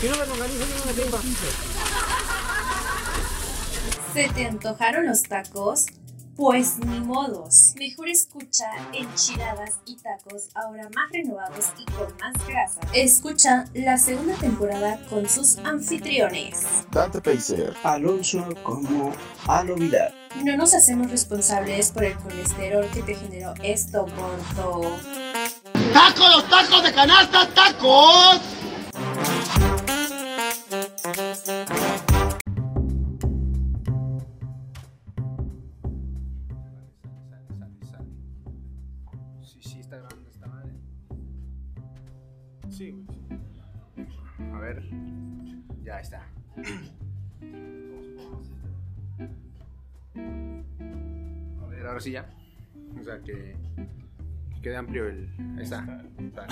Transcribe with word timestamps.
Me 0.00 0.10
organizo, 0.10 0.58
yo 0.58 0.78
no 0.78 0.84
me 0.86 0.92
tengo. 0.92 1.18
¿Se 4.14 4.28
te 4.28 4.46
antojaron 4.46 5.06
los 5.06 5.24
tacos? 5.24 5.86
Pues 6.36 6.78
ni 6.78 7.00
modos. 7.00 7.74
Mejor 7.76 8.08
escucha 8.08 8.70
enchiladas 8.92 9.72
y 9.86 9.96
tacos 9.96 10.50
ahora 10.54 10.88
más 10.94 11.10
renovados 11.10 11.72
y 11.78 11.84
con 11.90 12.16
más 12.20 12.46
grasa. 12.46 12.80
Escucha 12.94 13.64
la 13.74 13.98
segunda 13.98 14.36
temporada 14.36 15.04
con 15.10 15.28
sus 15.28 15.58
anfitriones. 15.58 16.60
Dante 16.92 17.20
Pacer, 17.20 17.74
Alonso 17.82 18.48
como 18.62 19.12
Alo 19.48 19.74
Vidal. 19.74 20.14
No 20.44 20.56
nos 20.56 20.74
hacemos 20.74 21.10
responsables 21.10 21.90
por 21.90 22.04
el 22.04 22.16
colesterol 22.18 22.86
que 22.94 23.02
te 23.02 23.16
generó 23.16 23.52
esto, 23.64 24.06
gordo. 24.06 24.96
¡Tacos, 25.92 26.36
los 26.36 26.48
tacos 26.48 26.84
de 26.84 26.92
canasta, 26.92 27.48
tacos! 27.52 28.57
A 51.98 52.00
ver, 52.00 52.00
ahora 52.00 52.00
sí 52.00 52.12
ya. 52.12 52.28
O 53.00 53.02
sea 53.02 53.18
que, 53.22 53.56
que 54.54 54.62
quede 54.62 54.76
amplio 54.76 55.08
el. 55.08 55.28
Ahí 55.56 55.64
está. 55.64 56.04
Está. 56.16 56.46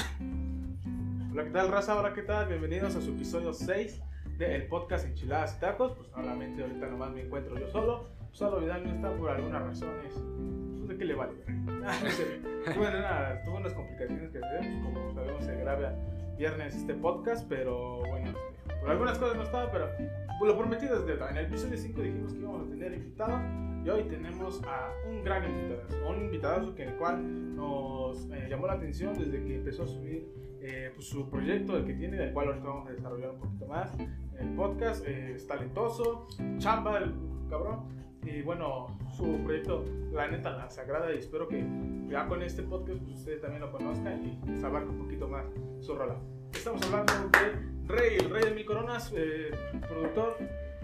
Hola, 1.31 1.45
¿qué 1.45 1.51
tal, 1.51 1.69
raza? 1.71 1.97
Hola, 1.97 2.15
¿qué 2.15 2.23
tal? 2.23 2.49
Bienvenidos 2.49 2.97
a 2.97 3.01
su 3.01 3.13
episodio 3.13 3.53
6 3.53 4.03
del 4.39 4.67
podcast 4.67 5.07
Enchiladas 5.07 5.57
y 5.57 5.61
Tacos. 5.61 5.93
Pues 5.97 6.09
solamente 6.09 6.63
ahorita 6.63 6.89
nomás 6.89 7.13
me 7.13 7.23
encuentro 7.23 7.57
yo 7.61 7.69
solo. 7.69 8.09
Solo 8.33 8.61
Vidal 8.61 8.83
no 8.83 8.91
está 8.91 9.17
por 9.17 9.31
algunas 9.31 9.63
razones. 9.63 10.15
Pues 10.15 10.89
de 10.89 10.99
qué 10.99 11.05
le 11.05 11.15
vale, 11.15 11.35
no 11.47 12.11
sé. 12.11 12.41
Bueno, 12.77 13.01
nada, 13.01 13.41
tuvo 13.45 13.59
unas 13.59 13.73
complicaciones 13.73 14.33
que 14.33 14.41
pues, 14.41 14.67
como 14.83 15.15
sabemos 15.15 15.45
se 15.45 15.55
graba 15.55 15.95
viernes 16.37 16.75
este 16.75 16.95
podcast, 16.95 17.47
pero 17.49 17.99
bueno, 18.09 18.35
por 18.87 18.93
algunas 18.93 19.19
cosas 19.19 19.37
no 19.37 19.43
estaba, 19.43 19.69
pero 19.73 19.89
lo 20.41 20.57
prometido 20.57 20.95
es. 20.95 21.03
En 21.03 21.37
el 21.37 21.47
episodio 21.47 21.77
5 21.77 22.03
dijimos 22.03 22.33
que 22.33 22.39
íbamos 22.39 22.69
a 22.69 22.71
tener 22.71 22.95
invitados 22.95 23.41
y 23.85 23.89
hoy 23.89 24.05
tenemos 24.05 24.63
a 24.63 24.93
un 25.11 25.25
gran 25.25 25.45
invitado, 25.45 26.09
un 26.09 26.23
invitado 26.23 26.73
que 26.77 26.85
el 26.85 26.95
cual 26.95 27.57
nos 27.57 28.31
eh, 28.31 28.47
llamó 28.49 28.69
la 28.69 28.75
atención 28.75 29.19
desde 29.19 29.43
que 29.43 29.57
empezó 29.57 29.83
a 29.83 29.87
subir 29.89 30.29
eh, 30.61 30.93
pues, 30.95 31.09
su 31.09 31.29
proyecto, 31.29 31.77
el 31.77 31.85
que 31.85 31.95
tiene, 31.95 32.17
del 32.17 32.33
cual 32.33 32.47
ahorita 32.47 32.65
vamos 32.65 32.89
a 32.89 32.93
desarrollar 32.93 33.31
un 33.31 33.41
poquito 33.41 33.67
más 33.67 33.91
el 34.39 34.55
podcast. 34.55 35.05
Eh, 35.05 35.33
es 35.35 35.49
talentoso, 35.49 36.29
chamba 36.59 36.99
el 36.99 37.13
cabrón. 37.51 37.89
Y 38.23 38.43
bueno, 38.43 38.97
su 39.17 39.43
proyecto, 39.43 39.85
la 40.13 40.29
neta, 40.29 40.57
la 40.57 40.71
sagrada. 40.71 41.13
Y 41.13 41.19
espero 41.19 41.49
que 41.49 41.67
ya 42.07 42.29
con 42.29 42.41
este 42.41 42.63
podcast 42.63 43.01
pues, 43.01 43.19
ustedes 43.19 43.41
también 43.41 43.63
lo 43.63 43.73
conozcan 43.73 44.25
y 44.25 44.39
pues, 44.47 44.63
abarque 44.63 44.91
un 44.91 44.99
poquito 44.99 45.27
más 45.27 45.45
su 45.81 45.93
rola. 45.97 46.17
Estamos 46.57 46.83
hablando 46.85 47.13
de 47.39 47.95
Rey, 47.95 48.17
el 48.19 48.31
Rey 48.31 48.45
de 48.45 48.51
Mil 48.53 48.65
Coronas, 48.65 49.13
eh, 49.15 49.51
productor 49.89 50.39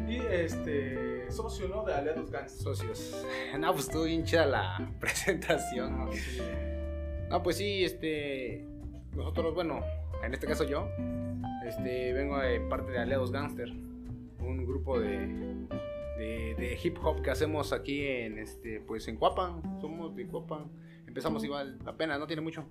y 0.06 0.16
este 0.18 1.30
socio 1.30 1.68
¿no? 1.68 1.84
de 1.84 1.94
Aliados 1.94 2.30
Gans. 2.30 2.52
Socios. 2.52 3.24
No, 3.58 3.72
pues 3.72 3.86
estuvo 3.86 4.04
bien 4.04 4.24
chida 4.24 4.46
la 4.46 4.92
presentación. 5.00 6.10
No, 7.28 7.42
pues 7.42 7.56
sí, 7.56 7.84
este. 7.84 8.66
Nosotros, 9.14 9.54
bueno, 9.54 9.80
en 10.22 10.34
este 10.34 10.46
caso 10.46 10.64
yo, 10.64 10.88
este, 11.66 12.12
vengo 12.12 12.38
de 12.38 12.60
parte 12.60 12.92
de 12.92 12.98
Aliados 12.98 13.30
Gangster, 13.30 13.70
un 13.70 14.64
grupo 14.66 14.98
de, 14.98 15.26
de, 16.18 16.54
de 16.56 16.78
hip 16.82 16.96
hop 17.02 17.22
que 17.22 17.30
hacemos 17.30 17.72
aquí 17.72 18.06
en, 18.06 18.38
este, 18.38 18.80
pues 18.80 19.08
en 19.08 19.16
Cuapan. 19.16 19.80
Somos 19.80 20.14
de 20.14 20.26
Cuapan. 20.26 20.70
Empezamos 21.06 21.44
igual, 21.44 21.78
apenas, 21.84 22.18
no 22.18 22.26
tiene 22.26 22.42
mucho. 22.42 22.66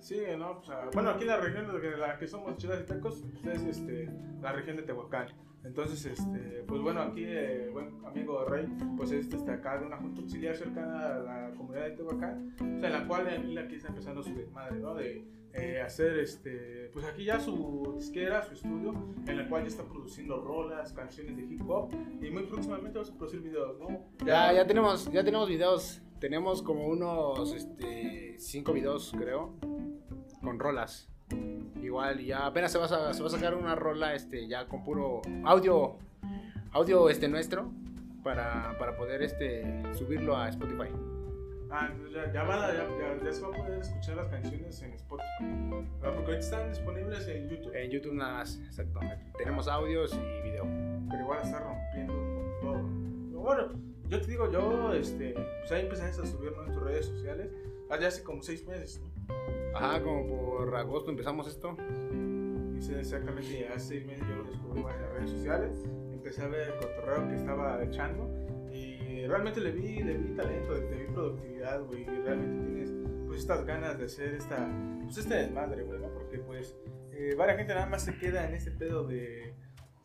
Sí, 0.00 0.20
¿no? 0.38 0.58
Pues, 0.58 0.70
ah, 0.70 0.90
bueno, 0.92 1.10
aquí 1.10 1.22
en 1.22 1.28
la 1.28 1.36
región 1.38 1.66
de 1.66 1.96
la 1.96 2.18
que 2.18 2.26
somos 2.26 2.56
chidas 2.56 2.80
y 2.82 2.86
tacos, 2.86 3.22
pues, 3.42 3.56
es 3.56 3.78
este, 3.78 4.08
la 4.40 4.52
región 4.52 4.76
de 4.76 4.82
Tehuacán. 4.82 5.26
Entonces, 5.64 6.04
este, 6.06 6.64
pues 6.66 6.80
bueno, 6.82 7.02
aquí, 7.02 7.24
eh, 7.24 7.68
buen 7.72 8.04
amigo 8.04 8.44
Rey, 8.44 8.66
pues 8.96 9.12
es 9.12 9.30
desde 9.30 9.52
acá 9.52 9.78
de 9.78 9.86
una 9.86 9.96
junta 9.96 10.20
auxiliar 10.20 10.56
cercana 10.56 11.06
a 11.06 11.18
la 11.20 11.54
comunidad 11.56 11.84
de 11.84 11.90
Tehuacán, 11.92 12.54
o 12.56 12.80
sea, 12.80 12.88
en 12.88 12.92
la 12.92 13.06
cual 13.06 13.28
él 13.28 13.56
aquí 13.56 13.76
está 13.76 13.88
empezando 13.88 14.24
su 14.24 14.34
desmadre, 14.34 14.80
¿no? 14.80 14.94
De 14.94 15.24
eh, 15.52 15.80
hacer, 15.80 16.18
este, 16.18 16.90
pues 16.92 17.04
aquí 17.04 17.24
ya 17.24 17.38
su 17.38 17.94
disquera, 17.96 18.42
su 18.42 18.54
estudio, 18.54 18.92
en 19.24 19.38
el 19.38 19.48
cual 19.48 19.62
ya 19.62 19.68
está 19.68 19.84
produciendo 19.84 20.40
rolas, 20.40 20.92
canciones 20.92 21.36
de 21.36 21.42
hip 21.42 21.62
hop, 21.68 21.90
y 22.20 22.28
muy 22.30 22.42
próximamente 22.44 22.98
vamos 22.98 23.10
a 23.14 23.16
producir 23.16 23.40
videos, 23.40 23.78
¿no? 23.78 24.04
Ya, 24.26 24.52
ya 24.52 24.66
tenemos, 24.66 25.10
ya 25.12 25.22
tenemos 25.22 25.48
videos. 25.48 26.02
Tenemos 26.22 26.62
como 26.62 26.86
unos 26.86 27.52
este, 27.52 28.36
cinco 28.38 28.72
videos, 28.72 29.12
creo, 29.18 29.54
con 30.40 30.60
rolas. 30.60 31.08
Igual, 31.82 32.20
ya 32.24 32.46
apenas 32.46 32.70
se 32.70 32.78
va, 32.78 32.84
a, 32.84 33.12
se 33.12 33.20
va 33.22 33.26
a 33.26 33.30
sacar 33.30 33.56
una 33.56 33.74
rola 33.74 34.14
este, 34.14 34.46
ya 34.46 34.68
con 34.68 34.84
puro 34.84 35.20
audio, 35.44 35.96
audio 36.70 37.08
este, 37.10 37.26
nuestro 37.26 37.72
para, 38.22 38.78
para 38.78 38.96
poder 38.96 39.20
este, 39.22 39.82
subirlo 39.94 40.36
a 40.36 40.48
Spotify. 40.50 40.90
Ah, 41.72 41.88
entonces 41.90 42.14
ya, 42.14 42.32
ya, 42.32 42.42
van 42.44 42.58
a- 42.60 42.72
ya, 42.72 42.86
ya- 43.18 43.24
ya 43.24 43.32
se 43.32 43.40
va 43.42 43.48
a 43.48 43.50
poder 43.50 43.80
escuchar 43.80 44.14
las 44.16 44.28
canciones 44.28 44.80
en 44.80 44.92
Spotify. 44.92 45.26
Ah, 45.40 46.12
Porque 46.14 46.18
ahorita 46.18 46.38
están 46.38 46.68
disponibles 46.68 47.26
en 47.26 47.48
YouTube. 47.48 47.74
En 47.74 47.90
YouTube 47.90 48.12
nada 48.14 48.34
más, 48.34 48.60
exacto. 48.60 49.00
Tenemos 49.38 49.66
audios 49.66 50.14
y 50.14 50.42
video. 50.50 50.66
pero 51.10 51.22
igual 51.24 51.40
está 51.42 51.58
rompiendo 51.58 52.12
con 52.14 52.60
todo. 52.60 52.88
Pero 53.28 53.40
bueno, 53.40 53.91
yo 54.12 54.20
te 54.20 54.30
digo, 54.30 54.52
yo, 54.52 54.92
este, 54.92 55.32
pues 55.32 55.72
ahí 55.72 55.84
empezaste 55.84 56.20
a 56.20 56.26
subir 56.26 56.52
tus 56.52 56.82
redes 56.82 57.06
sociales, 57.06 57.50
ah, 57.88 57.98
ya 57.98 58.08
hace 58.08 58.22
como 58.22 58.42
seis 58.42 58.66
meses, 58.66 59.00
¿no? 59.00 59.10
Ajá, 59.74 60.02
como 60.02 60.26
por 60.26 60.76
agosto 60.76 61.10
empezamos 61.10 61.48
esto. 61.48 61.74
Hice 62.76 63.00
exactamente 63.00 63.66
hace 63.68 63.86
seis 63.86 64.06
meses 64.06 64.28
yo 64.28 64.36
lo 64.36 64.44
descubrí 64.44 64.80
en 64.80 64.86
las 64.86 65.12
redes 65.14 65.30
sociales, 65.30 65.82
empecé 66.12 66.42
a 66.42 66.48
ver 66.48 66.68
el 66.68 66.74
cotorreo 66.74 67.26
que 67.28 67.36
estaba 67.36 67.82
echando 67.82 68.28
y 68.70 69.26
realmente 69.26 69.62
le 69.62 69.70
vi, 69.70 70.02
le 70.02 70.18
vi 70.18 70.34
talento, 70.34 70.74
le 70.74 71.06
vi 71.06 71.12
productividad, 71.12 71.82
güey, 71.82 72.02
y 72.02 72.22
realmente 72.22 72.66
tienes 72.66 72.92
pues 73.26 73.40
estas 73.40 73.64
ganas 73.64 73.98
de 73.98 74.04
hacer 74.04 74.34
esta, 74.34 74.68
pues 75.04 75.16
este 75.16 75.36
desmadre, 75.36 75.84
güey, 75.84 76.00
¿no? 76.00 76.08
Porque 76.12 76.38
pues 76.38 76.76
eh, 77.12 77.34
varias 77.34 77.56
gente 77.56 77.72
nada 77.72 77.86
más 77.86 78.04
se 78.04 78.18
queda 78.18 78.46
en 78.46 78.56
este 78.56 78.72
pedo 78.72 79.04
de, 79.06 79.54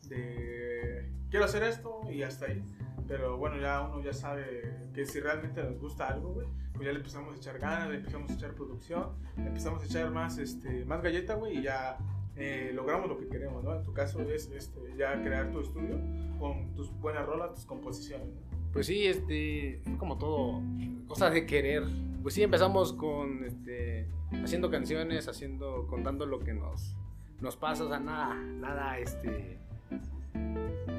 de 0.08 1.12
quiero 1.28 1.44
hacer 1.44 1.62
esto 1.62 2.00
y 2.10 2.22
hasta 2.22 2.46
ahí. 2.46 2.64
Pero 3.08 3.38
bueno, 3.38 3.58
ya 3.58 3.80
uno 3.80 4.02
ya 4.02 4.12
sabe 4.12 4.90
que 4.94 5.06
si 5.06 5.18
realmente 5.18 5.62
nos 5.62 5.80
gusta 5.80 6.08
algo, 6.08 6.34
güey, 6.34 6.46
pues 6.74 6.84
ya 6.84 6.92
le 6.92 6.98
empezamos 6.98 7.34
a 7.34 7.36
echar 7.38 7.58
ganas, 7.58 7.88
le 7.88 7.96
empezamos 7.96 8.30
a 8.30 8.34
echar 8.34 8.54
producción, 8.54 9.08
le 9.36 9.46
empezamos 9.46 9.82
a 9.82 9.86
echar 9.86 10.10
más, 10.10 10.36
este, 10.36 10.84
más 10.84 11.02
galleta, 11.02 11.34
güey, 11.34 11.58
y 11.58 11.62
ya 11.62 11.96
eh, 12.36 12.70
logramos 12.74 13.08
lo 13.08 13.18
que 13.18 13.26
queremos, 13.28 13.64
¿no? 13.64 13.74
En 13.74 13.82
tu 13.82 13.94
caso 13.94 14.20
es 14.20 14.50
este, 14.50 14.80
ya 14.96 15.20
crear 15.22 15.50
tu 15.50 15.60
estudio 15.60 15.98
con 16.38 16.74
tus 16.74 16.92
buenas 17.00 17.26
rolas, 17.26 17.54
tus 17.54 17.64
composiciones, 17.64 18.28
¿no? 18.28 18.42
Pues 18.72 18.86
sí, 18.86 19.06
este, 19.06 19.82
como 19.98 20.18
todo, 20.18 20.62
cosas 21.06 21.32
de 21.32 21.46
querer. 21.46 21.84
Pues 22.22 22.34
sí, 22.34 22.42
empezamos 22.42 22.92
con, 22.92 23.42
este, 23.44 24.06
haciendo 24.42 24.70
canciones, 24.70 25.26
haciendo, 25.28 25.86
contando 25.88 26.26
lo 26.26 26.40
que 26.40 26.52
nos, 26.52 26.94
nos 27.40 27.56
pasa, 27.56 27.84
o 27.84 27.88
sea, 27.88 27.98
nada, 27.98 28.34
nada, 28.34 28.98
este, 28.98 29.58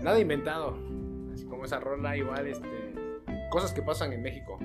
nada 0.01 0.19
inventado. 0.19 0.75
Así 1.39 1.47
como 1.47 1.63
esa 1.63 1.79
rola, 1.79 2.17
igual, 2.17 2.47
este, 2.47 2.67
cosas 3.49 3.71
que 3.71 3.81
pasan 3.81 4.11
en 4.11 4.21
México. 4.21 4.59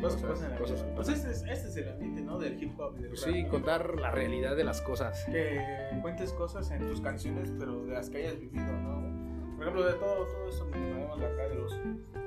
Cosas 0.00 0.22
que 0.22 0.26
pasan 0.26 0.52
en 0.52 0.58
Cosas 0.58 0.82
que 0.82 0.92
Pues 0.92 1.08
este 1.10 1.30
es, 1.30 1.42
este 1.42 1.68
es 1.68 1.76
el 1.76 1.90
ambiente, 1.90 2.22
¿no? 2.22 2.38
Del 2.38 2.62
hip 2.62 2.80
hop 2.80 2.94
del 2.94 3.08
Pues 3.10 3.22
rap, 3.26 3.34
sí, 3.34 3.42
¿no? 3.42 3.48
contar 3.50 4.00
la 4.00 4.10
realidad 4.10 4.56
de 4.56 4.64
las 4.64 4.80
cosas. 4.80 5.26
que 5.26 5.60
cuentes 6.00 6.32
cosas 6.32 6.70
en 6.70 6.88
tus 6.88 7.02
canciones, 7.02 7.52
pero 7.58 7.84
de 7.84 7.92
las 7.92 8.08
que 8.08 8.16
hayas 8.16 8.40
vivido, 8.40 8.64
¿no? 8.64 9.56
Por 9.56 9.62
ejemplo, 9.62 9.84
de 9.84 9.92
todo, 9.92 10.24
todo 10.24 10.48
eso 10.48 10.66
que 10.70 10.78
tenemos 10.78 11.20
acá, 11.20 11.48
de 11.48 11.54
los 11.54 11.78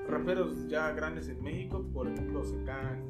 raperos 0.08 0.68
ya 0.68 0.92
grandes 0.92 1.28
en 1.30 1.42
México, 1.44 1.84
por 1.92 2.08
ejemplo, 2.08 2.44
Secán, 2.44 3.04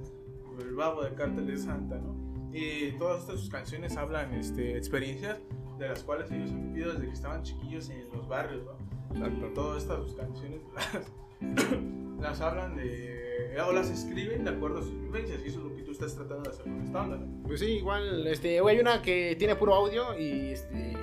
el 0.61 0.75
Babo 0.75 1.03
de 1.03 1.13
Cártel 1.13 1.45
de 1.45 1.57
Santa, 1.57 1.97
¿no? 1.97 2.15
Y 2.53 2.93
todas 2.97 3.19
estas 3.21 3.41
sus 3.41 3.49
canciones 3.49 3.97
hablan 3.97 4.33
este, 4.33 4.77
experiencias 4.77 5.39
de 5.77 5.89
las 5.89 6.03
cuales 6.03 6.31
ellos 6.31 6.51
han 6.51 6.73
vivido 6.73 6.93
desde 6.93 7.05
que 7.07 7.13
estaban 7.13 7.43
chiquillos 7.43 7.89
en 7.89 8.09
los 8.13 8.27
barrios, 8.29 8.63
¿no? 8.65 8.71
Exacto. 9.13 9.47
Y 9.47 9.53
todas 9.53 9.81
estas 9.81 10.03
sus 10.03 10.15
canciones 10.15 10.61
las, 10.75 11.11
las 12.21 12.41
hablan 12.41 12.75
de. 12.75 13.57
o 13.65 13.71
las 13.71 13.89
escriben 13.89 14.44
de 14.44 14.51
acuerdo 14.51 14.79
a 14.79 14.83
sus 14.83 15.00
vivencias, 15.01 15.41
y 15.44 15.47
eso 15.47 15.59
es 15.59 15.65
lo 15.65 15.75
que 15.75 15.83
tú 15.83 15.91
estás 15.91 16.15
tratando 16.15 16.44
de 16.44 16.50
hacer 16.50 16.63
con 16.63 16.91
¿no? 16.91 17.44
Pues 17.47 17.59
sí, 17.59 17.65
igual, 17.65 18.27
este, 18.27 18.59
hay 18.59 18.79
una 18.79 19.01
que 19.01 19.35
tiene 19.38 19.56
puro 19.56 19.73
audio 19.75 20.17
y, 20.17 20.51
este, 20.51 20.94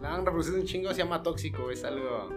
la 0.00 0.14
han 0.14 0.24
reproducido 0.24 0.58
un 0.58 0.64
chingo, 0.64 0.92
se 0.92 0.98
llama 0.98 1.22
Tóxico, 1.22 1.70
es 1.70 1.84
algo, 1.84 2.30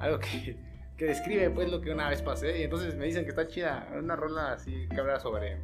algo 0.00 0.18
que, 0.18 0.56
que 0.96 1.04
describe, 1.06 1.50
pues, 1.50 1.70
lo 1.70 1.80
que 1.80 1.90
una 1.90 2.08
vez 2.08 2.22
pasé, 2.22 2.60
y 2.60 2.62
entonces 2.64 2.94
me 2.96 3.06
dicen 3.06 3.24
que 3.24 3.30
está 3.30 3.48
chida, 3.48 3.88
una 3.96 4.16
rola 4.16 4.52
así 4.52 4.88
que 4.88 5.00
habla 5.00 5.18
sobre, 5.20 5.58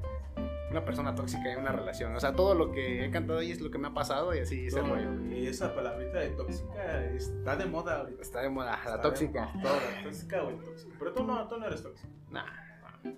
una 0.74 0.84
persona 0.84 1.14
tóxica 1.14 1.52
en 1.52 1.60
una 1.60 1.72
relación. 1.72 2.14
O 2.14 2.20
sea, 2.20 2.34
todo 2.34 2.54
lo 2.54 2.72
que 2.72 3.04
he 3.04 3.10
cantado 3.10 3.38
ahí 3.38 3.52
es 3.52 3.60
lo 3.60 3.70
que 3.70 3.78
me 3.78 3.88
ha 3.88 3.94
pasado 3.94 4.34
y 4.34 4.40
así 4.40 4.66
ese 4.66 4.80
rollo. 4.82 5.24
Y 5.30 5.46
esa 5.46 5.74
palabrita 5.74 6.18
de 6.18 6.30
tóxica 6.30 7.04
está 7.14 7.56
de 7.56 7.66
moda 7.66 8.00
ahorita. 8.00 8.20
Está 8.22 8.42
de 8.42 8.48
moda, 8.50 8.80
la 8.84 8.96
de 8.96 9.02
tóxica. 9.02 9.46
moda, 9.54 9.62
Todo, 9.62 9.76
la 9.96 10.02
tóxica 10.04 10.42
o 10.42 10.48
el 10.50 10.56
tóxico. 10.64 10.92
Pero 10.98 11.12
tú 11.12 11.24
no, 11.24 11.48
tú 11.48 11.58
no 11.58 11.66
eres 11.66 11.82
tóxico. 11.82 12.12
Nah, 12.30 12.44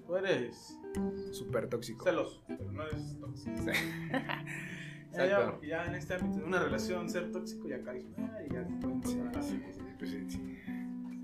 Tú 0.06 0.16
eres 0.16 0.78
súper 1.32 1.68
tóxico. 1.68 2.04
celoso, 2.04 2.42
pero 2.48 2.72
no 2.72 2.82
eres 2.82 3.18
tóxico. 3.20 3.56
Sí. 3.56 3.70
Ya, 3.70 4.10
ya, 5.12 5.24
Exacto. 5.24 5.50
porque 5.52 5.66
ya 5.68 5.86
en 5.86 5.94
este 5.94 6.14
ámbito 6.14 6.38
de 6.40 6.44
una 6.44 6.58
relación, 6.58 7.08
ser 7.08 7.30
tóxico 7.32 7.68
ya 7.68 7.80
caes. 7.82 8.04
y 8.04 8.52
ya 8.52 8.66
pueden 8.80 9.02
Sí, 9.04 9.62
pues 9.98 10.10
sí, 10.10 10.24
sí. 10.28 10.58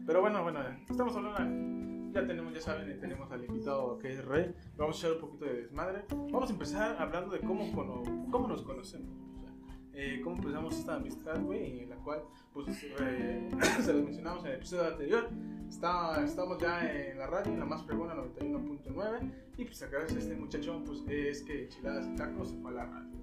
Pero 0.06 0.20
bueno, 0.20 0.43
bueno, 0.43 0.61
estamos 0.88 1.14
hablando. 1.17 1.92
Ya 2.12 2.26
tenemos, 2.26 2.53
ya 2.53 2.61
saben, 2.61 3.00
tenemos 3.00 3.31
al 3.31 3.44
invitado 3.44 3.99
que 3.99 4.12
es 4.12 4.25
Rey. 4.25 4.55
Vamos 4.76 4.97
a 4.97 4.99
echar 5.06 5.12
un 5.17 5.20
poquito 5.29 5.44
de 5.47 5.62
desmadre. 5.62 6.05
Vamos 6.31 6.50
a 6.50 6.53
empezar 6.53 6.97
hablando 7.00 7.31
de 7.32 7.41
cómo, 7.41 7.73
cono- 7.73 8.03
cómo 8.31 8.49
nos 8.49 8.62
conocemos. 8.62 9.09
o 9.37 9.41
sea, 9.41 9.50
eh, 9.94 10.20
cómo 10.23 10.37
empezamos 10.37 10.76
esta 10.79 10.97
amistad, 10.97 11.41
güey, 11.43 11.81
en 11.81 11.91
la 11.91 11.97
cual, 11.97 12.23
pues, 12.53 12.85
eh, 13.00 13.49
se 13.82 13.93
los 13.94 14.05
mencionamos 14.05 14.44
en 14.44 14.50
el 14.50 14.56
episodio 14.56 14.88
anterior. 14.88 15.29
Está, 15.69 16.23
estamos 16.23 16.59
ya 16.59 16.91
en 16.93 17.19
la 17.19 17.26
radio, 17.26 17.50
en 17.53 17.59
la 17.61 17.64
más 17.64 17.82
fregona 17.85 18.15
91.9. 18.15 19.32
Y 19.56 19.65
pues, 19.65 19.82
acá 19.82 19.99
este 20.06 20.35
muchachón, 20.37 20.85
pues, 20.85 21.03
es 21.08 21.43
que 21.43 21.69
Chiladas 21.69 22.06
y 22.06 22.15
Tacos 22.15 22.50
se 22.50 22.56
fue 22.58 22.70
a 22.73 22.75
la 22.75 22.85
radio. 22.87 23.23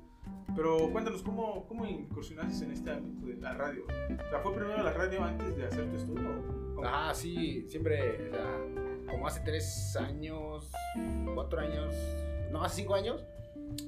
Pero 0.60 0.92
cuéntanos, 0.92 1.24
¿cómo, 1.24 1.66
cómo 1.70 1.86
incursionaste 1.86 2.66
en 2.66 2.72
este 2.72 2.92
ámbito 2.92 3.28
de 3.28 3.38
la 3.38 3.54
radio? 3.54 3.86
O 3.86 4.30
sea, 4.30 4.40
¿fue 4.42 4.54
primero 4.54 4.84
la 4.84 4.92
radio 4.92 5.24
antes 5.24 5.56
de 5.56 5.66
hacer 5.66 5.90
tu 5.90 5.96
estudio? 5.96 6.76
cómo? 6.76 6.86
Ajá, 6.86 7.14
sí, 7.14 7.66
siempre, 7.70 8.28
o 8.28 8.30
sea, 8.30 8.58
como 9.10 9.26
hace 9.26 9.40
tres 9.46 9.96
años, 9.96 10.70
cuatro 11.34 11.62
años, 11.62 11.96
no, 12.52 12.62
hace 12.62 12.82
cinco 12.82 12.96
años, 12.96 13.26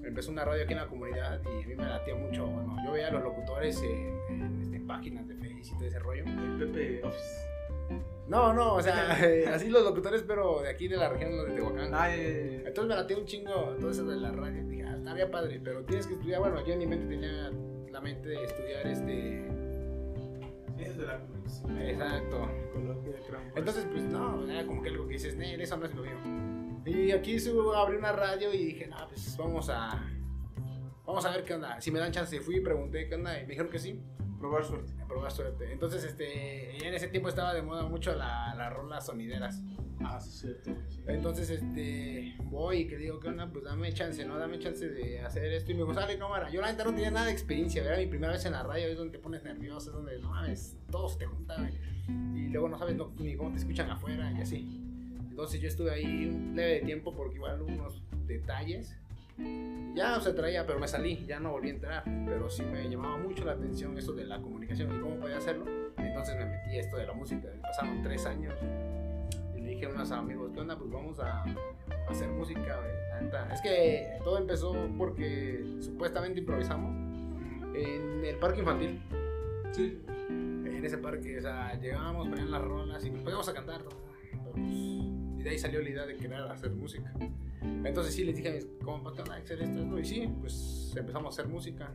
empezó 0.01 0.31
una 0.31 0.45
radio 0.45 0.63
aquí 0.63 0.71
en 0.71 0.79
la 0.79 0.87
comunidad 0.87 1.41
y 1.43 1.61
a 1.61 1.67
mí 1.67 1.75
me 1.75 1.83
latía 1.83 2.15
mucho, 2.15 2.47
bueno, 2.47 2.77
yo 2.85 2.93
veía 2.93 3.09
a 3.09 3.11
los 3.11 3.23
locutores 3.23 3.83
en, 3.83 4.17
en, 4.29 4.61
este, 4.61 4.79
páginas 4.79 5.27
de 5.27 5.35
Facebook 5.35 5.65
y 5.65 5.77
todo 5.77 5.87
ese 5.87 5.99
rollo. 5.99 6.23
El 6.23 6.57
Pepe 6.57 7.03
Office. 7.03 7.50
No, 8.27 8.53
no, 8.53 8.75
o 8.75 8.81
sea, 8.81 9.17
eh, 9.27 9.47
así 9.47 9.69
los 9.69 9.83
locutores, 9.83 10.23
pero 10.25 10.61
de 10.61 10.69
aquí 10.69 10.87
de 10.87 10.97
la 10.97 11.09
región 11.09 11.31
de 11.31 11.53
Tehuacán. 11.53 11.91
Ah, 11.93 12.15
eh, 12.15 12.63
Entonces 12.65 12.85
me 12.85 12.95
latía 12.95 13.17
un 13.17 13.25
chingo 13.25 13.53
todo 13.79 13.91
eso 13.91 14.05
de 14.05 14.17
la 14.17 14.31
radio. 14.31 14.63
Dije, 14.67 14.83
ah, 14.83 14.95
estaría 14.95 15.29
padre, 15.29 15.59
pero 15.63 15.83
tienes 15.83 16.07
que 16.07 16.13
estudiar. 16.13 16.39
Bueno, 16.39 16.65
yo 16.65 16.73
en 16.73 16.79
mi 16.79 16.87
mente 16.87 17.07
tenía 17.07 17.51
la 17.91 18.01
mente 18.01 18.29
de 18.29 18.43
estudiar 18.43 18.87
este. 18.87 19.47
ciencias 20.75 20.97
de 20.97 21.05
la 21.05 21.19
comunicación. 21.19 21.77
Exacto. 21.81 22.49
Entonces, 23.55 23.85
pues 23.91 24.03
no, 24.03 24.49
era 24.49 24.65
como 24.65 24.81
que 24.81 24.89
algo 24.89 25.07
que 25.07 25.13
dices, 25.13 25.35
Nel, 25.35 25.59
eso 25.59 25.77
no 25.77 25.85
es 25.85 25.93
lo 25.93 26.03
mío. 26.03 26.17
Y 26.85 27.11
aquí 27.11 27.39
subo, 27.39 27.73
abrí 27.73 27.97
una 27.97 28.11
radio 28.11 28.53
y 28.53 28.65
dije, 28.65 28.87
no, 28.87 28.97
pues 29.07 29.35
vamos 29.37 29.69
a. 29.69 30.07
Vamos 31.05 31.25
a 31.25 31.31
ver 31.31 31.43
qué 31.43 31.55
onda. 31.55 31.81
Si 31.81 31.91
me 31.91 31.99
dan 31.99 32.11
chance, 32.11 32.39
fui 32.39 32.57
y 32.57 32.61
pregunté 32.61 33.07
qué 33.07 33.15
onda 33.15 33.37
y 33.37 33.41
me 33.43 33.49
dijeron 33.49 33.69
que 33.69 33.79
sí. 33.79 33.99
Probar 34.41 34.65
suerte. 34.65 34.91
A 35.01 35.07
probar 35.07 35.31
suerte. 35.31 35.71
Entonces, 35.71 36.03
este, 36.03 36.85
en 36.85 36.93
ese 36.93 37.07
tiempo 37.07 37.29
estaba 37.29 37.53
de 37.53 37.61
moda 37.61 37.83
mucho 37.87 38.13
la, 38.15 38.53
las 38.55 38.73
rolas 38.73 39.05
sonideras. 39.05 39.61
Ah, 40.03 40.19
sí, 40.19 40.31
cierto. 40.31 40.71
sí. 40.89 41.01
Entonces, 41.07 41.49
este, 41.51 42.35
voy 42.45 42.79
y 42.79 42.87
que 42.87 42.97
digo, 42.97 43.19
¿qué 43.19 43.29
onda? 43.29 43.49
Pues 43.51 43.63
dame 43.63 43.93
chance, 43.93 44.25
¿no? 44.25 44.37
Dame 44.37 44.57
chance 44.59 44.89
de 44.89 45.21
hacer 45.21 45.45
esto. 45.53 45.71
Y 45.71 45.75
me 45.75 45.81
dijo, 45.81 45.93
sale 45.93 46.17
cámara. 46.17 46.49
Yo 46.49 46.59
la 46.59 46.71
neta 46.71 46.83
no 46.83 46.91
tenía 46.93 47.11
nada 47.11 47.27
de 47.27 47.31
experiencia, 47.31 47.83
era 47.85 47.97
mi 47.97 48.07
primera 48.07 48.33
vez 48.33 48.43
en 48.45 48.53
la 48.53 48.63
radio, 48.63 48.87
es 48.87 48.97
donde 48.97 49.11
te 49.17 49.19
pones 49.19 49.43
nervioso, 49.43 49.91
es 49.91 49.95
donde, 49.95 50.19
no 50.19 50.31
mames, 50.31 50.75
todos 50.89 51.17
te 51.17 51.25
juntan. 51.25 51.71
Y 52.35 52.49
luego 52.49 52.67
no 52.67 52.77
sabes 52.79 52.95
no- 52.95 53.13
ni 53.19 53.35
cómo 53.35 53.51
te 53.51 53.57
escuchan 53.59 53.89
afuera 53.91 54.31
y 54.31 54.41
así. 54.41 54.77
Entonces 55.29 55.61
yo 55.61 55.67
estuve 55.67 55.91
ahí 55.91 56.25
un 56.25 56.55
leve 56.55 56.73
de 56.73 56.81
tiempo 56.81 57.15
porque 57.15 57.35
igual 57.35 57.61
unos 57.61 58.03
detalles. 58.25 58.97
Ya 59.93 60.15
no 60.15 60.21
se 60.21 60.33
traía, 60.33 60.65
pero 60.65 60.79
me 60.79 60.87
salí, 60.87 61.25
ya 61.25 61.39
no 61.39 61.51
volví 61.51 61.69
a 61.69 61.73
entrar. 61.73 62.03
Pero 62.25 62.49
sí 62.49 62.63
me 62.63 62.89
llamaba 62.89 63.17
mucho 63.17 63.43
la 63.43 63.53
atención 63.53 63.97
eso 63.97 64.13
de 64.13 64.25
la 64.25 64.41
comunicación 64.41 64.95
y 64.95 64.99
cómo 64.99 65.15
podía 65.15 65.37
hacerlo. 65.37 65.65
Entonces 65.97 66.35
me 66.37 66.45
metí 66.45 66.77
a 66.77 66.79
esto 66.79 66.97
de 66.97 67.07
la 67.07 67.13
música. 67.13 67.49
Pasaron 67.61 68.01
tres 68.01 68.25
años. 68.25 68.53
Y 69.55 69.59
le 69.59 69.71
dije 69.71 69.85
a 69.85 69.89
unos 69.89 70.11
amigos, 70.11 70.51
¿qué 70.53 70.59
onda? 70.61 70.77
Pues 70.77 70.89
vamos 70.89 71.19
a 71.19 71.43
a 72.07 72.11
hacer 72.11 72.29
música. 72.29 72.79
Es 73.53 73.61
que 73.61 74.19
todo 74.23 74.37
empezó 74.37 74.73
porque 74.97 75.63
supuestamente 75.79 76.39
improvisamos 76.39 76.91
en 77.75 78.25
el 78.25 78.35
parque 78.37 78.59
infantil. 78.59 79.01
Sí. 79.71 80.01
En 80.29 80.83
ese 80.83 80.97
parque, 80.97 81.37
o 81.37 81.41
sea, 81.41 81.79
llegábamos, 81.79 82.27
ponían 82.29 82.49
las 82.49 82.61
rolas 82.61 83.05
y 83.05 83.11
nos 83.11 83.21
poníamos 83.21 83.47
a 83.47 83.53
cantar. 83.53 83.83
Pero, 83.83 84.51
pues, 84.51 84.55
y 85.41 85.43
de 85.43 85.49
ahí 85.49 85.57
salió 85.57 85.81
la 85.81 85.89
idea 85.89 86.05
de 86.05 86.15
querer 86.17 86.41
hacer 86.43 86.69
música. 86.71 87.11
Entonces 87.61 88.13
sí 88.13 88.23
les 88.23 88.35
dije 88.35 88.49
a 88.49 88.51
mis 88.51 88.67
compas, 88.83 89.13
¿qué? 89.13 89.21
Hay 89.31 89.41
que 89.41 89.53
hacer 89.53 89.61
esto. 89.63 89.99
Y 89.99 90.05
sí, 90.05 90.29
pues 90.39 90.93
empezamos 90.95 91.25
a 91.37 91.41
hacer 91.41 91.51
música. 91.51 91.91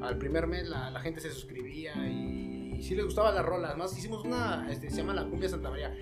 Al 0.00 0.16
primer 0.16 0.46
mes 0.46 0.66
la, 0.66 0.90
la 0.90 1.00
gente 1.00 1.20
se 1.20 1.30
suscribía 1.30 1.94
y, 2.08 2.76
y 2.78 2.82
sí 2.82 2.94
les 2.94 3.04
gustaban 3.04 3.34
las 3.34 3.44
rolas. 3.44 3.76
Más 3.76 3.96
hicimos 3.98 4.24
una, 4.24 4.66
este, 4.70 4.88
se 4.88 4.96
llama 4.96 5.12
La 5.12 5.26
Cumbia 5.26 5.50
Santa 5.50 5.68
María. 5.68 5.94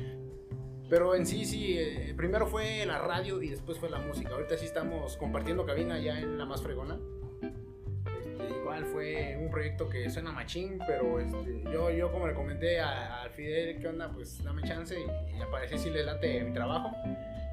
Pero 0.88 1.16
en 1.16 1.26
sí, 1.26 1.44
sí, 1.44 1.74
eh, 1.78 2.14
primero 2.16 2.46
fue 2.46 2.86
la 2.86 2.98
radio 2.98 3.42
y 3.42 3.48
después 3.48 3.78
fue 3.78 3.90
la 3.90 3.98
música. 3.98 4.30
Ahorita 4.30 4.56
sí 4.56 4.66
estamos 4.66 5.16
compartiendo 5.16 5.66
cabina 5.66 5.98
ya 5.98 6.20
en 6.20 6.38
la 6.38 6.44
más 6.44 6.62
fregona. 6.62 7.00
Igual 8.50 8.84
fue 8.86 9.36
un 9.40 9.50
proyecto 9.50 9.88
que 9.88 10.08
suena 10.10 10.32
machín, 10.32 10.78
pero 10.86 11.18
este, 11.20 11.62
yo, 11.72 11.90
yo 11.90 12.10
como 12.10 12.26
le 12.26 12.34
comenté 12.34 12.80
a- 12.80 13.22
al 13.22 13.30
Fidel, 13.30 13.78
¿qué 13.80 13.88
onda? 13.88 14.10
Pues 14.10 14.42
dame 14.42 14.62
chance 14.62 14.96
y, 14.98 15.74
y 15.74 15.78
sí 15.78 15.90
le 15.90 16.04
late 16.04 16.42
mi 16.44 16.52
trabajo. 16.52 16.90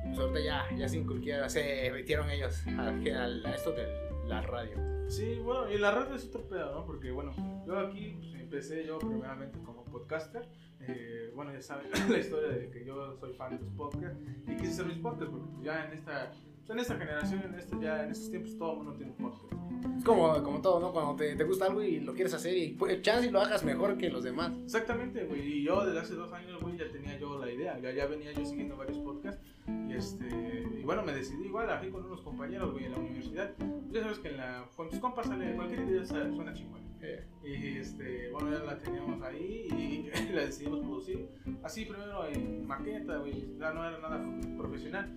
Pues 0.05 0.17
ahorita 0.19 0.39
ya, 0.39 0.65
ya 0.77 0.87
se 0.87 0.97
inculquieron, 0.97 1.49
se 1.49 1.91
metieron 1.91 2.29
ellos 2.29 2.63
a, 2.77 2.89
a 2.89 3.55
esto 3.55 3.71
de 3.73 3.87
la 4.27 4.41
radio. 4.41 4.77
Sí, 5.09 5.39
bueno, 5.43 5.69
y 5.71 5.77
la 5.77 5.91
radio 5.91 6.15
es 6.15 6.25
otro 6.27 6.47
pedo, 6.47 6.73
¿no? 6.73 6.85
Porque, 6.85 7.11
bueno, 7.11 7.33
yo 7.65 7.79
aquí 7.79 8.15
pues, 8.19 8.35
empecé 8.35 8.85
yo 8.85 8.99
primeramente 8.99 9.59
como 9.63 9.83
podcaster. 9.85 10.47
Eh, 10.81 11.31
bueno, 11.35 11.51
ya 11.51 11.61
saben 11.61 11.87
la 12.09 12.17
historia 12.17 12.49
de 12.49 12.69
que 12.69 12.85
yo 12.85 13.17
soy 13.19 13.33
fan 13.33 13.57
de 13.57 13.63
los 13.65 13.73
podcasts 13.73 14.17
y 14.47 14.55
quise 14.55 14.71
hacer 14.71 14.85
mis 14.85 14.97
podcasts 14.99 15.29
porque 15.31 15.63
ya 15.63 15.85
en 15.85 15.97
esta, 15.97 16.31
en 16.73 16.79
esta 16.79 16.95
generación, 16.97 17.41
en 17.43 17.55
este, 17.55 17.77
ya 17.79 18.03
en 18.03 18.11
estos 18.11 18.29
tiempos, 18.29 18.57
todo 18.57 18.71
el 18.71 18.77
mundo 18.77 18.93
tiene 18.93 19.11
un 19.11 19.17
podcast. 19.17 19.53
Es 19.97 20.03
como, 20.03 20.43
como 20.43 20.61
todo, 20.61 20.79
¿no? 20.79 20.91
Cuando 20.91 21.15
te, 21.15 21.35
te 21.35 21.43
gusta 21.43 21.65
algo 21.65 21.81
y 21.81 21.99
lo 21.99 22.13
quieres 22.13 22.33
hacer 22.33 22.57
y 22.57 22.69
pues, 22.73 23.01
chance 23.01 23.27
y 23.27 23.31
lo 23.31 23.39
hagas 23.39 23.63
mejor 23.63 23.97
que 23.97 24.09
los 24.09 24.23
demás. 24.23 24.51
Exactamente, 24.63 25.23
güey. 25.25 25.41
Y 25.41 25.63
yo 25.63 25.85
desde 25.85 25.99
hace 25.99 26.15
dos 26.15 26.31
años, 26.33 26.61
güey, 26.61 26.77
ya 26.77 26.89
tenía 26.91 27.17
yo 27.17 27.37
la 27.39 27.51
idea. 27.51 27.79
Ya, 27.79 27.91
ya 27.91 28.05
venía 28.07 28.31
yo 28.31 28.45
siguiendo 28.45 28.75
varios 28.77 28.97
podcasts. 28.99 29.41
Y 29.87 29.93
este. 29.93 30.67
Y 30.79 30.83
bueno, 30.83 31.03
me 31.03 31.13
decidí 31.13 31.45
igual 31.45 31.69
aquí 31.69 31.89
con 31.89 32.05
unos 32.05 32.21
compañeros, 32.21 32.71
güey, 32.71 32.85
en 32.85 32.91
la 32.91 32.97
universidad. 32.99 33.53
Ya 33.91 34.01
sabes 34.01 34.19
que 34.19 34.29
en 34.29 34.37
la, 34.37 34.65
con 34.75 34.89
tus 34.89 34.99
compas 34.99 35.27
sale 35.27 35.55
cualquier 35.55 35.81
idea 35.81 36.05
suena 36.05 36.53
chingón. 36.53 36.79
Eh, 37.01 37.25
Y 37.43 37.77
este, 37.77 38.29
bueno, 38.31 38.51
ya 38.51 38.63
la 38.63 38.77
teníamos 38.77 39.21
ahí 39.21 39.67
y 39.71 40.09
la 40.33 40.41
decidimos 40.41 40.79
producir. 40.81 41.29
Así 41.63 41.85
primero 41.85 42.27
en 42.27 42.67
maqueta, 42.67 43.17
güey. 43.17 43.57
Ya 43.57 43.71
no 43.73 43.87
era 43.87 43.99
nada 43.99 44.21
profesional. 44.57 45.09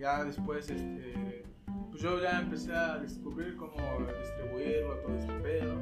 Ya 0.00 0.24
después, 0.24 0.70
este. 0.70 1.44
Pues 1.90 2.02
yo 2.02 2.22
ya 2.22 2.40
empecé 2.40 2.72
a 2.72 2.96
descubrir 2.98 3.54
cómo 3.56 3.74
distribuirlo, 4.18 4.96
todo 5.00 5.14
este 5.14 5.32
pedo. 5.40 5.74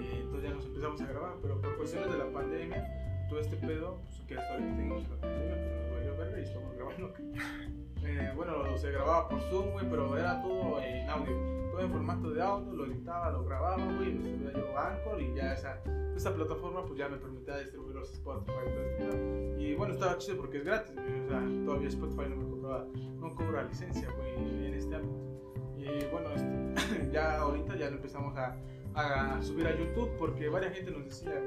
Y 0.00 0.20
entonces 0.20 0.48
ya 0.48 0.54
nos 0.54 0.66
empezamos 0.66 1.00
a 1.00 1.06
grabar. 1.06 1.34
Pero 1.42 1.60
por 1.60 1.76
cuestiones 1.76 2.12
de 2.12 2.18
la 2.18 2.32
pandemia, 2.32 3.26
todo 3.28 3.40
este 3.40 3.56
pedo, 3.56 4.00
pues 4.06 4.20
que 4.28 4.38
hasta 4.38 4.52
ahorita 4.54 4.76
tenemos 4.76 5.08
la 5.08 5.16
pandemia, 5.16 5.56
pues 5.56 5.82
nos 5.82 5.90
valió 5.90 6.16
verga 6.16 6.38
y 6.38 6.42
estamos 6.44 6.74
grabando. 6.76 7.14
Eh, 8.04 8.32
bueno, 8.36 8.76
se 8.76 8.90
grababa 8.90 9.28
por 9.28 9.40
Zoom, 9.42 9.72
güey, 9.72 9.88
pero 9.88 10.16
era 10.16 10.40
todo 10.42 10.80
en 10.80 11.08
audio. 11.08 11.32
Todo 11.70 11.80
en 11.80 11.90
formato 11.90 12.30
de 12.30 12.42
audio, 12.42 12.72
lo 12.72 12.86
editaba, 12.86 13.30
lo 13.30 13.44
grababa, 13.44 13.84
güey, 13.96 14.14
lo 14.14 14.22
subía 14.22 14.52
yo 14.52 14.78
a 14.78 14.92
Anchor 14.92 15.20
y 15.20 15.34
ya 15.34 15.54
esa, 15.54 15.82
esa 16.14 16.32
plataforma 16.32 16.84
pues 16.84 16.98
ya 16.98 17.08
me 17.08 17.16
permitía 17.16 17.58
distribuir 17.58 17.96
los 17.96 18.12
Spotify 18.12 18.52
y 19.58 19.74
bueno, 19.74 19.94
estaba 19.94 20.18
chido 20.18 20.36
porque 20.36 20.58
es 20.58 20.64
gratis, 20.64 20.94
güey, 20.94 21.20
o 21.20 21.28
sea, 21.28 21.40
todavía 21.64 21.88
Spotify 21.88 22.28
no 22.28 22.36
me 22.36 22.50
cobraba, 22.50 22.86
no 23.18 23.34
cobra 23.34 23.64
licencia, 23.64 24.08
güey, 24.16 24.66
en 24.66 24.74
este 24.74 24.94
ámbito. 24.94 25.24
Y 25.78 26.04
bueno, 26.12 26.30
este, 26.34 27.10
ya 27.12 27.40
ahorita 27.40 27.76
ya 27.76 27.90
lo 27.90 27.96
empezamos 27.96 28.36
a, 28.36 28.56
a 28.94 29.42
subir 29.42 29.66
a 29.66 29.76
YouTube 29.76 30.10
porque 30.18 30.48
varias 30.48 30.74
gente 30.74 30.90
nos 30.90 31.04
decía, 31.04 31.42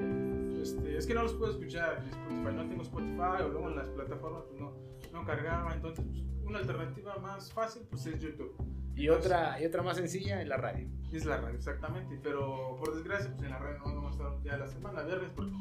este, 0.60 0.96
es 0.96 1.06
que 1.06 1.14
no 1.14 1.22
los 1.22 1.34
puedo 1.34 1.52
escuchar 1.52 2.02
en 2.02 2.08
Spotify, 2.08 2.56
no 2.56 2.68
tengo 2.68 2.82
Spotify 2.82 3.42
o 3.44 3.48
luego 3.48 3.68
en 3.68 3.76
las 3.76 3.88
plataformas 3.88 4.42
pues 4.48 4.60
no, 4.60 4.72
no 5.12 5.24
cargaba, 5.24 5.74
entonces 5.74 6.04
pues, 6.04 6.22
una 6.44 6.58
alternativa 6.58 7.16
más 7.18 7.52
fácil 7.52 7.82
pues 7.90 8.06
es 8.06 8.20
YouTube. 8.20 8.54
y, 8.96 9.08
otra, 9.08 9.60
y 9.60 9.66
otra 9.66 9.82
más 9.82 9.96
sencilla 9.96 10.40
en 10.42 10.48
la 10.48 10.56
radio. 10.56 10.88
Es 11.12 11.24
la 11.24 11.38
radio, 11.38 11.56
exactamente, 11.56 12.18
pero 12.22 12.76
por 12.78 12.94
desgracia 12.94 13.30
pues 13.30 13.42
en 13.44 13.50
la 13.50 13.58
radio 13.58 13.78
no 13.78 13.84
vamos 13.94 14.12
a 14.12 14.16
estar 14.16 14.42
ya 14.42 14.56
la 14.58 14.66
semana, 14.66 15.02
viernes, 15.02 15.30
porque 15.34 15.52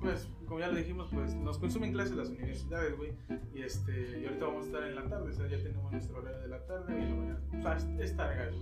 pues 0.00 0.28
como 0.46 0.60
ya 0.60 0.68
lo 0.68 0.74
dijimos 0.76 1.08
pues 1.12 1.34
nos 1.34 1.58
consumen 1.58 1.92
clases 1.92 2.16
las 2.16 2.28
universidades, 2.28 2.96
güey, 2.96 3.12
y 3.54 3.62
este, 3.62 4.20
y 4.20 4.26
ahorita 4.26 4.46
vamos 4.46 4.64
a 4.64 4.66
estar 4.66 4.82
en 4.84 4.94
la 4.96 5.08
tarde, 5.08 5.30
o 5.30 5.32
sea, 5.32 5.46
ya 5.48 5.56
tenemos 5.62 5.92
nuestro 5.92 6.18
horario 6.18 6.40
de 6.40 6.48
la 6.48 6.66
tarde 6.66 6.98
y 7.00 7.04
la 7.08 7.14
mañana, 7.14 7.40
o 7.58 7.62
sea, 7.62 7.76
es- 8.04 8.16
tarde. 8.16 8.52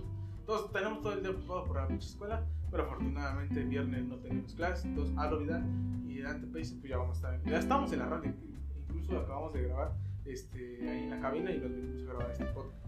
Todos 0.45 0.71
tenemos 0.71 1.01
todo 1.01 1.13
el 1.13 1.21
día 1.21 1.31
ocupado 1.31 1.65
por 1.65 1.75
la 1.77 1.87
pinche 1.87 2.07
escuela, 2.07 2.45
pero 2.69 2.83
afortunadamente 2.83 3.63
viernes 3.63 4.05
no 4.05 4.17
tenemos 4.17 4.53
clases, 4.53 4.85
entonces 4.85 5.17
a 5.17 5.27
olvidar 5.29 5.63
y 6.07 6.21
ante 6.21 6.45
Pace 6.47 6.75
pues 6.79 6.89
ya 6.91 6.97
vamos 6.97 7.23
a 7.23 7.33
estar, 7.35 7.51
ya 7.51 7.57
estamos 7.59 7.91
en 7.93 7.99
la 7.99 8.05
radio, 8.09 8.31
incluso 8.89 9.17
acabamos 9.19 9.53
de 9.53 9.63
grabar 9.63 9.93
este, 10.25 10.89
ahí 10.89 11.03
en 11.03 11.09
la 11.09 11.19
cabina 11.19 11.51
y 11.51 11.59
nos 11.59 11.71
venimos 11.71 12.01
a 12.01 12.05
grabar 12.05 12.31
este 12.31 12.45
podcast. 12.45 12.85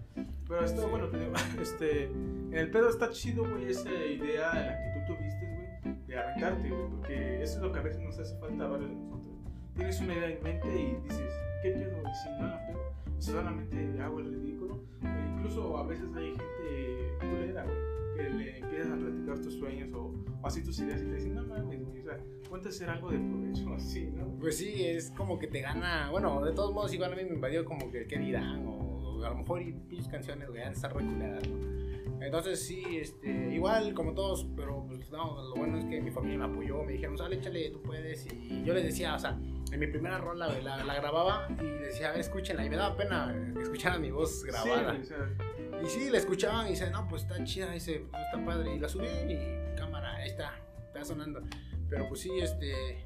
Pero 0.47 0.65
esto, 0.65 0.87
bueno, 0.89 1.07
te 1.07 1.19
digo, 1.19 1.33
este, 1.61 2.03
en 2.05 2.53
el 2.53 2.71
pedo 2.71 2.89
está 2.89 3.09
chido, 3.11 3.47
güey, 3.49 3.69
esa 3.69 3.89
idea 3.89 4.53
la 4.53 4.77
que 4.77 4.99
tú 4.99 5.13
tuviste, 5.13 5.45
güey, 5.45 5.97
de 6.07 6.17
aventarte, 6.17 6.69
güey, 6.69 6.89
porque 6.89 7.43
eso 7.43 7.57
es 7.57 7.61
lo 7.61 7.71
que 7.71 7.79
a 7.79 7.83
veces 7.83 8.01
nos 8.01 8.17
hace 8.17 8.37
falta 8.39 8.63
a 8.63 8.67
varios 8.67 8.89
de 8.89 8.95
nosotros. 8.95 9.35
Tienes 9.75 9.99
una 10.01 10.13
idea 10.13 10.29
en 10.29 10.43
mente 10.43 10.67
y 10.67 10.95
dices, 11.03 11.33
¿qué 11.61 11.71
pedo? 11.71 12.01
Y 12.01 12.15
si 12.15 12.29
no 12.29 12.47
la 12.47 12.67
pego, 12.67 12.93
solamente 13.19 14.01
hago 14.01 14.19
el 14.19 14.33
ridículo. 14.33 14.75
O 15.03 15.35
incluso 15.35 15.77
a 15.77 15.85
veces 15.85 16.07
hay 16.15 16.29
gente 16.29 17.17
culera, 17.19 17.63
güey, 17.63 17.96
que 18.17 18.29
le 18.29 18.57
empiezas 18.59 18.91
a 18.91 18.97
platicar 18.97 19.39
tus 19.39 19.53
sueños 19.53 19.93
o, 19.93 20.13
o 20.41 20.47
así 20.47 20.63
tus 20.63 20.79
ideas 20.79 21.01
y 21.01 21.05
te 21.05 21.15
dicen, 21.15 21.35
no 21.35 21.43
mames, 21.43 21.83
güey, 21.83 22.01
o 22.01 22.03
sea, 22.03 22.17
ponte 22.49 22.67
a 22.67 22.71
hacer 22.71 22.89
algo 22.89 23.11
de 23.11 23.19
provecho, 23.19 23.73
así, 23.75 24.09
¿no? 24.13 24.37
Pues 24.39 24.57
sí, 24.57 24.85
es 24.85 25.11
como 25.11 25.39
que 25.39 25.47
te 25.47 25.61
gana. 25.61 26.09
Bueno, 26.11 26.43
de 26.43 26.53
todos 26.53 26.73
modos, 26.73 26.93
igual 26.93 27.13
a 27.13 27.15
mí 27.15 27.23
me 27.23 27.35
invadió 27.35 27.63
como 27.63 27.91
que 27.91 28.07
qué 28.07 28.17
dirán, 28.17 28.65
o, 28.65 28.73
o 28.73 29.23
a 29.23 29.29
lo 29.29 29.35
mejor 29.35 29.61
y 29.61 29.73
pinches 29.73 30.07
canciones, 30.07 30.49
güey, 30.49 30.61
han 30.61 30.69
de 30.69 30.75
estar 30.75 30.93
reculadas, 30.93 31.47
¿no? 31.47 31.77
Entonces 32.19 32.65
sí, 32.65 32.97
este, 32.97 33.53
igual 33.53 33.93
como 33.93 34.13
todos, 34.13 34.47
pero 34.55 34.83
pues 34.87 35.11
no, 35.11 35.41
lo 35.49 35.55
bueno 35.55 35.77
es 35.77 35.85
que 35.85 36.01
mi 36.01 36.09
familia 36.09 36.39
me 36.39 36.45
apoyó, 36.45 36.83
me 36.83 36.93
dijeron, 36.93 37.17
sale, 37.17 37.35
échale, 37.35 37.69
tú 37.69 37.81
puedes, 37.81 38.25
y 38.33 38.63
yo 38.63 38.73
les 38.73 38.85
decía, 38.85 39.15
o 39.15 39.19
sea, 39.19 39.39
en 39.71 39.79
mi 39.79 39.87
primera 39.87 40.17
rola, 40.17 40.47
la, 40.61 40.83
la 40.83 40.95
grababa 40.95 41.47
y 41.61 41.83
decía, 41.83 42.09
a 42.09 42.11
ver, 42.11 42.21
escúchenla, 42.21 42.65
y 42.65 42.69
me 42.69 42.75
daba 42.75 42.97
pena 42.97 43.53
que 43.55 43.61
escucharan 43.61 44.01
mi 44.01 44.09
voz 44.09 44.43
grabada. 44.43 44.95
Sí, 44.95 45.01
o 45.01 45.05
sea, 45.05 45.37
Y 45.83 45.87
sí, 45.87 46.09
la 46.09 46.17
escuchaban 46.17 46.67
y 46.67 46.71
dice, 46.71 46.89
no, 46.89 47.07
pues 47.07 47.23
está 47.23 47.43
chida, 47.43 47.71
dice, 47.71 48.05
pues, 48.09 48.23
está 48.23 48.43
padre. 48.43 48.75
Y 48.75 48.79
la 48.79 48.89
subí 48.89 49.07
y 49.07 49.75
cámara, 49.75 50.15
ahí 50.15 50.29
está, 50.29 50.59
está 50.87 51.03
sonando. 51.05 51.41
Pero 51.89 52.07
pues 52.09 52.21
sí, 52.21 52.31
este, 52.39 53.03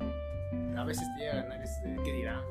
a 0.75 0.83
veces 0.83 1.07
te 1.15 1.21
llega 1.21 1.33
a 1.33 1.43
ganar 1.43 1.61
ese, 1.61 1.97
¿qué 2.03 2.13
dirán? 2.13 2.43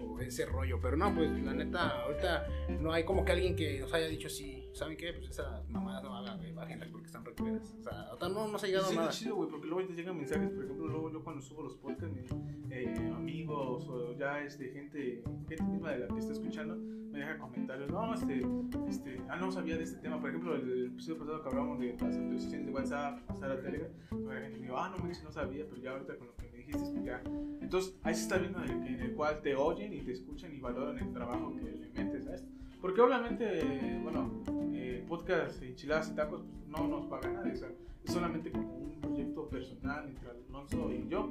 O, 0.00 0.14
o 0.14 0.20
ese 0.20 0.46
rollo. 0.46 0.80
Pero 0.80 0.96
no, 0.96 1.14
pues 1.14 1.30
la 1.42 1.52
neta, 1.52 2.02
ahorita 2.02 2.46
no 2.80 2.92
hay 2.92 3.04
como 3.04 3.24
que 3.24 3.32
alguien 3.32 3.54
que 3.54 3.80
nos 3.80 3.92
haya 3.94 4.06
dicho, 4.06 4.28
sí, 4.28 4.67
¿saben 4.78 4.96
qué? 4.96 5.12
Pues 5.12 5.30
esas 5.30 5.68
mamadas 5.68 6.02
no 6.04 6.16
hagan, 6.16 6.38
güey, 6.38 6.52
bájenlas 6.52 6.88
porque 6.90 7.06
están 7.06 7.24
recuerdas. 7.24 7.74
O 7.78 7.82
sea, 7.82 8.02
ahorita 8.08 8.28
no 8.28 8.48
nos 8.48 8.62
ha 8.62 8.66
llegado 8.66 8.86
Sí, 8.88 8.96
nada. 8.96 9.10
es 9.10 9.18
chido, 9.18 9.34
güey, 9.36 9.50
porque 9.50 9.66
luego 9.66 9.86
te 9.88 9.94
llegan 9.94 10.16
mensajes, 10.16 10.50
por 10.50 10.64
ejemplo, 10.64 10.86
luego 10.86 11.10
yo 11.12 11.22
cuando 11.24 11.42
subo 11.42 11.62
los 11.62 11.74
podcasts, 11.76 12.14
mi- 12.14 12.48
eh, 12.70 13.12
amigos 13.14 13.88
o 13.88 14.12
ya 14.16 14.42
este, 14.42 14.70
gente, 14.70 15.22
gente 15.48 15.62
misma 15.64 15.90
de 15.92 15.98
la 16.00 16.08
que 16.08 16.18
está 16.18 16.32
escuchando, 16.32 16.76
me 16.76 17.18
deja 17.20 17.38
comentarios, 17.38 17.90
no, 17.90 18.12
este, 18.14 18.46
este, 18.88 19.20
ah, 19.28 19.36
no 19.36 19.50
sabía 19.50 19.76
de 19.78 19.84
este 19.84 19.96
tema, 19.98 20.20
por 20.20 20.28
ejemplo, 20.30 20.54
el, 20.54 20.70
el 20.70 20.86
episodio 20.88 21.18
pasado 21.18 21.42
que 21.42 21.48
hablamos 21.48 21.78
de 21.80 21.92
las 21.94 22.02
actualizaciones 22.16 22.66
de 22.66 22.72
WhatsApp, 22.72 23.20
pasar 23.26 23.50
a 23.50 23.60
Telegram, 23.60 23.90
la 24.26 24.40
gente 24.40 24.58
me 24.58 24.62
dijo, 24.66 24.76
ah, 24.78 24.90
no, 24.90 24.98
manches, 25.02 25.24
no 25.24 25.32
sabía, 25.32 25.64
pero 25.68 25.80
ya 25.80 25.92
ahorita 25.92 26.16
con 26.16 26.26
lo 26.28 26.36
que 26.36 26.48
me 26.50 26.58
dijiste, 26.58 27.02
ya. 27.02 27.22
Entonces, 27.62 27.98
ahí 28.02 28.14
se 28.14 28.22
está 28.22 28.36
viendo 28.38 28.62
en 28.62 28.70
el, 28.70 28.86
en 28.94 29.00
el 29.00 29.14
cual 29.14 29.40
te 29.40 29.56
oyen 29.56 29.92
y 29.94 30.00
te 30.02 30.12
escuchan 30.12 30.54
y 30.54 30.60
valoran 30.60 30.98
el 30.98 31.10
trabajo 31.12 31.54
que 31.56 31.62
le 31.62 31.88
metes 31.88 32.26
a 32.28 32.34
esto. 32.34 32.48
Porque 32.80 33.00
obviamente, 33.00 33.98
bueno, 34.04 34.30
eh, 34.98 35.04
podcast 35.08 35.62
Enchiladas 35.62 36.10
y 36.10 36.14
Tacos 36.16 36.42
pues, 36.42 36.66
no 36.68 36.88
nos 36.88 37.06
paga 37.06 37.28
nadie, 37.30 37.52
o 37.52 37.56
sea, 37.56 37.68
es 38.04 38.12
solamente 38.12 38.50
como 38.50 38.74
un 38.76 39.00
proyecto 39.00 39.48
personal 39.48 40.08
entre 40.08 40.28
Alonso 40.30 40.92
y 40.92 41.08
yo, 41.08 41.28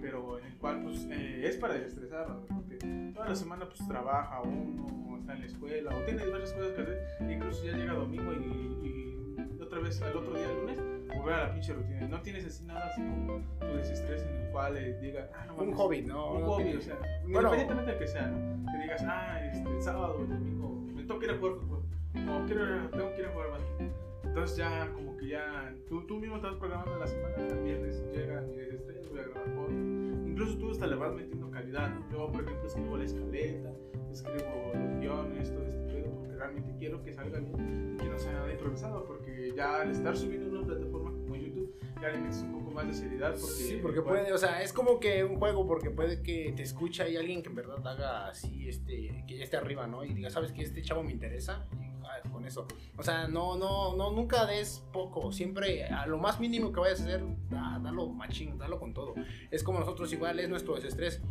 pero 0.00 0.38
en 0.38 0.46
el 0.46 0.56
cual 0.58 0.82
pues 0.82 1.06
eh, 1.10 1.46
es 1.46 1.56
para 1.56 1.74
desestresarnos, 1.74 2.44
porque 2.46 2.76
toda 3.14 3.28
la 3.28 3.34
semana 3.36 3.66
pues 3.66 3.86
trabaja 3.88 4.40
uno, 4.42 5.16
está 5.18 5.34
en 5.34 5.40
la 5.40 5.46
escuela, 5.46 5.96
o 5.96 6.02
tiene 6.04 6.26
varias 6.26 6.52
cosas 6.52 6.72
que 6.72 6.82
hacer, 6.82 7.02
incluso 7.30 7.64
ya 7.64 7.72
llega 7.76 7.94
domingo 7.94 8.32
y, 8.32 8.86
y 8.86 9.60
otra 9.62 9.78
vez 9.80 10.00
al 10.02 10.16
otro 10.16 10.34
día, 10.34 10.50
el 10.50 10.60
lunes, 10.60 10.78
volver 11.16 11.34
a 11.34 11.46
la 11.48 11.52
pinche 11.52 11.72
rutina, 11.72 12.04
y 12.04 12.08
no 12.08 12.20
tienes 12.22 12.44
así 12.44 12.64
nada 12.66 12.86
así 12.88 13.00
como 13.00 13.40
tu 13.60 13.66
desestrés 13.76 14.22
en 14.22 14.34
el 14.36 14.50
cual 14.52 14.76
eh, 14.76 14.98
diga, 15.00 15.30
ah, 15.34 15.46
no 15.46 15.54
Un 15.56 15.72
hobby, 15.72 16.02
¿no? 16.02 16.32
un 16.34 16.40
No 16.42 16.46
hobby, 16.48 16.64
tiene- 16.64 16.78
o 16.78 16.82
sea, 16.82 16.98
Bueno. 17.22 17.38
independientemente 17.54 17.90
del 17.92 17.98
que 18.00 18.06
sea, 18.06 18.26
¿no? 18.28 18.72
Que 18.72 18.78
digas, 18.82 19.02
ah, 19.06 19.46
este, 19.46 19.68
el 19.70 19.82
sábado 19.82 20.16
o 20.18 20.22
el 20.22 20.28
domingo 20.28 20.68
me 20.94 21.02
toca 21.04 21.24
ir 21.26 21.30
a 21.32 21.38
jugar 21.38 21.54
fútbol, 21.54 21.83
o 22.28 22.46
quiero, 22.46 22.90
tengo 22.90 23.06
a 23.06 23.32
jugar 23.32 23.50
básquet. 23.50 23.92
Entonces 24.24 24.56
ya 24.56 24.90
como 24.92 25.16
que 25.16 25.28
ya, 25.28 25.74
tú, 25.88 26.06
tú 26.06 26.18
mismo 26.18 26.36
estás 26.36 26.54
programando 26.56 26.98
la 26.98 27.06
semana, 27.06 27.36
el 27.36 27.62
viernes 27.62 28.04
llega 28.12 28.40
mi 28.40 28.56
desestrés, 28.56 29.08
voy 29.08 29.20
a 29.20 29.22
grabar 29.24 29.54
podcast. 29.54 30.26
Incluso 30.26 30.58
tú 30.58 30.70
hasta 30.70 30.86
le 30.86 30.96
vas 30.96 31.14
metiendo 31.14 31.50
calidad, 31.50 31.90
¿no? 31.90 32.10
Yo, 32.10 32.32
por 32.32 32.42
ejemplo, 32.42 32.66
escribo 32.66 32.96
la 32.96 33.04
escaleta, 33.04 33.70
escribo 34.10 34.72
los 34.74 35.00
guiones, 35.00 35.52
todo 35.52 35.64
este 35.64 35.78
pedo, 35.92 36.10
porque 36.16 36.34
realmente 36.34 36.74
quiero 36.78 37.02
que 37.04 37.12
salga 37.12 37.38
bien 37.38 37.94
y 37.94 37.96
que 38.02 38.08
no 38.08 38.18
sea 38.18 38.32
nada 38.32 38.52
improvisado, 38.52 39.04
porque 39.04 39.52
ya 39.54 39.82
al 39.82 39.90
estar 39.90 40.16
subiendo 40.16 40.48
en 40.48 40.56
una 40.56 40.66
plataforma 40.66 41.10
como 41.12 41.36
YouTube, 41.36 41.72
ya 42.00 42.08
le 42.08 42.18
metes 42.18 42.42
un 42.42 42.52
poco 42.58 42.70
más 42.72 42.86
de 42.88 42.94
seriedad. 42.94 43.30
Porque, 43.30 43.46
Sí, 43.46 43.78
porque 43.80 44.02
puede, 44.02 44.32
o 44.32 44.38
sea, 44.38 44.62
es 44.62 44.72
como 44.72 44.98
que 44.98 45.22
un 45.22 45.36
juego, 45.36 45.66
porque 45.66 45.90
puede 45.90 46.22
que 46.22 46.52
te 46.56 46.62
escucha 46.62 47.08
y 47.08 47.16
alguien 47.16 47.42
que 47.42 47.50
en 47.50 47.54
verdad 47.54 47.86
haga 47.86 48.28
así, 48.28 48.68
este, 48.68 49.24
que 49.28 49.36
ya 49.36 49.44
esté 49.44 49.56
arriba, 49.56 49.86
¿no? 49.86 50.04
Y 50.04 50.12
diga, 50.12 50.30
¿sabes 50.30 50.50
qué? 50.52 50.62
Este 50.62 50.82
chavo 50.82 51.04
me 51.04 51.12
interesa. 51.12 51.66
Y 51.93 51.93
con 52.30 52.44
eso. 52.44 52.66
O 52.96 53.02
sea, 53.02 53.28
no, 53.28 53.56
no, 53.56 53.94
no, 53.96 54.10
nunca 54.12 54.46
des 54.46 54.84
poco. 54.92 55.32
Siempre 55.32 55.84
a 55.84 56.06
lo 56.06 56.18
más 56.18 56.40
mínimo 56.40 56.72
que 56.72 56.80
vayas 56.80 57.00
a 57.00 57.04
hacer, 57.04 57.24
da, 57.50 57.78
dalo 57.82 58.06
machín, 58.08 58.58
dalo 58.58 58.78
con 58.78 58.92
todo. 58.94 59.14
Es 59.50 59.62
como 59.62 59.80
nosotros 59.80 60.12
igual, 60.12 60.38
es 60.40 60.48
nuestro 60.48 60.74
desestrés. 60.74 61.22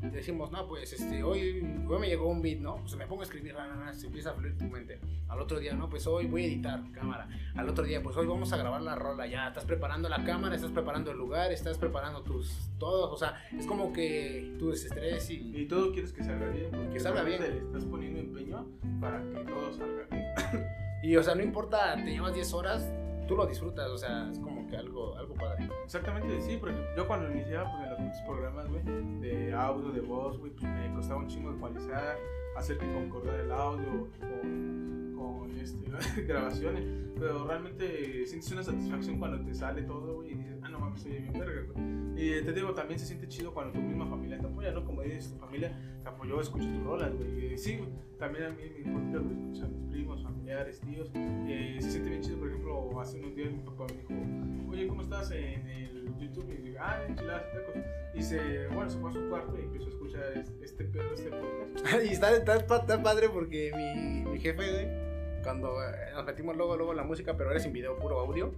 Decimos, 0.00 0.52
no, 0.52 0.68
pues 0.68 0.92
este, 0.92 1.24
hoy, 1.24 1.60
hoy 1.88 1.98
me 1.98 2.06
llegó 2.06 2.28
un 2.28 2.40
beat, 2.40 2.60
¿no? 2.60 2.76
Pues 2.76 2.94
me 2.94 3.04
pongo 3.08 3.22
a 3.22 3.24
escribir, 3.24 3.56
ah, 3.58 3.66
ah, 3.68 3.86
ah, 3.88 3.92
se 3.92 4.06
empieza 4.06 4.30
a 4.30 4.34
fluir 4.34 4.56
tu 4.56 4.66
mente. 4.66 5.00
Al 5.26 5.40
otro 5.40 5.58
día, 5.58 5.74
no, 5.74 5.88
pues 5.88 6.06
hoy 6.06 6.26
voy 6.28 6.44
a 6.44 6.46
editar 6.46 6.80
cámara. 6.92 7.28
Al 7.56 7.68
otro 7.68 7.82
día, 7.84 8.00
pues 8.00 8.16
hoy 8.16 8.24
vamos 8.28 8.52
a 8.52 8.56
grabar 8.56 8.80
la 8.80 8.94
rola, 8.94 9.26
ya 9.26 9.48
estás 9.48 9.64
preparando 9.64 10.08
la 10.08 10.22
cámara, 10.22 10.54
estás 10.54 10.70
preparando 10.70 11.10
el 11.10 11.18
lugar, 11.18 11.50
estás 11.50 11.78
preparando 11.78 12.22
tus 12.22 12.70
todos, 12.78 13.10
o 13.12 13.16
sea, 13.16 13.42
es 13.58 13.66
como 13.66 13.92
que 13.92 14.54
tu 14.60 14.70
desestrés 14.70 15.30
y 15.30 15.62
Y 15.62 15.66
todo 15.66 15.90
quieres 15.90 16.12
que 16.12 16.22
salga 16.22 16.48
bien, 16.48 16.70
porque 16.70 16.90
Que 16.90 17.00
salga 17.00 17.24
bien. 17.24 17.42
le 17.42 17.58
estás 17.58 17.84
poniendo 17.84 18.20
empeño 18.20 18.68
para 19.00 19.20
que 19.20 19.40
todo 19.50 19.72
salga 19.72 20.06
bien. 20.12 20.17
y 21.02 21.16
o 21.16 21.22
sea, 21.22 21.34
no 21.34 21.42
importa, 21.42 21.96
te 21.96 22.10
llevas 22.10 22.34
10 22.34 22.54
horas, 22.54 22.92
tú 23.26 23.36
lo 23.36 23.46
disfrutas, 23.46 23.88
o 23.90 23.98
sea, 23.98 24.28
es 24.30 24.38
como 24.38 24.66
que 24.66 24.76
algo 24.76 25.16
algo 25.16 25.34
padre. 25.34 25.68
Exactamente, 25.84 26.40
sí, 26.42 26.56
porque 26.58 26.76
yo 26.96 27.06
cuando 27.06 27.30
iniciaba 27.30 27.70
pues, 27.72 27.84
en 27.84 27.90
los 27.90 28.00
muchos 28.00 28.22
programas, 28.22 28.68
güey, 28.68 28.82
de 29.20 29.52
audio, 29.52 29.92
de 29.92 30.00
voz, 30.00 30.38
güey, 30.38 30.52
pues 30.52 30.64
me 30.64 30.94
costaba 30.94 31.20
un 31.20 31.28
chingo 31.28 31.52
ecualizar, 31.52 32.16
hacer 32.56 32.78
que 32.78 32.92
concordara 32.92 33.42
el 33.42 33.52
audio 33.52 34.08
con, 34.18 35.14
con 35.16 35.58
este, 35.58 36.22
grabaciones, 36.22 36.84
pero 37.18 37.46
realmente 37.46 38.26
sientes 38.26 38.50
una 38.52 38.62
satisfacción 38.62 39.18
cuando 39.18 39.44
te 39.44 39.54
sale 39.54 39.82
todo, 39.82 40.16
güey, 40.16 40.32
y 40.32 40.34
dices, 40.34 40.57
no 40.88 40.96
soy 40.96 41.12
bien 41.12 41.32
verga, 41.32 41.62
güey. 41.72 41.98
Y 42.20 42.42
te 42.42 42.52
digo, 42.52 42.74
también 42.74 42.98
se 42.98 43.06
siente 43.06 43.28
chido 43.28 43.54
cuando 43.54 43.72
tu 43.74 43.80
misma 43.80 44.06
familia 44.06 44.38
te 44.38 44.46
apoya, 44.46 44.72
¿no? 44.72 44.84
Como 44.84 45.02
dices, 45.02 45.30
tu 45.32 45.38
familia 45.38 45.70
te 46.02 46.08
apoyó, 46.08 46.40
escucha 46.40 46.64
tus 46.66 46.82
rolas, 46.84 47.14
güey. 47.14 47.54
Y 47.54 47.58
sí, 47.58 47.76
güey, 47.76 47.90
también 48.18 48.44
a 48.46 48.50
mí 48.50 48.62
mi 48.76 48.92
podcast 48.92 49.24
lo 49.24 49.30
escuchan 49.32 49.72
mis 49.80 49.90
primos, 49.90 50.22
familiares, 50.22 50.80
tíos. 50.80 51.10
Y 51.46 51.80
se 51.80 51.90
siente 51.92 52.10
bien 52.10 52.22
chido, 52.22 52.38
por 52.38 52.48
ejemplo, 52.48 53.00
hace 53.00 53.20
unos 53.20 53.36
días 53.36 53.52
mi 53.52 53.58
papá 53.60 53.86
me 53.88 54.02
dijo, 54.02 54.70
oye, 54.72 54.88
¿cómo 54.88 55.02
estás 55.02 55.30
en 55.30 55.66
el 55.68 56.14
YouTube? 56.18 56.50
Y 56.58 56.62
digo, 56.62 56.78
ah, 56.80 57.00
enchiladas 57.08 57.44
tacos. 57.52 57.82
Y 58.14 58.22
se, 58.22 58.66
bueno, 58.68 58.90
se 58.90 58.98
fue 58.98 59.10
a 59.10 59.12
su 59.12 59.28
cuarto 59.28 59.56
y 59.56 59.62
empezó 59.62 59.86
a 59.86 59.88
escuchar 59.90 60.22
es- 60.36 60.52
este 60.60 60.84
pedo, 60.84 61.14
este 61.14 61.30
podcast. 61.30 62.04
y 62.04 62.08
está, 62.12 62.36
está, 62.36 62.56
está 62.56 63.02
padre 63.02 63.28
porque 63.28 63.70
mi, 63.76 64.28
mi 64.32 64.38
jefe, 64.40 64.56
güey, 64.72 64.88
cuando 65.48 65.82
eh, 65.82 66.10
nos 66.12 66.26
metimos 66.26 66.54
luego, 66.58 66.76
luego 66.76 66.92
la 66.92 67.04
música, 67.04 67.34
pero 67.34 67.50
era 67.50 67.58
sin 67.58 67.72
video, 67.72 67.98
puro 67.98 68.20
audio. 68.20 68.52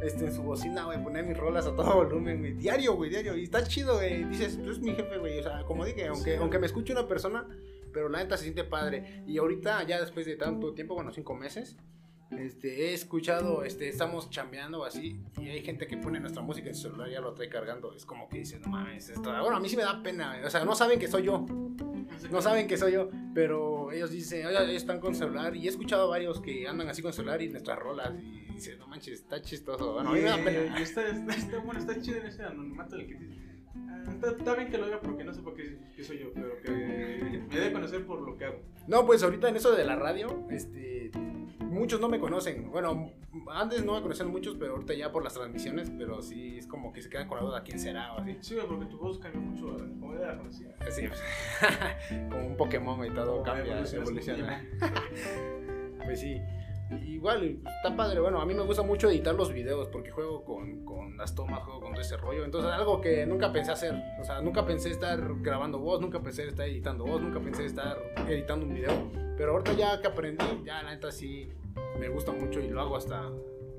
Este, 0.00 0.26
en 0.26 0.32
su 0.32 0.42
bocina, 0.44 0.84
güey, 0.84 1.02
ponía 1.02 1.24
mis 1.24 1.36
rolas 1.36 1.66
a 1.66 1.74
todo 1.74 1.92
volumen, 2.04 2.38
güey. 2.38 2.52
Diario, 2.52 2.94
güey, 2.94 3.10
diario. 3.10 3.36
Y 3.36 3.42
está 3.42 3.64
chido, 3.64 3.94
güey. 3.94 4.22
Dices, 4.24 4.62
tú 4.62 4.70
es 4.70 4.78
mi 4.78 4.92
jefe, 4.94 5.18
güey. 5.18 5.40
O 5.40 5.42
sea, 5.42 5.64
como 5.64 5.84
dije, 5.84 6.06
aunque, 6.06 6.34
Sí. 6.34 6.38
aunque 6.40 6.60
me 6.60 6.66
escuche 6.66 6.92
una 6.92 7.08
persona, 7.08 7.48
pero 7.92 8.08
la 8.08 8.18
neta 8.18 8.36
se 8.36 8.44
siente 8.44 8.62
padre. 8.62 9.24
Y 9.26 9.38
ahorita, 9.38 9.82
ya 9.82 9.98
después 10.00 10.24
de 10.24 10.36
tanto 10.36 10.72
tiempo, 10.72 10.94
bueno, 10.94 11.10
cinco 11.10 11.34
meses, 11.34 11.76
este, 12.30 12.88
he 12.90 12.94
escuchado, 12.94 13.62
este, 13.64 13.88
estamos 13.88 14.30
chambeando 14.30 14.84
así, 14.84 15.20
y 15.40 15.48
hay 15.48 15.62
gente 15.62 15.86
que 15.86 15.96
pone 15.96 16.18
nuestra 16.20 16.42
música 16.42 16.68
en 16.68 16.74
su 16.74 16.82
celular 16.82 17.08
y 17.08 17.12
ya 17.12 17.20
lo 17.20 17.32
trae 17.34 17.48
cargando. 17.48 17.94
Es 17.94 18.04
como 18.04 18.28
que 18.28 18.38
dices, 18.38 18.60
no 18.60 18.68
mames, 18.68 19.08
esto. 19.08 19.22
Bueno, 19.22 19.56
a 19.56 19.60
mí 19.60 19.68
sí 19.68 19.76
me 19.76 19.82
da 19.82 20.02
pena, 20.02 20.32
güey. 20.34 20.44
O 20.44 20.50
sea, 20.50 20.64
no 20.64 20.74
saben 20.74 20.98
que 20.98 21.08
soy 21.08 21.22
yo. 21.24 21.46
No 22.30 22.40
saben 22.42 22.66
que 22.66 22.76
soy 22.76 22.92
yo, 22.92 23.10
pero 23.34 23.92
ellos 23.92 24.10
dicen, 24.10 24.46
oye, 24.46 24.56
ellos 24.64 24.76
están 24.76 24.98
con 25.00 25.14
celular. 25.14 25.54
Y 25.54 25.66
he 25.66 25.68
escuchado 25.68 26.08
varios 26.08 26.40
que 26.40 26.66
andan 26.66 26.88
así 26.88 27.02
con 27.02 27.12
celular 27.12 27.40
y 27.42 27.48
nuestras 27.48 27.78
rolas. 27.78 28.12
Y 28.48 28.54
dicen, 28.54 28.78
no 28.78 28.86
manches, 28.88 29.20
está 29.20 29.40
chistoso. 29.42 29.92
Bueno, 29.94 30.10
a 30.10 30.12
mí 30.12 30.20
me 30.20 30.28
da 30.30 30.40
y, 30.40 30.44
pena. 30.44 30.78
y 30.80 30.82
está, 30.82 31.06
está, 31.06 31.34
está- 31.34 31.58
bueno, 31.58 31.78
está 31.78 32.00
chido 32.00 32.18
en 32.18 32.26
ese 32.26 32.42
anonimato 32.42 32.96
del 32.96 33.06
que 33.06 33.18
"Ah, 33.76 34.04
está, 34.10 34.30
está 34.30 34.54
bien 34.54 34.70
que 34.70 34.78
lo 34.78 34.86
haga 34.86 35.00
porque 35.00 35.24
no 35.24 35.32
qué, 35.54 35.78
qué 35.94 36.04
soy 36.04 36.18
yo, 36.20 36.32
pero 36.32 36.60
que 36.62 36.70
me 36.70 37.54
debe 37.54 37.72
conocer 37.72 38.04
por 38.06 38.20
lo 38.22 38.36
que 38.36 38.46
hago. 38.46 38.60
No, 38.88 39.04
pues 39.06 39.22
ahorita 39.22 39.48
en 39.48 39.56
eso 39.56 39.72
de 39.74 39.84
la 39.84 39.96
radio, 39.96 40.46
este, 40.50 41.10
muchos 41.76 42.00
no 42.00 42.08
me 42.08 42.18
conocen. 42.18 42.70
Bueno, 42.70 43.12
antes 43.52 43.84
no 43.84 43.94
me 43.94 44.02
conocían 44.02 44.30
muchos, 44.30 44.56
pero 44.58 44.72
ahorita 44.72 44.94
ya 44.94 45.12
por 45.12 45.22
las 45.22 45.34
transmisiones, 45.34 45.90
pero 45.96 46.22
sí 46.22 46.58
es 46.58 46.66
como 46.66 46.92
que 46.92 47.02
se 47.02 47.08
quedan 47.08 47.28
con 47.28 47.38
la 47.38 47.44
duda 47.44 47.62
quién 47.62 47.78
será 47.78 48.14
o 48.14 48.20
así. 48.20 48.36
Sí, 48.40 48.56
porque 48.66 48.86
tu 48.86 48.98
voz 48.98 49.18
cambió 49.18 49.40
mucho, 49.40 49.76
como 50.00 50.14
era 50.14 50.32
la 50.32 50.38
conocida. 50.38 50.74
Así, 50.80 51.06
pues, 51.06 51.22
como 52.30 52.46
un 52.46 52.56
Pokémon 52.56 53.04
y 53.04 53.10
todo 53.10 53.32
Como 53.32 53.42
cambia, 53.44 53.84
evoluciona. 53.84 54.64
Pues 56.04 56.20
sí. 56.20 56.40
igual, 57.04 57.58
está 57.66 57.96
padre. 57.96 58.20
Bueno, 58.20 58.40
a 58.40 58.46
mí 58.46 58.54
me 58.54 58.62
gusta 58.62 58.82
mucho 58.82 59.10
editar 59.10 59.34
los 59.34 59.52
videos 59.52 59.88
porque 59.88 60.12
juego 60.12 60.44
con, 60.44 60.84
con 60.84 61.16
las 61.16 61.34
tomas, 61.34 61.64
juego 61.64 61.80
con 61.80 61.90
todo 61.92 62.00
ese 62.00 62.16
rollo. 62.16 62.44
Entonces, 62.44 62.70
algo 62.70 63.00
que 63.00 63.26
nunca 63.26 63.50
pensé 63.52 63.72
hacer. 63.72 63.92
O 64.20 64.24
sea, 64.24 64.40
nunca 64.40 64.64
pensé 64.64 64.90
estar 64.90 65.20
grabando 65.40 65.80
voz, 65.80 66.00
nunca 66.00 66.20
pensé 66.20 66.46
estar 66.46 66.68
editando 66.68 67.04
voz, 67.04 67.20
nunca 67.20 67.40
pensé 67.40 67.64
estar 67.64 67.98
editando 68.28 68.66
un 68.66 68.74
video. 68.74 69.10
Pero 69.36 69.50
ahorita 69.52 69.72
ya 69.72 70.00
que 70.00 70.06
aprendí, 70.06 70.62
ya 70.64 70.82
la 70.84 70.90
neta 70.90 71.10
sí 71.10 71.50
me 71.98 72.08
gusta 72.08 72.32
mucho 72.32 72.60
y 72.60 72.68
lo 72.68 72.80
hago 72.80 72.96
hasta. 72.96 73.30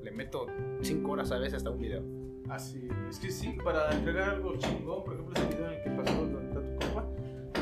Le 0.02 0.10
meto 0.12 0.46
5 0.80 1.10
horas 1.10 1.30
a 1.32 1.38
veces 1.38 1.54
hasta 1.54 1.70
un 1.70 1.78
video. 1.78 2.02
Así, 2.48 2.88
es 3.10 3.18
que 3.18 3.30
sí, 3.30 3.56
para 3.62 3.92
entregar 3.92 4.30
algo 4.30 4.56
chingón, 4.56 5.04
por 5.04 5.14
ejemplo, 5.14 5.34
ese 5.36 5.46
video 5.48 5.66
en 5.66 5.72
el 5.74 5.82
que 5.82 5.90
pasó 5.90 6.14
donde 6.26 6.48
está 6.48 6.60
tu 6.62 6.76
compa, 6.86 7.06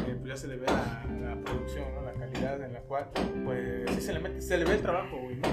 eh, 0.06 0.16
pues 0.20 0.28
ya 0.28 0.36
se 0.36 0.46
le 0.48 0.56
ve 0.56 0.66
la, 0.66 1.06
la 1.20 1.40
producción, 1.40 1.92
¿no? 1.94 2.02
la 2.02 2.12
calidad 2.12 2.62
en 2.62 2.72
la 2.72 2.80
cual, 2.82 3.10
pues 3.44 3.90
sí 3.90 4.00
se 4.00 4.12
le, 4.12 4.20
mete, 4.20 4.40
se 4.40 4.58
le 4.58 4.64
ve 4.64 4.74
el 4.74 4.82
trabajo, 4.82 5.16
güey, 5.20 5.36
¿no? 5.36 5.48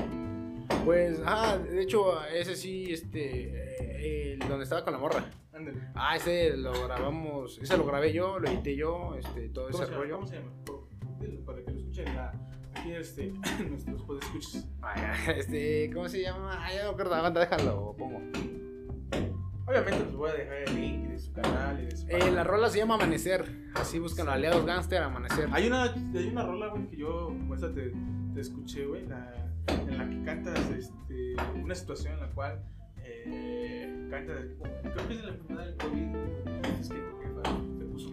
Pues, 0.85 1.19
ah, 1.25 1.57
de 1.57 1.81
hecho, 1.81 2.23
ese 2.27 2.55
sí, 2.55 2.93
este. 2.93 3.45
eh, 3.45 4.33
el 4.33 4.39
donde 4.47 4.63
estaba 4.65 4.83
con 4.83 4.93
la 4.93 4.99
morra. 4.99 5.25
Ándale. 5.51 5.79
Ah, 5.95 6.15
ese 6.15 6.55
lo 6.57 6.71
grabamos, 6.83 7.57
ese 7.59 7.75
lo 7.77 7.85
grabé 7.85 8.11
yo, 8.13 8.37
lo 8.37 8.47
edité 8.49 8.75
yo, 8.75 9.15
este, 9.15 9.49
todo 9.49 9.69
¿Cómo 9.71 9.83
ese 9.83 9.93
rollo. 9.93 10.15
¿Cómo 10.15 10.27
se 10.27 10.35
llama? 10.35 10.51
Para 11.45 11.63
que 11.63 11.71
lo 11.71 11.79
escuchen 11.79 12.05
la, 12.15 12.33
aquí 12.75 12.92
este, 12.94 13.34
nuestros 13.70 14.01
podescuchas. 14.03 14.68
Este, 15.38 15.89
¿cómo 15.94 16.08
se 16.10 16.22
llama? 16.22 16.58
Ay, 16.63 16.75
ya 16.75 16.84
no 16.84 16.89
me 16.89 16.94
acuerdo, 16.94 17.15
aguanta, 17.15 17.39
déjalo, 17.39 17.96
pongo. 17.98 18.22
Obviamente 19.65 20.00
les 20.06 20.13
voy 20.15 20.30
a 20.30 20.34
dejar 20.34 20.58
el 20.68 20.75
link 20.75 21.08
de 21.08 21.18
su 21.18 21.32
canal 21.32 21.82
y 21.82 21.86
de 21.86 21.96
su 21.96 22.08
Eh, 22.10 22.32
la 22.32 22.44
rola 22.44 22.70
se 22.70 22.80
llama 22.80 22.96
Amanecer, 22.96 23.46
así 23.75 23.98
buscan 23.98 24.27
aliados 24.27 24.65
gangster, 24.65 25.01
Amanecer. 25.01 25.48
Hay 25.53 25.68
una, 25.68 25.84
hay 25.84 26.27
una 26.30 26.44
rola, 26.46 26.68
güey, 26.68 26.88
que 26.89 26.98
yo, 26.98 27.34
pues, 27.48 27.62
esa 27.63 27.74
te, 27.74 27.94
te 28.34 28.42
escuché, 28.42 28.86
güey, 28.86 29.08
la- 29.08 29.34
en 29.68 29.98
la 29.98 30.10
que 30.10 30.22
cantas 30.25 30.60
este, 30.72 31.36
una 31.56 31.74
situación 31.74 32.15
en 32.15 32.20
la 32.20 32.27
cual 32.32 32.62
eh, 33.06 34.08
cantas, 34.12 34.38
creo 34.82 35.08
que 35.08 35.13
es 35.13 35.22
de 35.22 35.27
la 35.27 35.34
enfermedad 35.34 35.65
del 35.65 35.77
COVID, 35.77 36.80
es 36.82 36.89
que 36.89 37.01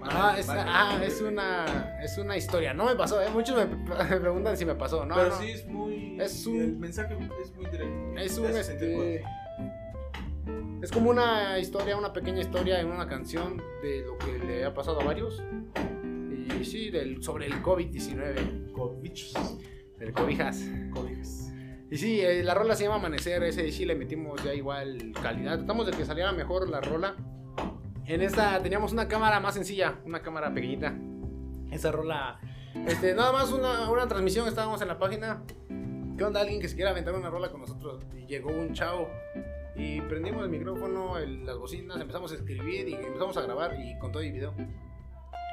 Ah, 0.05 0.37
es, 0.39 0.47
ah, 0.49 1.01
es 1.05 1.21
una, 1.21 1.99
es 2.03 2.17
una 2.19 2.37
historia, 2.37 2.73
no 2.75 2.87
me 2.87 2.95
pasó, 2.97 3.21
eh, 3.21 3.29
muchos 3.33 3.57
me, 3.57 3.67
me 3.67 4.17
preguntan 4.21 4.57
si 4.57 4.65
me 4.65 4.75
pasó, 4.75 5.05
no, 5.05 5.15
Pero 5.15 5.29
no. 5.31 5.39
sí 5.41 5.51
es 5.51 5.67
muy. 5.67 6.17
Es 6.21 6.47
un- 6.47 6.61
El 6.61 6.77
mensaje 6.77 7.17
es 7.43 7.55
muy 7.55 7.67
directo. 7.67 8.19
Es 8.21 8.39
un 8.39 8.47
este. 8.47 9.25
Es 10.83 10.91
como 10.91 11.11
una 11.11 11.59
historia, 11.59 11.97
una 11.97 12.13
pequeña 12.13 12.41
historia 12.41 12.81
en 12.81 12.87
una 12.89 13.07
canción 13.07 13.59
de 13.83 14.01
lo 14.07 14.17
que 14.17 14.39
le 14.39 14.65
ha 14.65 14.73
pasado 14.73 15.01
a 15.01 15.05
varios. 15.05 15.43
Y 16.59 16.65
sí, 16.65 16.91
del, 16.91 17.23
sobre 17.23 17.47
el 17.47 17.63
COVID-19, 17.63 18.73
Con 18.73 19.01
bichos. 19.03 19.35
del 19.99 20.13
cobijas. 20.13 20.65
Cobijas. 20.93 21.53
Y 21.91 21.97
sí, 21.99 22.21
eh, 22.21 22.43
la 22.43 22.55
rola 22.55 22.75
se 22.77 22.85
llama 22.85 22.97
Amanecer, 22.97 23.43
ese 23.43 23.71
sí 23.73 23.85
le 23.85 23.95
metimos 23.95 24.43
ya 24.43 24.55
igual 24.55 25.13
calidad. 25.23 25.59
Tratamos 25.59 25.87
de 25.87 25.93
que 25.93 26.05
saliera 26.07 26.33
mejor 26.33 26.69
la 26.69 26.81
rola. 26.81 27.15
En 28.11 28.23
esta 28.23 28.61
teníamos 28.61 28.93
una 28.93 29.07
cámara 29.07 29.39
más 29.39 29.55
sencilla, 29.55 30.01
una 30.05 30.21
cámara 30.21 30.53
pequeñita. 30.53 30.93
Esa 31.71 31.93
rola, 31.93 32.41
este, 32.89 33.15
nada 33.15 33.31
más 33.31 33.53
una, 33.53 33.89
una 33.89 34.09
transmisión, 34.09 34.49
estábamos 34.49 34.83
en 34.83 34.89
la 34.89 34.99
página. 34.99 35.45
¿Qué 36.19 36.25
onda? 36.25 36.41
Alguien 36.41 36.61
que 36.61 36.67
se 36.69 36.75
quiera 36.75 36.91
aventar 36.91 37.15
una 37.15 37.31
rola 37.31 37.51
con 37.51 37.61
nosotros. 37.61 38.03
Y 38.17 38.27
llegó 38.27 38.51
un 38.51 38.73
chavo. 38.73 39.09
Y 39.77 40.01
prendimos 40.03 40.43
el 40.43 40.51
micrófono, 40.51 41.19
el- 41.19 41.47
las 41.47 41.57
bocinas, 41.57 42.01
empezamos 42.01 42.33
a 42.33 42.35
escribir 42.35 42.89
y 42.89 42.95
empezamos 42.95 43.37
a 43.37 43.43
grabar 43.43 43.77
y 43.81 43.97
con 44.01 44.11
todo 44.11 44.25
y 44.25 44.33
video. 44.33 44.55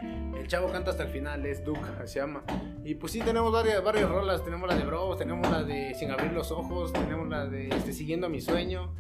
El 0.02 0.48
chavo 0.48 0.72
canta 0.72 0.92
hasta 0.92 1.04
el 1.04 1.10
final, 1.10 1.46
es 1.46 1.64
Duke, 1.64 1.82
se 2.06 2.20
llama. 2.20 2.44
Y 2.84 2.96
pues 2.96 3.12
sí, 3.12 3.20
tenemos 3.20 3.52
varias, 3.52 3.84
varias 3.84 4.10
rolas. 4.10 4.44
Tenemos 4.44 4.70
la 4.70 4.76
de 4.76 4.86
Bros, 4.86 5.18
tenemos 5.18 5.50
la 5.50 5.64
de 5.64 5.94
Sin 5.96 6.12
abrir 6.12 6.32
los 6.32 6.52
ojos, 6.52 6.94
tenemos 6.94 7.28
la 7.28 7.46
de 7.46 7.70
este, 7.70 7.94
Siguiendo 7.94 8.30
mi 8.30 8.42
sueño. 8.42 8.94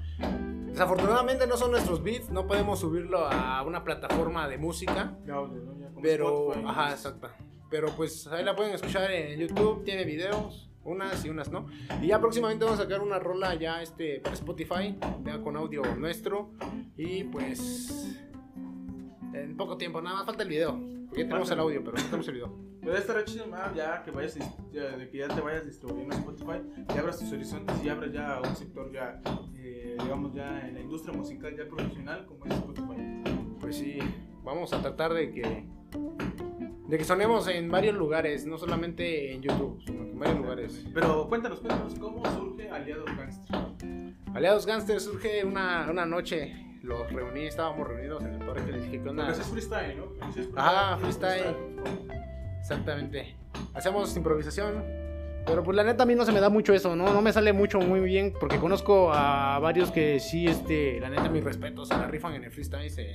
Desafortunadamente 0.68 1.48
no 1.48 1.58
son 1.58 1.72
nuestros 1.72 2.04
beats, 2.04 2.30
no 2.30 2.46
podemos 2.46 2.80
subirlo 2.80 3.26
a 3.28 3.64
una 3.64 3.84
plataforma 3.84 4.48
de 4.48 4.58
música. 4.58 5.16
¿no? 5.26 5.48
Como 5.48 6.02
Pero, 6.02 6.50
Spotify, 6.52 6.66
ajá, 6.68 6.86
¿no? 6.88 6.92
exacto. 6.92 7.30
Pero 7.70 7.88
pues 7.96 8.28
ahí 8.28 8.44
la 8.44 8.56
pueden 8.56 8.74
escuchar 8.74 9.12
en 9.12 9.40
YouTube, 9.40 9.84
tiene 9.84 10.06
videos, 10.06 10.70
unas 10.84 11.24
y 11.26 11.30
unas 11.30 11.52
no. 11.52 11.68
Y 12.02 12.08
ya 12.08 12.20
próximamente 12.20 12.64
vamos 12.64 12.80
a 12.80 12.84
sacar 12.84 13.02
una 13.02 13.20
rola 13.20 13.56
ya 13.56 13.82
este 13.82 14.20
para 14.20 14.36
Spotify, 14.36 14.98
ya 15.24 15.42
con 15.42 15.58
audio 15.58 15.84
nuestro. 15.96 16.52
Y 16.96 17.26
pues 17.26 18.22
en 19.44 19.58
poco 19.58 19.78
tiempo, 19.78 20.02
nada 20.02 20.18
más 20.18 20.26
falta 20.26 20.44
el 20.44 20.50
video. 20.50 20.80
Porque 21.08 21.22
ya 21.24 21.28
tenemos 21.28 21.50
el 21.52 21.60
audio, 21.60 21.84
pero 21.84 21.98
no 21.98 22.04
tenemos 22.04 22.28
el 22.28 22.34
video. 22.34 22.54
Pero 22.80 22.92
debe 22.94 23.00
estar 23.00 23.26
chido 23.26 23.46
ya 23.76 24.04
que 24.04 24.12
vayas 24.12 24.36
ya, 24.72 25.10
que 25.10 25.18
ya 25.18 25.28
te 25.28 25.42
vayas 25.42 25.66
distribuyendo 25.66 26.14
en 26.14 26.20
Spotify 26.20 26.62
y 26.94 26.98
abras 26.98 27.20
tus 27.20 27.32
horizontes 27.32 27.76
y 27.84 27.90
abras 27.90 28.14
ya 28.14 28.40
un 28.42 28.56
sector 28.56 28.92
ya 28.92 29.20
eh, 29.56 29.98
digamos 30.02 30.34
ya 30.34 30.68
en 30.68 30.76
la 30.76 30.80
industria 30.80 31.18
musical 31.18 31.56
ya 31.58 31.68
profesional 31.68 32.26
como 32.26 32.46
es 32.46 32.54
Spotify. 32.54 33.24
Pues 33.60 33.76
sí, 33.78 34.00
vamos 34.44 34.72
a 34.74 34.82
tratar 34.82 35.14
de 35.14 35.32
que 35.32 35.66
de 36.88 36.98
que 36.98 37.04
sonemos 37.04 37.48
en 37.50 37.70
varios 37.70 37.96
lugares, 37.96 38.46
no 38.46 38.58
solamente 38.58 39.34
en 39.34 39.42
YouTube, 39.42 39.82
sino 39.86 40.06
que 40.06 40.12
en 40.12 40.20
varios 40.20 40.38
lugares. 40.38 40.86
Pero 40.94 41.28
cuéntanos, 41.28 41.60
cuéntanos 41.60 41.96
cómo 42.00 42.24
surge 42.32 42.70
Aliados 42.70 43.06
Gangster. 43.18 43.67
Aliados 44.38 44.68
Gangster 44.68 45.00
surge 45.00 45.44
una, 45.44 45.88
una 45.90 46.06
noche, 46.06 46.54
los 46.84 47.12
reuní, 47.12 47.48
estábamos 47.48 47.88
reunidos 47.88 48.22
en 48.24 48.34
el 48.36 48.46
parque, 48.46 48.72
les 48.72 48.84
dije 48.84 49.02
que 49.02 49.10
onda. 49.10 49.32
Eso 49.32 49.42
es 49.42 49.48
freestyle, 49.48 49.98
¿no? 49.98 50.06
Ah, 50.56 50.96
freestyle. 51.02 51.56
Exactamente. 52.60 53.36
Hacemos 53.74 54.16
improvisación. 54.16 54.84
Pero 55.46 55.64
pues 55.64 55.76
la 55.76 55.84
neta 55.84 56.04
a 56.04 56.06
mí 56.06 56.14
no 56.14 56.24
se 56.24 56.32
me 56.34 56.40
da 56.40 56.50
mucho 56.50 56.72
eso, 56.76 56.96
¿no? 56.96 57.12
No 57.12 57.22
me 57.24 57.34
sale 57.34 57.52
mucho 57.52 57.80
muy 57.80 58.00
bien 58.02 58.32
porque 58.40 58.58
conozco 58.60 59.12
a 59.12 59.58
varios 59.60 59.90
que 59.92 60.20
sí, 60.20 60.46
este, 60.46 61.00
la 61.00 61.10
neta 61.10 61.30
mis 61.30 61.44
respetos, 61.44 61.88
se 61.88 61.96
la 61.98 62.06
rifan 62.08 62.36
en 62.36 62.44
el 62.44 62.52
freestyle. 62.52 62.90
se- 62.92 63.14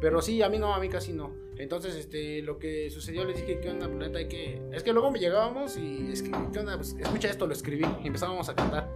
Pero 0.00 0.22
sí, 0.22 0.42
a 0.42 0.48
mí 0.48 0.58
no, 0.58 0.74
a 0.74 0.80
mí 0.80 0.88
casi 0.88 1.12
no. 1.12 1.32
Entonces, 1.56 1.96
este, 1.96 2.40
lo 2.42 2.58
que 2.58 2.88
sucedió, 2.88 3.24
les 3.24 3.36
dije, 3.36 3.58
¿qué 3.60 3.70
onda? 3.70 3.86
Pues, 3.88 3.98
la 3.98 4.06
neta 4.06 4.18
hay 4.20 4.28
que... 4.28 4.62
Es 4.72 4.84
que 4.84 4.92
luego 4.92 5.10
me 5.10 5.18
llegábamos 5.18 5.76
y 5.76 6.10
es 6.12 6.22
que, 6.22 6.30
¿qué 6.52 6.60
onda? 6.60 6.76
Pues 6.76 6.94
escucha 6.98 7.28
esto, 7.28 7.46
lo 7.46 7.52
escribí 7.52 7.84
y 8.02 8.06
empezábamos 8.06 8.48
a 8.48 8.54
cantar. 8.54 8.88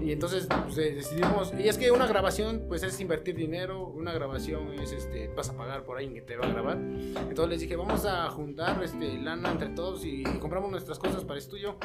Y 0.00 0.12
entonces 0.12 0.46
pues, 0.46 0.76
decidimos, 0.76 1.52
y 1.58 1.68
es 1.68 1.76
que 1.76 1.90
una 1.90 2.06
grabación 2.06 2.66
pues 2.68 2.84
es 2.84 3.00
invertir 3.00 3.34
dinero, 3.34 3.88
una 3.88 4.12
grabación 4.12 4.72
es 4.74 4.92
este, 4.92 5.28
vas 5.28 5.50
a 5.50 5.56
pagar 5.56 5.82
por 5.84 5.98
alguien 5.98 6.14
que 6.14 6.22
te 6.22 6.36
va 6.36 6.46
a 6.46 6.48
grabar. 6.48 6.76
Entonces 6.76 7.48
les 7.48 7.60
dije, 7.60 7.74
vamos 7.74 8.04
a 8.06 8.30
juntar 8.30 8.80
este, 8.84 9.18
lana 9.18 9.50
entre 9.50 9.70
todos 9.70 10.04
y 10.04 10.22
compramos 10.22 10.70
nuestras 10.70 11.00
cosas 11.00 11.24
para 11.24 11.38
estudio. 11.38 11.76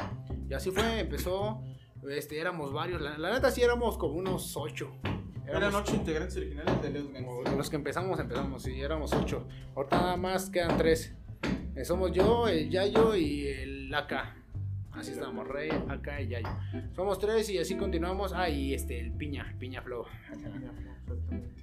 Y 0.48 0.54
así 0.54 0.70
fue, 0.70 1.00
empezó, 1.00 1.62
este, 2.08 2.38
éramos 2.38 2.72
varios, 2.72 3.00
la, 3.00 3.18
la 3.18 3.32
neta 3.32 3.50
sí 3.50 3.60
éramos 3.60 3.98
como 3.98 4.14
unos 4.14 4.56
ocho. 4.56 4.92
Eran 5.46 5.74
ocho 5.74 5.94
integrantes 5.94 6.36
originales 6.36 6.82
de 6.82 7.00
como 7.12 7.36
Gangster. 7.36 7.56
los 7.56 7.70
que 7.70 7.76
empezamos, 7.76 8.20
empezamos, 8.20 8.62
sí, 8.62 8.80
éramos 8.80 9.12
ocho. 9.12 9.46
Ahorita 9.74 10.00
nada 10.00 10.16
más 10.16 10.50
quedan 10.50 10.76
tres. 10.76 11.14
Eh, 11.74 11.84
somos 11.84 12.12
yo, 12.12 12.48
el 12.48 12.70
Yayo 12.70 13.14
y 13.16 13.48
el 13.48 13.94
AK. 13.94 14.12
Así 14.92 15.12
estamos, 15.12 15.48
Rey, 15.48 15.70
AK 15.70 16.08
y 16.20 16.28
Yayo. 16.28 16.48
Somos 16.94 17.18
tres 17.18 17.48
y 17.50 17.58
así 17.58 17.76
continuamos. 17.76 18.32
Ah, 18.34 18.48
y 18.48 18.74
este, 18.74 19.00
el 19.00 19.12
Piña, 19.12 19.54
Piña 19.58 19.82
Flow. 19.82 20.04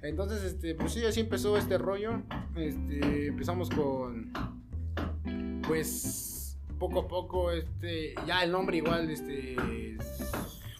Entonces, 0.02 0.42
este, 0.42 0.74
pues 0.74 0.92
sí, 0.92 1.04
así 1.04 1.20
empezó 1.20 1.56
este 1.56 1.78
rollo. 1.78 2.22
Este, 2.56 3.28
empezamos 3.28 3.70
con, 3.70 4.32
pues, 5.66 6.58
poco 6.78 7.00
a 7.00 7.08
poco, 7.08 7.52
este, 7.52 8.14
ya 8.26 8.42
el 8.42 8.50
nombre 8.50 8.78
igual, 8.78 9.10
este, 9.10 9.56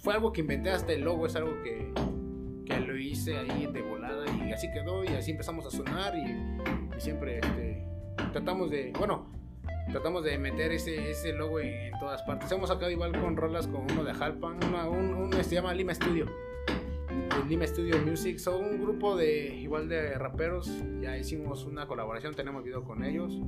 fue 0.02 0.14
algo 0.14 0.32
que 0.32 0.40
inventé 0.40 0.70
hasta 0.70 0.92
el 0.92 1.02
logo, 1.02 1.26
es 1.26 1.36
algo 1.36 1.62
que, 1.62 1.92
que 2.70 2.80
lo 2.80 2.96
hice 2.96 3.36
ahí 3.36 3.66
de 3.72 3.82
volada 3.82 4.24
y 4.46 4.52
así 4.52 4.70
quedó 4.72 5.04
y 5.04 5.08
así 5.08 5.32
empezamos 5.32 5.66
a 5.66 5.70
sonar 5.70 6.14
y, 6.16 7.00
siempre, 7.00 7.38
este, 7.38 7.84
tratamos 8.32 8.70
de, 8.70 8.92
bueno, 8.98 9.26
tratamos 9.90 10.22
de 10.24 10.38
meter 10.38 10.72
ese, 10.72 11.10
ese 11.10 11.32
logo 11.32 11.60
en, 11.60 11.68
en 11.68 11.98
todas 11.98 12.22
partes. 12.22 12.50
Hemos 12.52 12.68
sacado 12.68 12.90
igual 12.90 13.12
con 13.20 13.36
rolas 13.36 13.66
con 13.66 13.82
uno 13.90 14.04
de 14.04 14.14
Jalpan, 14.14 14.62
una- 14.64 14.88
un, 14.88 15.14
un- 15.14 15.32
se 15.44 15.54
llama 15.54 15.74
Lima 15.74 15.94
Studio 15.94 16.26
Lima 17.48 17.66
Studio 17.66 17.96
Music. 18.06 18.38
Son 18.38 18.62
un 18.64 18.80
grupo 18.80 19.16
de 19.16 19.48
igual 19.56 19.88
de 19.88 20.14
raperos. 20.14 20.70
Ya 21.00 21.16
hicimos 21.18 21.64
una 21.64 21.86
colaboración, 21.86 22.34
tenemos 22.34 22.62
video 22.62 22.84
con 22.84 23.02
ellos. 23.04 23.40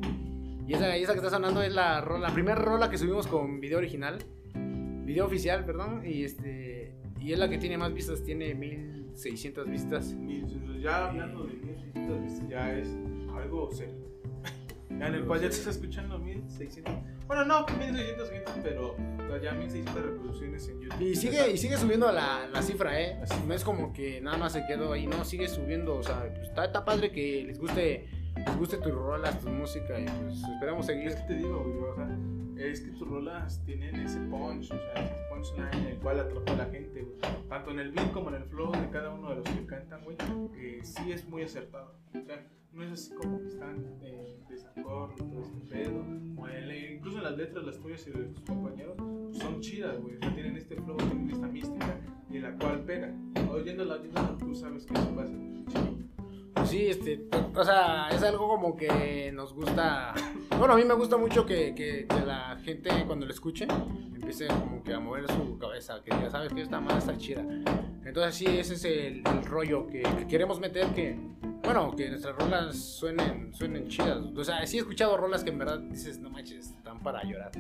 Y 0.67 0.75
esa, 0.75 0.97
esa 0.97 1.13
que 1.13 1.19
está 1.19 1.31
sonando 1.31 1.63
es 1.63 1.73
la 1.73 2.01
la 2.21 2.31
primera 2.33 2.57
rola 2.57 2.91
que 2.91 2.99
subimos 2.99 3.27
con 3.29 3.61
video 3.61 3.79
original. 3.79 4.19
Video 5.05 5.27
oficial, 5.27 5.65
perdón. 5.65 6.03
Y 6.05 6.25
este. 6.25 6.95
Y 7.21 7.33
es 7.33 7.39
la 7.39 7.49
que 7.49 7.59
tiene 7.59 7.79
más 7.79 7.93
vistas, 7.95 8.25
tiene 8.25 8.55
1600 9.13 9.69
vistas. 9.69 10.17
Ya 10.81 11.09
hablando 11.09 11.45
de 11.45 11.55
1600 11.55 12.23
vistas, 12.23 12.49
ya 12.49 12.73
es 12.73 12.89
algo 13.37 13.71
serio. 13.71 13.95
Ya 14.99 15.09
en 15.09 15.15
el 15.15 15.25
cual 15.25 15.41
ya 15.41 15.51
se 15.51 15.59
está 15.59 15.71
escuchando 15.71 16.19
1600. 16.19 16.95
Bueno, 17.27 17.47
no, 17.47 17.65
1600, 17.67 18.29
500, 18.29 18.55
pero 18.63 18.95
ya 19.43 19.53
1600 19.53 20.05
reproducciones 20.05 20.69
en 20.69 20.81
YouTube. 20.83 21.01
Y 21.01 21.17
sigue, 21.17 21.51
y 21.51 21.57
sigue 21.57 21.79
subiendo 21.79 22.13
la, 22.13 22.47
la 22.53 22.61
cifra, 22.61 23.01
¿eh? 23.01 23.19
No 23.49 23.55
es 23.55 23.65
como 23.65 23.95
que 23.95 24.21
nada 24.21 24.37
más 24.37 24.53
se 24.53 24.67
quedó 24.67 24.93
ahí, 24.93 25.07
no, 25.07 25.25
sigue 25.25 25.49
subiendo. 25.49 25.97
O 25.97 26.03
sea, 26.03 26.31
pues, 26.35 26.49
está, 26.49 26.67
está 26.67 26.85
padre 26.85 27.11
que 27.11 27.43
les 27.43 27.59
guste 27.59 28.07
les 28.37 28.57
guste 28.57 28.79
tus 28.79 28.93
rolas, 28.93 29.39
tu 29.41 29.49
música 29.49 29.99
y 29.99 30.05
pues 30.05 30.43
esperamos 30.43 30.87
seguir. 30.87 31.09
Es 31.09 31.17
que 31.17 31.23
te 31.23 31.35
digo, 31.35 31.63
güey, 31.63 31.91
o 31.91 31.95
sea, 31.95 32.19
es 32.71 32.81
que 32.81 32.91
tus 32.93 33.09
rolas 33.09 33.63
tienen 33.65 33.97
ese 33.97 34.21
punch, 34.21 34.71
o 34.71 34.79
sea, 34.79 34.95
ese 34.95 35.17
punchline 35.31 35.89
el 35.89 35.99
cual 35.99 36.21
atrapa 36.21 36.53
a 36.53 36.57
la 36.57 36.67
gente, 36.67 37.03
güey. 37.03 37.19
Tanto 37.49 37.71
en 37.71 37.79
el 37.81 37.93
beat 37.93 38.13
como 38.13 38.29
en 38.31 38.37
el 38.37 38.45
flow 38.45 38.73
de 38.73 38.89
cada 38.91 39.11
uno 39.11 39.31
de 39.31 39.37
los 39.37 39.45
que 39.45 39.67
cantan, 39.67 40.05
güey, 40.05 40.17
eh, 40.57 40.81
sí 40.83 41.13
es 41.13 41.29
muy 41.29 41.43
acertado. 41.43 41.95
O 42.15 42.25
sea, 42.25 42.47
no 42.73 42.85
es 42.85 42.93
así 42.93 43.15
como 43.15 43.41
que 43.41 43.49
están 43.49 43.85
eh, 44.03 44.39
desacuerdo, 44.49 45.15
todo 45.17 45.43
este 45.43 45.61
pedo. 45.69 46.05
Incluso 46.95 47.19
en 47.19 47.25
las 47.25 47.37
letras, 47.37 47.65
las 47.65 47.79
tuyas 47.81 48.07
y 48.07 48.11
de 48.11 48.25
tus 48.27 48.45
compañeros, 48.45 48.97
son 49.33 49.61
chidas, 49.61 50.01
güey. 50.01 50.17
O 50.17 50.19
sea, 50.21 50.35
tienen 50.35 50.57
este 50.57 50.77
flow, 50.77 50.97
tienen 50.97 51.31
esta 51.31 51.49
mística 51.49 51.99
y 52.31 52.39
la 52.39 52.57
cual 52.57 52.85
pega. 52.85 53.13
Oyéndola, 53.51 53.97
oyéndola, 53.97 54.37
tú 54.39 54.55
sabes 54.55 54.87
que 54.87 54.95
eso 54.95 55.15
va 55.15 55.25
a 55.25 55.27
ser 55.27 55.39
chido. 55.67 56.12
Pues 56.63 56.71
sí, 56.71 56.87
este, 56.87 57.21
o 57.57 57.65
sea, 57.65 58.09
es 58.11 58.23
algo 58.23 58.47
como 58.47 58.77
que 58.77 59.33
nos 59.33 59.53
gusta. 59.53 60.15
Bueno, 60.57 60.75
a 60.75 60.77
mí 60.77 60.85
me 60.85 60.95
gusta 60.95 61.17
mucho 61.17 61.45
que, 61.45 61.75
que, 61.75 62.07
que 62.07 62.21
la 62.25 62.57
gente 62.63 62.89
cuando 63.05 63.27
lo 63.27 63.33
escuche 63.33 63.67
empiece 64.15 64.47
como 64.47 64.81
que 64.85 64.95
a 64.95 65.01
mover 65.01 65.27
su 65.27 65.59
cabeza, 65.59 66.01
que 66.05 66.11
ya 66.11 66.31
sabes 66.31 66.53
que 66.53 66.63
esta 66.63 66.79
madre 66.79 66.99
está 66.99 67.19
chida. 67.19 67.41
Entonces 68.05 68.37
sí, 68.37 68.47
ese 68.47 68.75
es 68.75 68.85
el, 68.85 69.25
el 69.27 69.45
rollo 69.45 69.89
que, 69.89 70.03
que 70.03 70.29
queremos 70.29 70.61
meter, 70.61 70.87
que, 70.95 71.19
bueno, 71.65 71.97
que 71.97 72.09
nuestras 72.09 72.37
rolas 72.37 72.77
suenen, 72.77 73.53
suenen 73.53 73.89
chidas. 73.89 74.19
O 74.37 74.45
sea, 74.45 74.65
sí 74.65 74.77
he 74.77 74.81
escuchado 74.83 75.17
rolas 75.17 75.43
que 75.43 75.51
en 75.51 75.59
verdad 75.59 75.81
dices, 75.81 76.21
no 76.21 76.31
manches, 76.31 76.69
están 76.77 77.01
para 77.01 77.25
llorar. 77.25 77.51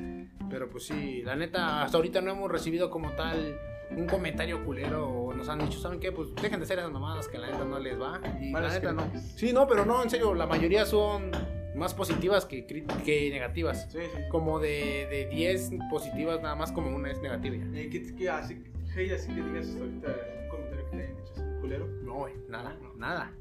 Pero 0.49 0.71
pues 0.71 0.85
sí, 0.87 1.23
la 1.23 1.35
neta, 1.35 1.83
hasta 1.83 1.97
ahorita 1.97 2.21
no 2.21 2.31
hemos 2.31 2.49
recibido 2.49 2.88
como 2.88 3.11
tal 3.11 3.59
un 3.96 4.07
comentario 4.07 4.64
culero 4.64 5.09
o 5.09 5.33
nos 5.35 5.48
han 5.48 5.59
dicho, 5.61 5.78
¿saben 5.78 6.00
qué? 6.00 6.12
Pues 6.12 6.35
dejen 6.35 6.59
de 6.59 6.64
hacer 6.64 6.78
esas 6.78 6.90
mamadas 6.90 7.28
que 7.28 7.38
la 7.38 7.50
neta 7.50 7.64
no 7.64 7.78
les 7.78 8.00
va. 8.00 8.20
Y 8.40 8.46
la 8.46 8.52
Malas 8.52 8.74
neta 8.74 8.92
no. 8.92 9.11
Sí, 9.37 9.52
no, 9.52 9.66
pero 9.66 9.85
no, 9.85 10.02
en 10.02 10.11
serio, 10.11 10.35
la 10.35 10.46
mayoría 10.46 10.85
son 10.87 11.31
más 11.74 11.94
positivas 11.94 12.44
que, 12.44 12.66
que 12.66 13.31
negativas. 13.31 13.88
Sí, 13.90 13.98
sí. 14.00 14.20
Como 14.31 14.59
de, 14.59 15.07
de 15.11 15.26
10 15.31 15.70
positivas, 15.90 16.40
nada 16.42 16.55
más 16.55 16.72
como 16.72 16.94
una 16.94 17.11
es 17.11 17.20
negativa 17.20 17.57
ya. 17.57 17.81
Eh, 17.81 17.88
¿Qué, 17.90 18.14
qué 18.14 18.31
así, 18.31 18.62
hey, 18.94 19.11
así 19.14 19.28
que 19.35 19.42
digas 19.42 19.68
hasta 19.68 19.81
ahorita 19.81 20.09
un 20.42 20.48
comentario 20.48 20.85
que 20.90 20.96
te 20.96 21.02
hayan 21.02 21.16
dicho 21.16 21.33
así, 21.33 21.42
culero? 21.61 21.87
No, 22.02 22.14
güey, 22.14 22.35
nada, 22.48 22.76
nada. 22.96 23.33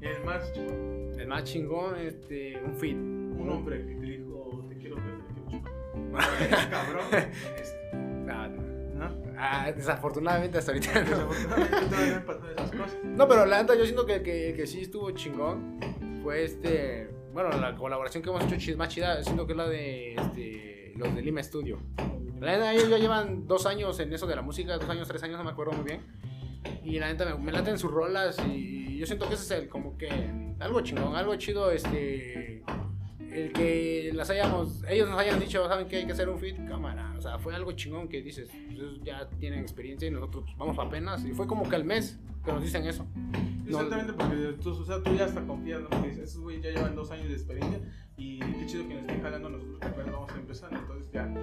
El 0.00 0.24
más 0.24 0.52
chingón, 0.52 1.12
El 1.18 1.26
más 1.26 1.44
chingón, 1.44 1.96
este, 1.98 2.60
un 2.64 2.74
fit. 2.74 2.94
un 2.96 3.48
hombre 3.50 3.84
que 3.84 3.94
te 3.94 4.06
dijo, 4.06 4.64
te 4.68 4.76
quiero 4.76 4.96
ver, 4.96 5.18
te 5.26 5.34
quiero 5.34 5.50
chupar. 5.50 6.70
Cabrón. 6.70 7.04
Este, 7.56 8.07
Ah, 9.40 9.70
desafortunadamente 9.74 10.58
hasta 10.58 10.72
ahorita 10.72 11.00
no. 11.04 11.28
Desafortunadamente 11.28 11.86
todavía 11.86 12.52
esas 12.56 12.70
cosas. 12.72 12.96
No, 13.04 13.28
pero 13.28 13.46
la 13.46 13.60
neta, 13.62 13.74
yo 13.76 13.84
siento 13.84 14.04
que, 14.04 14.22
que, 14.22 14.52
que 14.56 14.66
sí 14.66 14.80
estuvo 14.82 15.10
chingón. 15.12 15.78
Fue 16.22 16.44
este. 16.44 17.08
Bueno, 17.32 17.50
la 17.58 17.76
colaboración 17.76 18.22
que 18.22 18.30
hemos 18.30 18.42
hecho 18.44 18.56
chi- 18.56 18.74
más 18.74 18.88
chida, 18.88 19.22
siento 19.22 19.46
que 19.46 19.52
es 19.52 19.56
la 19.56 19.68
de 19.68 20.14
este, 20.14 20.92
los 20.96 21.14
de 21.14 21.22
Lima 21.22 21.42
Studio. 21.42 21.78
La 22.40 22.52
neta, 22.52 22.72
ellos 22.72 22.88
ya 22.88 22.98
llevan 22.98 23.46
dos 23.46 23.66
años 23.66 23.98
en 24.00 24.12
eso 24.12 24.26
de 24.26 24.34
la 24.34 24.42
música, 24.42 24.76
dos 24.76 24.88
años, 24.88 25.06
tres 25.06 25.22
años, 25.22 25.38
no 25.38 25.44
me 25.44 25.50
acuerdo 25.50 25.72
muy 25.72 25.84
bien. 25.84 26.00
Y 26.82 26.98
la 26.98 27.06
neta, 27.08 27.24
me, 27.24 27.38
me 27.44 27.52
laten 27.52 27.78
sus 27.78 27.90
rolas 27.92 28.36
y 28.46 28.96
yo 28.98 29.06
siento 29.06 29.28
que 29.28 29.34
ese 29.34 29.44
es 29.44 29.50
el, 29.62 29.68
como 29.68 29.96
que, 29.96 30.08
algo 30.58 30.80
chingón, 30.80 31.14
algo 31.14 31.36
chido, 31.36 31.70
este, 31.70 32.64
el 33.46 33.52
que 33.52 34.10
las 34.14 34.28
hayamos, 34.30 34.82
ellos 34.88 35.08
nos 35.08 35.18
hayan 35.18 35.38
dicho, 35.40 35.66
¿saben 35.68 35.86
que 35.88 35.96
hay 35.96 36.06
que 36.06 36.12
hacer 36.12 36.28
un 36.28 36.38
fit? 36.38 36.56
Cámara, 36.68 37.14
o 37.16 37.20
sea, 37.20 37.38
fue 37.38 37.54
algo 37.54 37.72
chingón 37.72 38.08
que 38.08 38.22
dices, 38.22 38.48
pues 38.50 38.70
ellos 38.70 39.00
ya 39.04 39.28
tienen 39.38 39.60
experiencia 39.60 40.08
y 40.08 40.10
nosotros 40.10 40.44
pues, 40.44 40.56
vamos 40.58 40.78
apenas, 40.78 41.24
y 41.24 41.32
fue 41.32 41.46
como 41.46 41.68
que 41.68 41.76
al 41.76 41.84
mes 41.84 42.18
que 42.44 42.52
nos 42.52 42.62
dicen 42.62 42.84
eso. 42.86 43.06
No- 43.66 43.80
Exactamente, 43.80 44.12
porque 44.14 44.56
tú, 44.62 44.70
o 44.70 44.84
sea, 44.84 45.02
tú 45.02 45.14
ya 45.14 45.26
hasta 45.26 45.42
confías, 45.46 45.80
¿no? 45.82 45.90
Porque 45.90 46.08
esos 46.22 46.40
güeyes 46.40 46.62
ya 46.62 46.70
llevan 46.70 46.94
dos 46.96 47.10
años 47.10 47.28
de 47.28 47.34
experiencia 47.34 47.80
y 48.16 48.38
qué 48.40 48.66
chido 48.66 48.88
que 48.88 48.94
nos 48.94 49.02
estén 49.02 49.22
jalando 49.22 49.50
nosotros 49.50 49.78
que 49.78 49.86
apenas 49.86 50.12
vamos 50.12 50.30
empezando. 50.34 50.78
Entonces, 50.78 51.12
ya, 51.12 51.34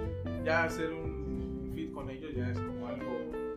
ya 0.44 0.64
hacer 0.64 0.92
un 0.92 1.70
fit 1.74 1.92
con 1.92 2.10
ellos 2.10 2.32
ya 2.34 2.50
es 2.50 2.58
como 2.58 2.88
algo, 2.88 3.12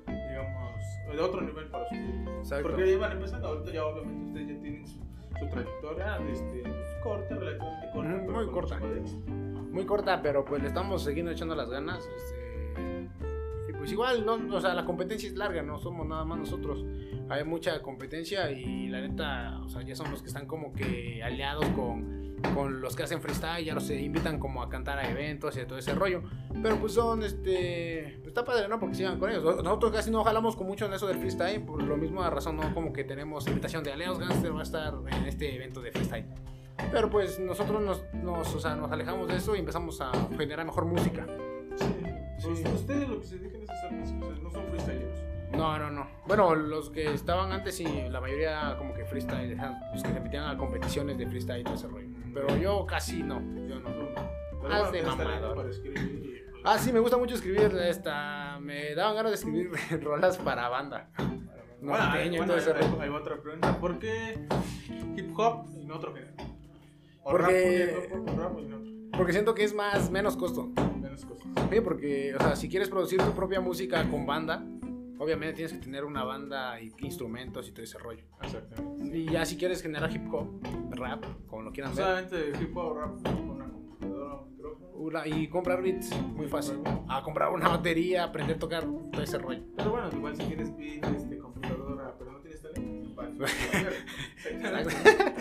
digamos, 0.06 0.84
de 1.12 1.20
otro 1.20 1.42
nivel 1.42 1.66
para 1.70 1.84
ustedes. 1.86 2.28
Exacto. 2.42 2.68
Porque 2.70 2.86
ya 2.86 2.92
iban 2.94 3.12
empezando, 3.14 3.48
ahorita 3.48 3.72
ya 3.72 3.86
obviamente 3.86 4.26
ustedes 4.28 4.48
ya 4.56 4.62
tienen 4.62 4.88
su, 4.88 5.00
su 5.40 5.48
trayectoria 5.48 6.18
este, 6.30 6.62
pues, 6.64 6.98
corta, 7.04 7.36
relativamente 7.36 7.88
corta. 7.94 8.10
Muy 8.10 8.48
corta. 8.48 8.80
muy 9.72 9.86
corta, 9.86 10.22
pero 10.22 10.46
pues 10.46 10.62
le 10.62 10.68
estamos 10.68 11.04
siguiendo 11.04 11.32
echando 11.32 11.56
las 11.56 11.70
ganas. 11.70 12.00
este, 12.06 13.10
pues 13.80 13.94
igual, 13.94 14.26
no, 14.26 14.38
o 14.56 14.62
sea, 14.62 14.74
la 14.74 14.84
competencia 14.84 15.30
es 15.30 15.36
larga, 15.38 15.64
no 15.64 15.80
somos 15.80 16.06
nada 16.06 16.26
más 16.26 16.38
nosotros. 16.38 16.86
Hay 17.30 17.46
mucha 17.46 17.82
competencia 17.82 18.52
y 18.52 18.90
la 18.90 19.00
neta, 19.00 19.62
o 19.64 19.70
sea, 19.70 19.82
ya 19.84 19.96
son 19.96 20.12
los 20.12 20.22
que 20.22 20.28
están 20.28 20.46
como 20.46 20.74
que 20.74 21.24
aliados 21.24 21.66
con, 21.70 22.36
con 22.54 22.82
los 22.82 22.98
que 22.98 23.04
hacen 23.04 23.22
freestyle, 23.22 23.64
ya 23.64 23.74
los 23.74 23.86
se 23.86 24.02
invitan 24.02 24.38
como 24.38 24.62
a 24.62 24.70
cantar 24.70 25.00
a 25.00 25.10
eventos 25.10 25.56
y 25.56 25.62
a 25.62 25.68
todo 25.68 25.80
ese 25.80 25.96
rollo. 25.96 26.24
Pero 26.62 26.78
pues 26.78 26.94
son, 26.94 27.24
este, 27.24 28.18
pues 28.18 28.28
está 28.28 28.44
padre, 28.44 28.68
¿no? 28.68 28.82
Porque 28.82 28.96
sigan 28.96 29.18
con 29.18 29.30
ellos. 29.30 29.44
Nosotros 29.64 29.94
casi 29.94 30.12
no 30.12 30.26
jalamos 30.26 30.58
con 30.58 30.68
mucho 30.68 30.86
en 30.86 30.94
eso 30.94 31.08
del 31.08 31.18
freestyle, 31.18 31.62
por 31.62 31.82
lo 31.82 31.96
mismo 31.96 32.22
razón, 32.30 32.58
¿no? 32.58 32.74
Como 32.74 32.92
que 32.92 33.06
tenemos 33.06 33.48
invitación 33.48 33.82
de 33.86 33.94
Aliados 33.94 34.20
Gangster, 34.20 34.54
va 34.54 34.60
a 34.60 34.64
estar 34.64 34.94
en 35.08 35.26
este 35.26 35.56
evento 35.56 35.80
de 35.80 35.94
freestyle. 35.94 36.26
Pero 36.92 37.10
pues 37.10 37.40
nosotros 37.40 37.82
nos, 37.82 38.04
nos, 38.14 38.54
o 38.54 38.60
sea, 38.60 38.76
nos 38.76 38.92
alejamos 38.92 39.30
de 39.30 39.38
eso 39.38 39.56
y 39.56 39.60
empezamos 39.60 40.02
a 40.02 40.12
generar 40.38 40.66
mejor 40.66 40.84
música. 40.84 41.26
Sí. 41.78 41.86
Sí. 42.40 42.48
Pues, 42.64 42.74
ustedes 42.74 43.10
lo 43.10 43.20
que 43.20 43.26
se 43.26 43.38
dedican 43.38 43.59
no 43.92 44.50
son 44.52 44.68
freestyleros. 44.68 45.20
No, 45.52 45.78
no, 45.80 45.90
no. 45.90 46.08
Bueno, 46.28 46.54
los 46.56 46.90
que 46.92 47.12
estaban 47.14 47.52
antes 47.52 47.80
y 47.80 47.86
la 48.10 48.22
mayoría 48.22 48.76
como 48.78 48.94
que 48.94 49.04
freestyle, 49.06 49.58
los 49.94 50.04
que 50.04 50.10
se 50.14 50.20
metían 50.20 50.48
a 50.48 50.58
competiciones 50.58 51.18
de 51.18 51.28
freestyle 51.28 51.62
y 51.62 51.64
todo 51.64 51.74
ese 51.76 51.88
rollo. 51.88 52.08
Pero 52.34 52.56
yo 52.58 52.86
casi 52.86 53.24
no, 53.24 53.40
yo 53.68 53.80
no. 53.80 53.90
Pero 54.62 54.74
Haz 54.74 54.92
bueno, 54.92 54.92
de 54.92 55.04
mamador. 55.04 55.72
y- 55.84 56.40
Ah, 56.64 56.78
sí, 56.78 56.92
me 56.92 57.00
gusta 57.00 57.18
mucho 57.18 57.36
escribir 57.36 57.74
esta, 57.82 58.60
me 58.60 58.94
daban 58.94 59.16
ganas 59.16 59.32
de 59.32 59.36
escribir 59.38 59.72
rolas 60.04 60.38
para 60.38 60.68
banda. 60.70 61.10
Bueno, 61.82 61.96
hay, 62.12 62.30
bueno, 62.38 62.54
hay- 62.54 63.00
hay 63.02 63.10
otra 63.10 63.38
pregunta. 63.42 63.78
¿Por 63.80 63.98
qué 63.98 64.46
hip 65.16 65.32
hop 65.40 65.66
y 65.82 65.86
no 65.86 65.96
otro 65.96 66.14
género? 66.14 66.34
O 67.24 67.32
Porque- 67.32 67.86
rap, 67.88 68.12
¿por 68.12 68.12
qué 68.12 68.16
hip 68.16 68.28
hop 68.28 68.38
o 68.38 68.42
rap 68.42 68.60
y 68.60 68.66
no 68.66 68.78
otro? 68.78 68.89
Porque 69.20 69.34
siento 69.34 69.54
que 69.54 69.66
es 69.66 69.74
más, 69.76 70.10
menos 70.10 70.38
costo. 70.38 70.70
Menos 71.02 71.26
cosas. 71.26 71.46
Sí, 71.70 71.82
porque, 71.82 72.34
o 72.36 72.40
sea, 72.42 72.56
si 72.56 72.70
quieres 72.70 72.88
producir 72.90 73.22
tu 73.22 73.32
propia 73.34 73.60
música 73.60 74.10
con 74.10 74.26
banda, 74.26 74.64
obviamente 75.18 75.56
tienes 75.56 75.74
que 75.74 75.80
tener 75.80 76.06
una 76.06 76.24
banda 76.24 76.80
y 76.82 76.94
instrumentos 77.00 77.68
y 77.68 77.72
todo 77.74 77.84
ese 77.84 77.98
rollo. 77.98 78.24
Exactamente. 78.42 79.18
Y 79.18 79.26
ya 79.30 79.46
si 79.46 79.58
quieres 79.58 79.82
generar 79.82 80.10
hip 80.10 80.34
hop, 80.34 80.48
rap, 80.92 81.22
como 81.48 81.64
lo 81.64 81.72
quieran 81.74 81.94
ver, 81.94 82.06
Solamente 82.06 82.54
hip 82.62 82.76
hop 82.78 82.86
o 82.86 82.94
rap 82.94 83.22
con 83.24 83.50
una 83.50 83.66
computadora 83.66 84.36
un 84.42 84.52
micrófono. 84.56 84.88
una- 84.96 85.28
y 85.28 85.48
comprar 85.50 85.82
beats, 85.84 86.16
muy 86.22 86.48
fácil. 86.48 86.80
A 87.10 87.22
comprar 87.22 87.50
una 87.52 87.68
batería, 87.68 88.24
aprender 88.24 88.56
a 88.56 88.60
tocar, 88.60 88.86
todo 89.12 89.22
ese 89.22 89.38
rollo. 89.38 89.64
Pero 89.76 89.92
bueno, 89.92 90.10
igual 90.14 90.34
si 90.38 90.44
tienes 90.44 90.74
beat, 90.78 91.04
este, 91.14 91.38
computadora, 91.38 92.16
pero 92.18 92.32
no 92.32 92.40
tienes 92.40 92.62
talento, 92.62 93.16
vale. 93.16 93.36
Exactamente. 94.50 95.36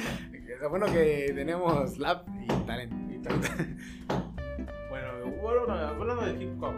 Lo 0.60 0.70
bueno 0.70 0.86
que 0.86 1.30
tenemos 1.36 1.96
lab 1.98 2.24
y 2.42 2.48
talento. 2.66 2.96
Bueno, 4.90 5.08
bueno, 5.42 5.72
hablando 5.74 6.24
de 6.24 6.42
hip 6.42 6.62
hop, 6.62 6.74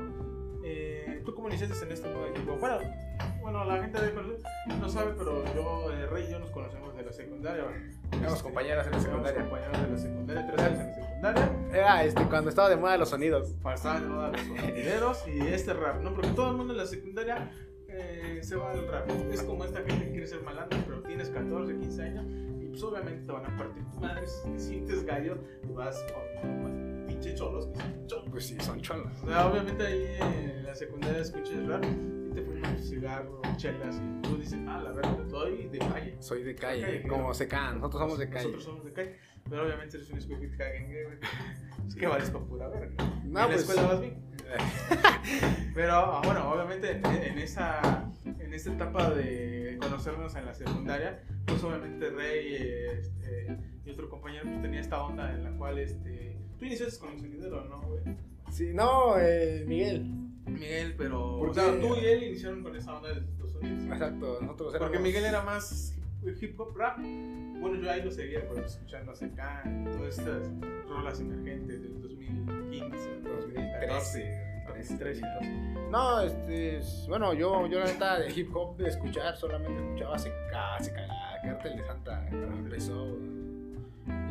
eh, 0.65 1.23
¿tú 1.25 1.35
cómo 1.35 1.49
iniciaste 1.49 1.85
en 1.85 1.93
este 1.93 2.09
mundo 2.09 2.25
de 2.25 2.41
hip 2.41 2.49
hop? 2.49 2.59
Bueno, 2.59 2.79
bueno, 3.41 3.65
la 3.65 3.81
gente 3.81 4.01
de 4.01 4.13
conocer 4.13 4.41
no 4.79 4.89
sabe, 4.89 5.15
pero 5.17 5.45
yo, 5.55 5.93
eh, 5.93 6.07
Rey 6.07 6.27
y 6.29 6.33
yo 6.33 6.39
nos 6.39 6.51
conocemos 6.51 6.95
de 6.97 7.03
la 7.05 7.13
secundaria. 7.13 7.65
Éramos 8.13 8.43
compañeras 8.43 8.87
en 8.87 8.93
la 8.93 9.01
secundaria. 9.01 9.41
compañeros 9.43 9.83
de 9.83 9.89
la 9.89 9.99
secundaria, 9.99 10.47
tres 10.47 10.67
años 10.67 10.81
en 10.81 10.87
la 10.87 10.95
secundaria. 10.95 11.53
Era 11.73 12.05
este, 12.05 12.23
cuando 12.25 12.51
estaba 12.51 12.69
de 12.69 12.77
moda 12.77 12.97
los 12.97 13.09
sonidos. 13.09 13.55
Pasaban 13.63 14.03
de 14.03 14.09
moda 14.09 14.33
los 14.33 14.41
sonideros 14.41 15.25
y 15.29 15.47
este 15.47 15.73
rap, 15.73 16.01
¿no? 16.03 16.15
Porque 16.15 16.31
todo 16.31 16.51
el 16.51 16.57
mundo 16.57 16.73
en 16.73 16.79
la 16.79 16.87
secundaria 16.87 17.51
eh, 17.89 18.41
se 18.43 18.57
va 18.57 18.71
al 18.73 18.87
rap. 18.87 19.09
Es 19.33 19.43
como 19.43 19.65
esta 19.65 19.81
gente 19.81 20.07
que 20.07 20.11
quiere 20.11 20.27
ser 20.27 20.43
malandro, 20.43 20.79
pero 20.87 21.03
tienes 21.03 21.29
14, 21.31 21.79
15 21.79 22.03
años 22.03 22.27
pues 22.71 22.83
obviamente 22.83 23.27
te 23.27 23.33
van 23.33 23.45
a 23.47 23.57
partir 23.57 23.85
tu 23.91 24.01
madre. 24.01 24.27
Si 24.27 24.51
te 24.51 24.59
sientes 24.59 25.05
gallo 25.05 25.39
y 25.69 25.73
vas 25.73 26.05
con 26.13 27.05
pinche 27.07 27.35
cholos 27.35 27.67
que 27.67 27.77
son 27.81 28.07
cholos. 28.07 28.29
Pues 28.31 28.47
sí, 28.47 28.57
son 28.61 28.81
cholos. 28.81 29.13
O 29.23 29.27
sea, 29.27 29.47
obviamente 29.47 29.87
ahí 29.87 30.07
en 30.21 30.65
la 30.65 30.75
secundaria 30.75 31.21
escuchas 31.21 31.67
rap 31.67 31.85
y 31.85 32.35
te 32.35 32.43
fumas 32.43 32.71
un 32.71 32.79
cigarro, 32.79 33.43
chelas 33.57 33.97
y 33.97 34.23
tú 34.23 34.37
dices, 34.37 34.59
ah, 34.69 34.81
la 34.83 34.93
verdad, 34.93 35.19
soy 35.29 35.69
de 35.69 35.79
calle. 35.79 36.17
Soy 36.21 36.43
de 36.45 36.55
calle, 36.55 36.83
calle, 36.83 37.09
como 37.09 37.35
se 37.35 37.49
can. 37.49 37.81
Nosotros 37.81 38.03
somos 38.03 38.19
de 38.19 38.29
calle. 38.29 38.45
Nosotros 38.45 38.65
somos 38.65 38.85
de 38.85 38.93
calle. 38.93 39.17
Pero 39.49 39.65
obviamente 39.65 39.97
eres 39.97 40.11
un 40.11 40.19
escuela 40.19 40.41
que 40.41 40.49
te 40.49 40.57
caguen, 40.57 40.87
güey. 40.87 41.19
Es 41.89 41.95
que 41.97 42.07
vales 42.07 42.31
para 42.31 42.45
pura 42.45 42.69
verga. 42.69 42.95
No, 42.99 43.25
en 43.25 43.33
la 43.35 43.47
pues- 43.47 43.61
escuela 43.61 43.83
vas 43.83 44.01
bien. 44.01 44.31
Pero 45.75 45.93
ah, 45.93 46.21
bueno, 46.25 46.51
obviamente 46.53 46.91
en, 46.91 47.07
en 47.07 47.39
esa, 47.39 48.11
en 48.51 48.55
esta 48.55 48.73
etapa 48.73 49.11
de 49.11 49.79
conocernos 49.81 50.35
en 50.35 50.45
la 50.45 50.53
secundaria, 50.53 51.23
pues 51.47 51.63
obviamente 51.63 52.11
Rey 52.11 52.57
este, 52.99 53.57
y 53.85 53.91
otro 53.91 54.11
compañero 54.11 54.43
pues, 54.43 54.61
tenía 54.61 54.81
esta 54.81 55.01
onda 55.05 55.33
en 55.33 55.45
la 55.45 55.53
cual 55.53 55.79
este, 55.79 56.37
tú 56.59 56.65
iniciaste 56.65 56.99
con 56.99 57.13
el 57.13 57.21
sonidero, 57.21 57.65
¿no, 57.67 57.81
güey? 57.83 58.03
Sí, 58.51 58.73
no, 58.75 59.17
eh, 59.21 59.65
Miguel. 59.69 60.05
Miguel, 60.47 60.97
pero 60.99 61.39
¿Por 61.39 61.51
o 61.51 61.55
sea, 61.55 61.79
tú 61.79 61.95
y 61.95 62.05
él 62.05 62.25
iniciaron 62.25 62.65
con 62.65 62.75
esa 62.75 62.97
onda 62.97 63.11
de 63.11 63.23
los 63.39 63.53
sonidos. 63.53 63.85
Exacto, 63.85 64.39
nosotros 64.41 64.75
éramos. 64.75 64.89
Porque 64.91 64.99
Miguel 64.99 65.27
era 65.27 65.43
más 65.45 65.97
hip 66.41 66.59
hop 66.59 66.77
rap. 66.77 66.97
Bueno, 66.99 67.77
yo 67.81 67.89
ahí 67.89 68.03
lo 68.03 68.11
seguía 68.11 68.49
pues, 68.49 68.67
escuchando 68.67 69.13
acá, 69.13 69.63
todas 69.97 70.19
estas 70.19 70.51
rolas 70.89 71.21
emergentes 71.21 71.83
del 71.83 72.03
2015, 72.03 73.21
2013. 73.23 74.50
2013. 74.81 75.23
No, 75.91 76.21
este, 76.21 76.79
es- 76.79 77.07
bueno, 77.09 77.33
yo, 77.35 77.67
yo 77.67 77.79
la 77.81 77.87
neta 77.87 78.19
de 78.21 78.31
hip 78.33 78.55
hop 78.55 78.77
de 78.77 78.89
escuchar 78.89 79.37
solamente 79.37 79.83
escuchaba 79.83 80.19
Seca, 80.19 80.79
Seca, 80.81 81.07
Cartel 81.43 81.77
de 81.77 81.85
Santa, 81.85 82.27
cuando 82.29 82.47
empezó. 82.57 83.07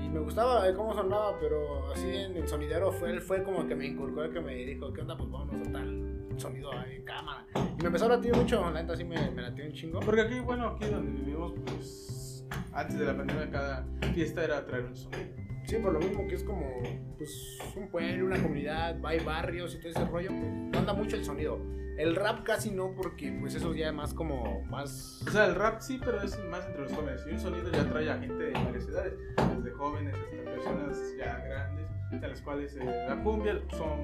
Y 0.04 0.10
me 0.10 0.20
gustaba 0.20 0.74
cómo 0.74 0.94
sonaba, 0.94 1.38
pero 1.40 1.92
así 1.94 2.08
en 2.08 2.36
el 2.38 2.48
sonidero 2.48 2.92
fue, 2.92 3.12
él 3.12 3.22
fue 3.22 3.44
como 3.44 3.68
que 3.68 3.76
me 3.76 3.86
inculcó, 3.86 4.24
el 4.24 4.34
que 4.34 4.40
me 4.42 4.56
dijo, 4.56 4.92
¿qué 4.92 5.02
onda? 5.02 5.16
Pues 5.18 5.30
vámonos 5.30 5.68
a 5.68 5.72
tal 5.72 6.16
sonido 6.38 6.72
en 6.90 7.04
cámara. 7.04 7.46
Y 7.78 7.82
me 7.82 7.88
empezó 7.88 8.06
a 8.06 8.10
latir 8.10 8.36
mucho, 8.36 8.62
la 8.72 8.82
neta 8.82 8.96
sí 8.96 9.04
me, 9.04 9.30
me 9.32 9.42
latió 9.42 9.66
un 9.66 9.74
chingo. 9.74 10.00
Porque 10.00 10.22
aquí, 10.22 10.40
bueno, 10.40 10.70
aquí 10.70 10.86
donde 10.86 11.12
vivimos, 11.22 11.54
pues 11.66 12.46
antes 12.74 12.98
de 12.98 13.06
la 13.06 13.16
pandemia, 13.16 13.50
cada 13.52 13.86
fiesta 14.14 14.44
era 14.44 14.66
traer 14.66 14.86
un 14.86 14.96
sonido. 14.96 15.28
Sí, 15.70 15.76
por 15.76 15.94
lo 15.94 16.00
mismo 16.00 16.26
que 16.28 16.34
es 16.34 16.44
como 16.44 16.82
pues, 17.16 17.60
un 17.76 17.90
pueblo, 17.90 18.26
una 18.26 18.42
comunidad, 18.42 18.98
hay 19.06 19.20
barrios 19.20 19.76
y 19.76 19.78
todo 19.78 19.90
ese 19.90 20.04
rollo, 20.04 20.30
pues 20.30 20.52
no 20.52 20.80
anda 20.80 20.94
mucho 20.94 21.16
el 21.16 21.24
sonido. 21.24 21.60
El 21.96 22.16
rap 22.16 22.42
casi 22.44 22.72
no, 22.72 22.96
porque 22.96 23.32
pues 23.40 23.54
eso 23.54 23.76
ya 23.76 23.90
es 23.90 23.94
más 23.94 24.16
como 24.16 24.64
más... 24.64 25.24
O 25.28 25.30
sea, 25.30 25.46
el 25.46 25.54
rap 25.54 25.80
sí, 25.82 26.02
pero 26.04 26.24
es 26.24 26.44
más 26.46 26.66
entre 26.66 26.82
los 26.82 26.92
jóvenes. 26.94 27.22
Y 27.28 27.34
un 27.34 27.40
sonido 27.40 27.72
ya 27.72 27.88
trae 27.88 28.10
a 28.10 28.18
gente 28.18 28.46
de 28.46 28.52
varias 28.54 28.88
edades, 28.88 29.14
desde 29.38 29.72
jóvenes 29.78 30.16
hasta 30.16 30.52
personas 30.52 30.98
ya 31.20 31.38
grandes, 31.38 32.24
a 32.24 32.28
las 32.28 32.42
cuales 32.42 32.76
eh, 32.76 33.06
la 33.08 33.22
cumbia 33.22 33.62
son, 33.78 34.00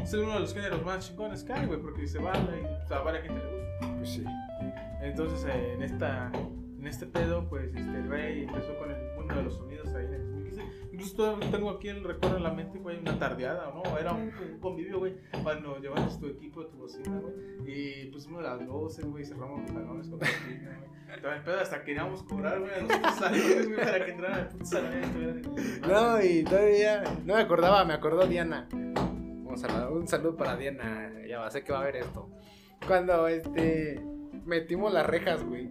es 0.00 0.14
uno 0.14 0.34
de 0.34 0.40
los 0.40 0.54
géneros 0.54 0.84
más 0.84 1.08
chingones 1.08 1.42
que 1.42 1.52
hay, 1.52 1.66
güey, 1.66 1.80
porque 1.80 2.06
se 2.06 2.20
baila 2.20 2.56
y 2.56 2.64
o 2.64 2.86
sea, 2.86 2.98
a 2.98 3.02
varias 3.02 3.24
gente 3.24 3.42
le 3.42 3.58
gusta. 3.58 3.96
Pues 3.96 4.08
sí. 4.08 4.24
Entonces, 5.02 5.44
eh, 5.52 5.72
en, 5.72 5.82
esta, 5.82 6.30
en 6.78 6.86
este 6.86 7.06
pedo, 7.06 7.48
pues 7.48 7.74
este 7.74 8.02
Rey 8.02 8.44
empezó 8.44 8.78
con 8.78 8.92
el 8.92 9.16
mundo 9.16 9.34
de 9.34 9.42
los 9.42 9.56
sonidos 9.56 9.92
ahí 10.98 11.06
en 11.06 11.06
el 11.06 11.12
2015. 11.12 11.12
Incluso 11.12 11.16
todavía 11.16 11.50
tengo 11.50 11.70
aquí 11.70 11.88
el 11.88 12.04
recuerdo 12.04 12.36
en 12.36 12.42
la 12.42 12.52
mente, 12.52 12.78
güey, 12.78 12.98
una 12.98 13.18
tardeada, 13.18 13.72
¿no? 13.72 13.98
Era 13.98 14.12
un, 14.12 14.32
un 14.52 14.58
convivio, 14.60 14.98
güey, 14.98 15.16
cuando 15.42 15.78
llevaste 15.78 16.20
tu 16.20 16.26
equipo, 16.26 16.66
tu 16.66 16.78
bocina, 16.78 17.20
güey. 17.20 17.34
Y 17.66 18.06
pusimos 18.06 18.42
las 18.42 18.60
luces, 18.62 19.04
güey, 19.04 19.24
cerramos 19.24 19.60
los 19.62 19.70
salones 19.70 20.08
con 20.08 20.18
la 20.18 20.26
bocina, 20.26 20.78
güey. 20.78 20.98
Pedo 21.44 21.60
hasta 21.60 21.84
queríamos 21.84 22.22
cobrar, 22.22 22.60
güey, 22.60 22.72
a 22.72 22.80
los 22.80 22.92
putos 22.92 23.14
salones, 23.16 23.68
güey, 23.68 23.78
para 23.78 24.04
que 24.04 24.10
entraran 24.10 24.40
al 24.40 24.48
puto 24.48 24.64
salón 24.64 25.42
No, 25.88 26.22
y 26.22 26.44
todavía 26.44 27.04
no 27.24 27.34
me 27.34 27.40
acordaba, 27.40 27.84
me 27.84 27.94
acordó 27.94 28.26
Diana. 28.26 28.68
Vamos 28.72 29.64
a 29.64 29.88
un 29.88 30.06
saludo 30.06 30.36
para 30.36 30.56
Diana, 30.56 31.12
ya 31.26 31.38
va, 31.38 31.50
sé 31.50 31.64
que 31.64 31.72
va 31.72 31.80
a 31.80 31.84
ver 31.84 31.96
esto. 31.96 32.28
Cuando 32.86 33.26
este 33.26 34.04
metimos 34.44 34.92
las 34.92 35.06
rejas, 35.06 35.44
güey. 35.44 35.70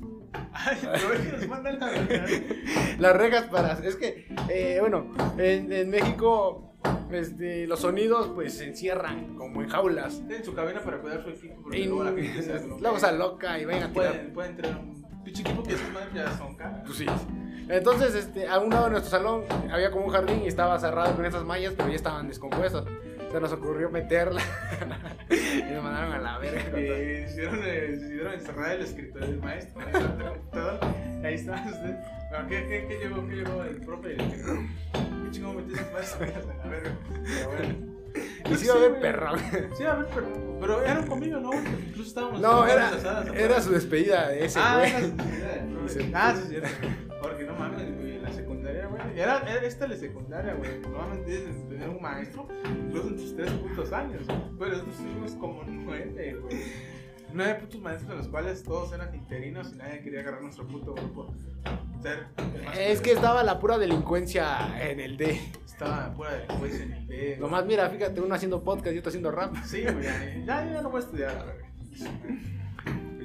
Ay, 0.53 0.77
pero 0.81 1.13
es 1.13 1.19
que 1.21 1.47
nos. 1.47 2.99
Las 2.99 3.15
rejas 3.15 3.45
para. 3.45 3.73
Es 3.73 3.95
que, 3.95 4.27
eh, 4.49 4.77
bueno, 4.79 5.13
en, 5.37 5.71
en 5.71 5.89
México, 5.89 6.67
este, 7.11 7.67
los 7.67 7.79
sonidos 7.79 8.31
pues 8.33 8.57
se 8.57 8.65
encierran 8.65 9.35
como 9.35 9.61
en 9.61 9.69
jaulas. 9.69 10.21
En 10.29 10.43
su 10.43 10.53
cabina 10.53 10.81
para 10.81 10.99
cuidar 10.99 11.23
su 11.23 11.29
equipo, 11.29 11.61
porque 11.63 11.79
Y 11.79 11.85
luego 11.85 12.03
la 12.03 12.11
gente 12.11 12.41
se 12.41 12.53
hace 12.53 12.67
luego 12.67 12.99
se 12.99 13.11
loca 13.13 13.59
y 13.59 13.65
vayan 13.65 13.83
a 13.83 13.93
tirar. 13.93 14.33
Pueden, 14.33 14.55
tener 14.55 14.75
un 14.75 15.23
pinche 15.23 15.41
equipo 15.41 15.63
que 15.63 15.73
esas 15.73 15.91
madres 15.91 16.13
ya 16.13 16.37
son 16.37 16.55
caras. 16.55 16.81
Pues 16.85 16.97
sí. 16.97 17.05
Entonces, 17.69 18.15
este, 18.15 18.47
a 18.47 18.59
un 18.59 18.69
lado 18.69 18.85
de 18.85 18.91
nuestro 18.91 19.11
salón 19.11 19.43
había 19.71 19.91
como 19.91 20.05
un 20.05 20.11
jardín 20.11 20.41
y 20.43 20.47
estaba 20.47 20.79
cerrado 20.79 21.15
con 21.15 21.25
esas 21.25 21.43
mallas, 21.43 21.73
pero 21.75 21.89
ya 21.89 21.95
estaban 21.95 22.27
descompuestas. 22.27 22.85
Se 23.37 23.41
nos 23.41 23.51
ocurrió 23.51 23.91
meterla 23.91 24.41
y 25.29 25.71
nos 25.71 25.83
mandaron 25.83 26.11
a 26.11 26.17
la 26.17 26.39
verga. 26.39 26.59
Eh, 26.75 27.21
decidieron, 27.27 27.59
eh, 27.63 27.87
decidieron 27.91 28.33
encerrar 28.33 28.71
el 28.71 28.81
escritorio 28.81 29.27
del 29.27 29.39
maestro 29.39 29.79
el 29.79 30.25
computador. 30.27 30.79
Ahí 31.23 31.35
está 31.35 31.53
usted. 31.53 31.97
¿qué, 32.49 32.67
qué, 32.67 32.87
¿Qué 32.87 32.97
llegó? 32.97 33.27
¿Qué 33.27 33.35
llegó 33.35 33.63
el 33.63 33.75
profe? 33.81 34.17
¿Qué 34.17 35.29
chingón 35.29 35.57
metiste 35.57 35.85
más? 35.93 36.15
A 36.15 36.17
ver, 36.17 36.33
pero 36.63 37.51
bueno. 37.51 37.75
Y 38.49 38.55
sí 38.55 38.65
iba 38.65 38.73
a 38.73 38.77
haber 38.77 38.99
perra. 39.01 39.31
Sí, 39.77 39.83
a 39.83 39.93
ver, 39.93 40.07
pero, 40.15 40.57
pero 40.59 40.83
era 40.83 40.99
un 41.01 41.05
convivio, 41.05 41.39
¿no? 41.39 41.51
Incluso 41.53 42.09
estábamos. 42.09 42.41
No, 42.41 42.65
era, 42.65 42.87
asadas 42.89 43.27
era 43.35 43.61
su 43.61 43.71
despedida 43.71 44.29
de 44.29 44.45
ese 44.45 44.59
Ah, 44.59 44.77
güey. 44.79 44.89
era 44.89 44.99
su 44.99 45.05
despedida. 45.83 46.09
Ah, 46.15 46.33
sí, 46.35 46.41
es 46.41 46.49
cierto. 46.49 46.69
Porque 47.21 47.43
no 47.43 47.53
mames, 47.53 47.96
Era, 49.17 49.39
era 49.49 49.65
esta 49.65 49.87
la 49.87 49.95
secundaria, 49.95 50.53
güey. 50.53 50.77
Normalmente 50.79 51.31
debes 51.31 51.67
tener 51.67 51.89
un 51.89 51.99
maestro, 51.99 52.47
incluso 52.85 53.07
en 53.07 53.15
tus 53.17 53.35
tres 53.35 53.51
putos 53.51 53.91
años. 53.91 54.21
Pero 54.59 54.71
nosotros 54.73 54.97
tuvimos 54.97 55.31
como 55.31 55.63
nueve, 55.63 56.37
güey. 56.39 56.57
Nueve 57.33 57.55
putos 57.55 57.81
maestros, 57.81 58.09
de 58.11 58.15
los 58.17 58.27
cuales 58.27 58.61
todos 58.61 58.93
eran 58.93 59.15
interinos 59.15 59.73
y 59.73 59.77
nadie 59.77 60.01
quería 60.01 60.19
agarrar 60.19 60.43
nuestro 60.43 60.67
puto 60.67 60.93
grupo. 60.93 61.33
Ser 62.03 62.27
Es 62.77 63.01
que 63.01 63.11
estaba 63.11 63.41
la 63.41 63.59
pura 63.59 63.79
delincuencia 63.79 64.87
en 64.87 64.99
el 64.99 65.17
D. 65.17 65.41
Estaba 65.65 66.13
pura 66.13 66.35
delincuencia 66.35 66.83
en 66.83 66.93
el 66.93 67.07
D. 67.07 67.37
Nomás, 67.39 67.65
mira, 67.65 67.89
fíjate, 67.89 68.21
uno 68.21 68.35
haciendo 68.35 68.63
podcast 68.63 68.95
y 68.95 68.99
otro 68.99 69.09
haciendo 69.09 69.31
rap. 69.31 69.55
Sí, 69.65 69.81
güey, 69.81 70.03
ya, 70.03 70.45
ya, 70.45 70.81
no 70.83 70.91
voy 70.91 71.01
a 71.01 71.03
estudiar, 71.03 71.33
la 71.33 71.43
verga. 71.43 71.67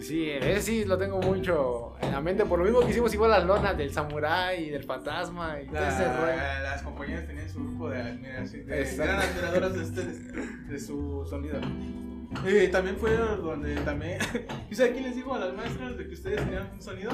Sí, 0.02 0.30
ese 0.30 0.60
sí 0.62 0.84
lo 0.84 0.98
tengo 0.98 1.18
mucho 1.20 1.94
en 2.00 2.12
la 2.12 2.20
mente. 2.20 2.44
Por 2.44 2.58
lo 2.58 2.64
mismo 2.64 2.80
que 2.80 2.90
hicimos 2.90 3.12
igual 3.14 3.30
las 3.30 3.44
lonas 3.44 3.76
del 3.76 3.92
samurái 3.92 4.64
y 4.64 4.70
del 4.70 4.84
fantasma 4.84 5.60
y 5.62 5.66
todo 5.66 5.78
ese 5.86 6.04
rollo. 6.04 6.36
La- 6.36 6.60
las 6.62 6.82
compañeras 6.82 7.26
tenían 7.26 7.48
su 7.48 7.60
grupo 7.60 7.88
de 7.90 8.00
admiración, 8.02 8.70
eran 8.70 9.20
admiradoras 9.20 9.74
de, 9.74 9.82
este, 9.82 10.02
de, 10.72 10.80
su 10.80 11.24
sonido. 11.28 11.60
Y 12.46 12.68
también 12.68 12.96
fue 12.96 13.14
donde 13.16 13.74
también, 13.76 14.18
¿y 14.70 14.74
sabe 14.74 14.92
quién 14.92 15.04
les 15.04 15.14
dijo 15.16 15.34
a 15.34 15.38
las 15.38 15.52
maestras 15.54 15.96
de 15.98 16.08
que 16.08 16.14
ustedes 16.14 16.36
tenían 16.42 16.70
un 16.72 16.80
sonido? 16.82 17.10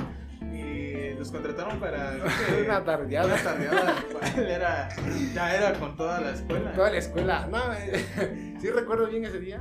Y 0.52 1.14
los 1.18 1.30
contrataron 1.32 1.80
para 1.80 2.12
Una 2.64 2.84
tardeada. 2.84 3.26
Una 3.34 3.42
tardeada, 3.42 4.04
la 4.36 4.42
era, 4.54 4.88
ya 5.34 5.56
era 5.56 5.72
con 5.78 5.96
toda 5.96 6.20
la 6.20 6.30
escuela. 6.30 6.72
Toda 6.72 6.90
la 6.90 6.98
escuela. 6.98 7.48
No, 7.50 7.58
eh, 7.74 8.56
sí 8.60 8.70
recuerdo 8.70 9.08
bien 9.08 9.24
ese 9.24 9.40
día. 9.40 9.58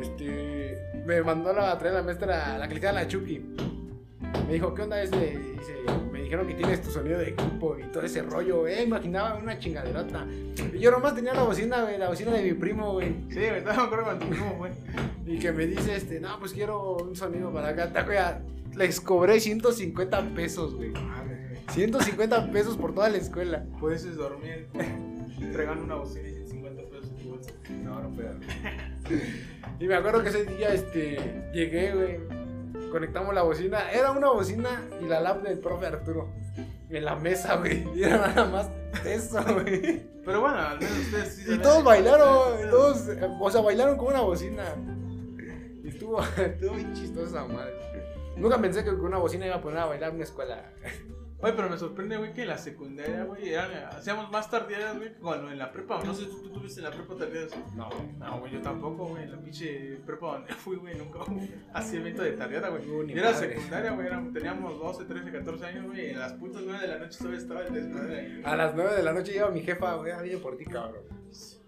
Este, 0.00 0.78
me 1.04 1.22
mandó 1.22 1.52
la, 1.52 1.72
a 1.72 1.78
traer 1.78 1.94
la 1.94 2.02
maestra, 2.02 2.58
la 2.58 2.68
queda 2.68 2.92
la 2.92 3.06
Chucky. 3.06 3.38
Me 4.46 4.54
dijo, 4.54 4.74
¿qué 4.74 4.82
onda 4.82 5.02
ese? 5.02 5.16
Dice, 5.16 5.74
me 6.12 6.22
dijeron 6.22 6.46
que 6.46 6.54
tienes 6.54 6.80
tu 6.82 6.90
sonido 6.90 7.18
de 7.18 7.30
equipo 7.30 7.76
y 7.78 7.82
todo 7.90 8.02
ese 8.02 8.22
rollo. 8.22 8.66
Eh, 8.66 8.82
imaginaba 8.84 9.36
una 9.36 9.58
chingaderota. 9.58 10.26
Y 10.72 10.78
yo 10.78 10.90
nomás 10.90 11.14
tenía 11.14 11.34
la 11.34 11.42
bocina, 11.42 11.82
güey, 11.82 11.98
la 11.98 12.08
bocina 12.08 12.32
de 12.32 12.42
mi 12.42 12.52
primo, 12.52 12.92
güey. 12.92 13.08
Sí, 13.28 13.38
me 13.38 13.58
estaba 13.58 13.84
acuerdo 13.84 14.04
cuando 14.04 14.28
primo 14.28 14.56
fue. 14.58 14.70
Y 15.26 15.38
que 15.38 15.52
me 15.52 15.66
dice, 15.66 15.96
este, 15.96 16.20
no, 16.20 16.38
pues 16.38 16.52
quiero 16.52 16.96
un 16.96 17.16
sonido 17.16 17.52
para 17.52 17.68
acá. 17.68 18.04
Güey, 18.04 18.18
Les 18.76 19.00
cobré 19.00 19.40
150 19.40 20.34
pesos, 20.34 20.74
güey. 20.74 20.92
150 21.72 22.50
pesos 22.52 22.76
por 22.76 22.94
toda 22.94 23.08
la 23.08 23.18
escuela. 23.18 23.64
Puedes 23.80 24.16
dormir 24.16 24.68
entregando 25.40 25.84
una 25.84 25.96
bocina 25.96 26.28
y 26.28 26.46
50 26.46 26.82
pesos 26.84 27.10
en 27.10 27.16
tu 27.16 27.30
bolsa. 27.30 27.50
No, 27.82 28.00
no 28.00 28.10
puedo. 28.10 28.30
y 29.78 29.86
me 29.86 29.94
acuerdo 29.94 30.22
que 30.22 30.30
ese 30.30 30.44
día, 30.44 30.72
este, 30.72 31.50
llegué, 31.52 31.92
güey. 31.92 32.90
Conectamos 32.90 33.34
la 33.34 33.42
bocina. 33.42 33.90
Era 33.90 34.10
una 34.10 34.30
bocina 34.30 34.82
y 35.00 35.06
la 35.06 35.20
lap 35.20 35.42
del 35.42 35.58
profe 35.58 35.86
Arturo. 35.86 36.30
En 36.88 37.04
la 37.04 37.16
mesa, 37.16 37.56
güey. 37.56 37.86
Y 37.94 38.04
era 38.04 38.18
nada 38.28 38.44
más 38.46 38.70
eso, 39.04 39.42
güey. 39.42 40.02
Pero 40.24 40.40
bueno, 40.40 40.56
al 40.58 40.78
menos 40.78 40.98
ustedes 40.98 41.34
sí 41.34 41.54
Y 41.54 41.58
todos 41.58 41.84
bailaron, 41.84 42.70
todos, 42.70 43.04
o 43.40 43.50
sea, 43.50 43.60
bailaron 43.60 43.96
con 43.96 44.08
una 44.08 44.20
bocina. 44.20 44.64
Y 45.84 45.88
estuvo, 45.88 46.20
estuvo 46.36 46.74
bien 46.74 46.94
chistosa, 46.94 47.44
madre. 47.44 47.74
Nunca 48.36 48.58
pensé 48.58 48.82
que 48.82 48.90
con 48.90 49.06
una 49.06 49.18
bocina 49.18 49.46
iba 49.46 49.56
a 49.56 49.60
poner 49.60 49.78
a 49.78 49.86
bailar 49.86 50.10
en 50.10 50.16
una 50.16 50.24
escuela. 50.24 50.72
Oye, 51.38 51.52
pero 51.52 51.68
me 51.68 51.76
sorprende, 51.76 52.16
güey, 52.16 52.32
que 52.32 52.42
en 52.42 52.48
la 52.48 52.56
secundaria, 52.56 53.24
güey, 53.24 53.50
eran- 53.52 53.70
hacíamos 53.94 54.30
más 54.30 54.50
tardeadas, 54.50 54.96
güey, 54.96 55.12
cuando 55.16 55.50
en 55.50 55.58
la 55.58 55.70
prepa. 55.70 56.02
No 56.02 56.14
sé 56.14 56.24
si 56.24 56.30
tú 56.30 56.48
tuviste 56.50 56.80
en 56.80 56.84
la 56.84 56.90
prepa 56.90 57.14
tardeadas. 57.14 57.50
No, 57.74 57.90
No, 58.18 58.40
güey, 58.40 58.52
yo 58.54 58.62
tampoco, 58.62 59.08
güey. 59.08 59.24
En 59.24 59.32
la 59.32 59.38
pinche 59.40 59.98
prepa 60.06 60.32
donde 60.38 60.52
fui, 60.54 60.76
güey, 60.76 60.96
nunca 60.96 61.18
hacía 61.74 62.00
evento 62.00 62.22
de 62.22 62.32
tardeada, 62.32 62.70
güey. 62.70 62.86
No, 62.86 63.02
era 63.12 63.32
madre. 63.32 63.48
secundaria, 63.54 63.90
güey, 63.92 64.08
teníamos 64.32 64.78
12, 64.78 65.04
13, 65.04 65.30
14 65.30 65.66
años, 65.66 65.86
güey. 65.86 66.06
Y 66.06 66.10
en 66.10 66.18
las 66.18 66.32
putas 66.32 66.62
9 66.64 66.80
de 66.80 66.88
la 66.88 66.98
noche 66.98 67.18
todavía 67.18 67.38
estaba 67.40 67.62
el 67.66 67.74
desmadre 67.74 68.18
ahí. 68.18 68.42
A 68.44 68.56
las 68.56 68.74
9 68.74 68.94
de 68.96 69.02
la 69.02 69.12
noche 69.12 69.32
llega 69.32 69.50
mi 69.50 69.60
jefa, 69.60 69.94
güey, 69.96 70.12
ah, 70.12 70.22
viene 70.22 70.38
por 70.38 70.56
ti, 70.56 70.64
cabrón. 70.64 71.02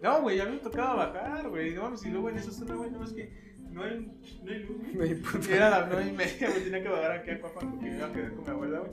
No, 0.01 0.23
güey, 0.23 0.41
a 0.41 0.47
mí 0.47 0.53
me 0.53 0.59
tocaba 0.59 0.95
bajar, 1.13 1.49
güey. 1.51 1.75
No 1.75 1.83
mames, 1.83 2.07
y 2.07 2.11
luego 2.11 2.31
en 2.31 2.39
esa 2.39 2.53
zona, 2.53 2.75
güey, 2.75 2.91
no 2.91 3.05
es 3.05 3.13
que 3.13 3.49
no 3.71 3.83
hay, 3.83 4.01
no 4.43 4.51
hay 4.51 4.59
luz. 4.61 4.77
No 4.95 5.03
hay 5.05 5.15
puta- 5.15 5.55
era 5.55 5.69
las 5.71 5.89
9 5.91 6.07
y 6.09 6.13
media, 6.13 6.49
güey, 6.51 6.65
tenía 6.65 6.83
que 6.83 6.89
bajar 6.89 7.13
aquí 7.13 7.31
a 7.33 7.41
Cuapa 7.41 7.61
porque 7.61 7.77
me 7.91 7.97
iba 7.99 8.07
a 8.07 8.13
quedar 8.13 8.33
con 8.33 8.45
mi 8.45 8.51
abuela, 8.51 8.79
güey. 8.79 8.93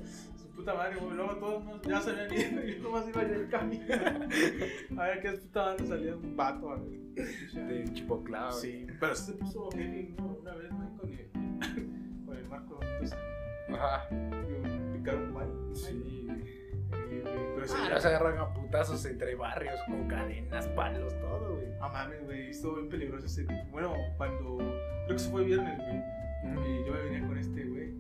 Puta 0.56 0.74
madre, 0.74 0.96
güey. 0.98 1.15
Luego 1.15 1.36
todos 1.38 1.63
nos- 1.65 1.82
ya 1.82 2.02
se 2.02 2.12
habían 2.12 2.34
ido 2.54 2.65
y 2.65 2.76
yo 2.78 2.84
nomás 2.84 3.08
iba 3.10 3.22
a 3.22 3.24
ir 3.26 3.32
el 3.32 3.50
camino. 3.50 3.86
A 4.98 5.04
ver 5.08 5.22
qué 5.22 5.32
puta 5.34 5.62
banda 5.65 5.86
salía 5.86 6.15
un 6.15 6.36
vato, 6.36 6.78
güey. 6.78 7.06
De 7.54 7.86
chipoclado. 7.94 8.52
Sí, 8.54 8.88
pero 9.00 9.15
sí 9.15 9.32
se 9.32 9.38
puso 9.38 9.70
¿no? 10.18 10.38
una 10.41 10.56
vez, 10.56 10.70
güey, 10.72 10.89
con 10.98 11.10
el, 11.10 11.30
con 12.26 12.38
el 12.38 12.46
Marco. 12.48 12.80
Entonces, 12.82 13.18
Ajá. 13.70 14.08
picaron 14.94 15.34
mal. 15.34 15.50
Sí. 15.74 16.28
Pero 16.91 17.65
Ah, 17.78 17.89
nos 17.89 18.06
agarran 18.06 18.38
a 18.38 18.54
putazos 18.54 19.06
entre 19.06 19.34
barrios 19.36 19.80
con 19.88 20.08
cadenas, 20.08 20.68
palos, 20.70 21.18
todo, 21.20 21.56
güey. 21.56 21.68
Ah, 21.82 21.89
mames, 21.89 22.24
güey, 22.24 22.50
estuvo 22.52 22.76
bien 22.76 22.89
peligroso 22.89 23.26
ese. 23.26 23.46
Bueno, 23.72 23.94
cuando. 24.18 24.58
Creo 24.58 25.08
que 25.18 25.20
se 25.20 25.30
fue 25.32 25.44
viernes, 25.46 25.78
güey. 25.80 25.98
Y 26.70 26.86
yo 26.86 26.94
me 26.94 27.02
venía 27.02 27.28
con 27.28 27.38
este, 27.38 27.63
güey. 27.65 27.94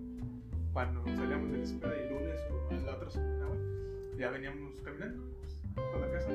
Cuando 0.75 1.01
salíamos 1.05 1.49
de 1.53 1.57
la 1.59 1.63
escuela 1.63 1.95
el 1.95 2.09
lunes 2.09 2.39
o 2.49 2.85
la 2.85 2.95
otra 2.95 3.09
semana, 3.09 3.45
güey, 3.45 4.19
ya 4.19 4.29
veníamos 4.29 4.81
caminando 4.81 5.23
pues, 5.39 5.55
por 5.73 6.01
la 6.01 6.11
casa 6.11 6.29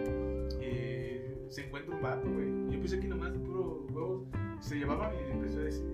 y 0.58 1.52
se 1.52 1.66
encuentra 1.66 1.94
un 1.94 2.00
vato, 2.00 2.26
güey. 2.26 2.48
Yo 2.70 2.78
pensé 2.78 3.00
que 3.00 3.08
nomás 3.08 3.34
de 3.34 3.38
puro 3.40 3.86
huevos 3.90 4.28
se 4.60 4.76
llevaban 4.76 5.12
y 5.14 5.30
empezó 5.30 5.58
a 5.58 5.64
decir, 5.64 5.84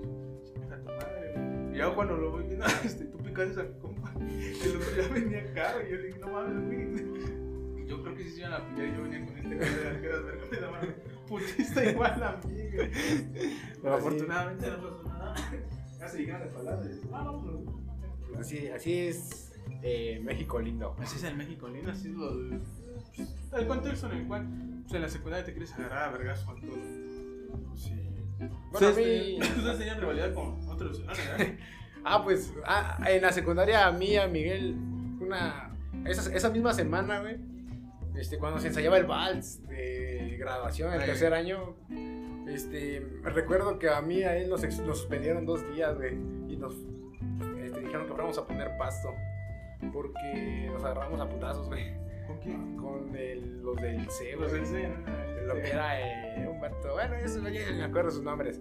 chinga 0.45 0.79
tu 0.79 0.87
madre, 0.87 1.33
güey. 1.35 1.75
Y 1.75 1.79
ya 1.79 1.93
cuando 1.93 2.17
lo 2.17 2.31
voy 2.31 2.45
viendo, 2.45 2.67
este, 2.85 3.07
tú 3.07 3.19
picaste 3.19 3.61
a 3.61 3.65
mi 3.65 3.81
compa, 3.81 4.13
el 4.15 4.77
otro 4.77 4.97
ya 4.97 5.09
venía 5.13 5.41
acá, 5.41 5.73
güey. 5.75 5.91
Yo 5.91 5.97
le 5.97 6.07
dije, 6.07 6.19
no 6.21 6.29
mames, 6.29 6.67
güey. 6.67 7.87
Yo 7.89 8.01
creo 8.01 8.15
que 8.15 8.23
si 8.23 8.31
se 8.31 8.41
iban 8.43 8.53
a 8.53 8.69
pillar, 8.69 8.95
yo 8.95 9.03
venía 9.03 9.27
con 9.27 9.39
este 9.39 9.57
güey 9.57 9.75
de 9.75 9.85
las 9.85 9.99
que 9.99 10.09
las 10.09 10.25
vergas 10.25 10.51
me 10.53 10.61
daban 10.61 10.95
putista 11.27 11.85
igual 11.85 12.23
a 12.23 12.41
mí, 12.47 12.63
güey. 12.73 12.91
Pero 13.83 13.95
afortunadamente 13.97 14.71
no 14.71 14.77
pasó 14.77 15.03
nada. 15.03 15.35
Ya 15.99 16.07
se 16.09 16.19
llegaron 16.19 16.47
de 16.47 16.55
palabras. 16.55 16.91
Ah, 17.07 17.25
vámonos. 17.25 17.86
Así, 18.39 18.69
así 18.69 18.99
es 19.09 19.53
eh, 19.83 20.21
México 20.23 20.61
lindo. 20.61 20.95
Así 20.99 21.17
es 21.17 21.25
el 21.25 21.37
México 21.37 21.69
lindo, 21.69 21.91
así 21.91 22.09
es 22.09 22.15
lo 22.15 22.31
pues, 23.17 23.29
el 23.59 23.67
contexto 23.67 24.11
en 24.11 24.19
el 24.19 24.27
cual 24.27 24.47
pues, 24.83 24.95
en 24.95 25.03
la 25.03 25.09
secundaria 25.09 25.45
te 25.45 25.53
quieres 25.53 25.73
agarrar 25.75 26.09
a 26.09 26.13
vergas 26.19 26.41
con 26.45 26.61
todo. 26.61 26.77
Sí. 27.75 27.93
Bueno, 28.39 28.57
a 28.87 28.91
Ustedes 28.91 28.97
mí- 28.97 29.39
ustedes 29.41 29.79
tenían 29.79 30.01
rivalidad 30.01 30.35
con 30.35 30.69
otros 30.69 31.01
¿verdad? 31.07 31.47
Ah, 32.09 32.23
pues 32.23 32.53
ah, 32.65 32.99
en 33.09 33.21
la 33.23 33.33
secundaria 33.33 33.85
a 33.85 33.91
mí, 33.91 34.17
a 34.17 34.29
Miguel, 34.29 34.77
una. 35.21 35.77
Esa, 36.05 36.33
esa 36.33 36.51
misma 36.51 36.73
semana, 36.73 37.21
güey. 37.21 37.37
Este, 38.15 38.39
cuando 38.39 38.61
se 38.61 38.69
ensayaba 38.69 38.97
el 38.97 39.07
vals 39.07 39.67
de 39.67 40.37
graduación, 40.39 40.93
el 40.93 41.01
Ay. 41.01 41.07
tercer 41.07 41.35
año. 41.35 41.75
Este, 42.47 43.01
recuerdo 43.25 43.81
que 43.81 43.89
a 43.89 44.01
mí, 44.03 44.23
a 44.23 44.37
él 44.37 44.49
nos, 44.49 44.63
nos 44.63 44.99
suspendieron 45.01 45.47
dos 45.47 45.67
días, 45.75 45.97
güey. 45.97 46.15
Y 46.49 46.57
nos 46.57 46.77
dijeron 47.87 48.07
que 48.07 48.13
fuéramos 48.13 48.39
a 48.39 48.47
poner 48.47 48.77
pasto. 48.77 49.15
Porque 49.93 50.69
nos 50.73 50.83
agarramos 50.85 51.21
a 51.21 51.29
putazos, 51.29 51.69
güey. 51.69 51.95
¿Con 52.27 52.39
quién? 52.39 52.77
Con 52.77 53.15
el- 53.17 53.63
los 53.63 53.77
del 53.77 54.09
C, 54.11 54.37
Los 54.37 54.53
del 54.53 54.67
C, 54.67 54.89
Lo 55.47 55.55
que 55.55 55.69
era 55.71 56.01
eh, 56.01 56.49
Humberto. 56.49 56.93
Bueno, 56.93 57.15
eso 57.17 57.41
ni 57.41 57.51
me 57.59 57.85
acuerdo 57.85 58.11
sus 58.11 58.23
nombres. 58.23 58.61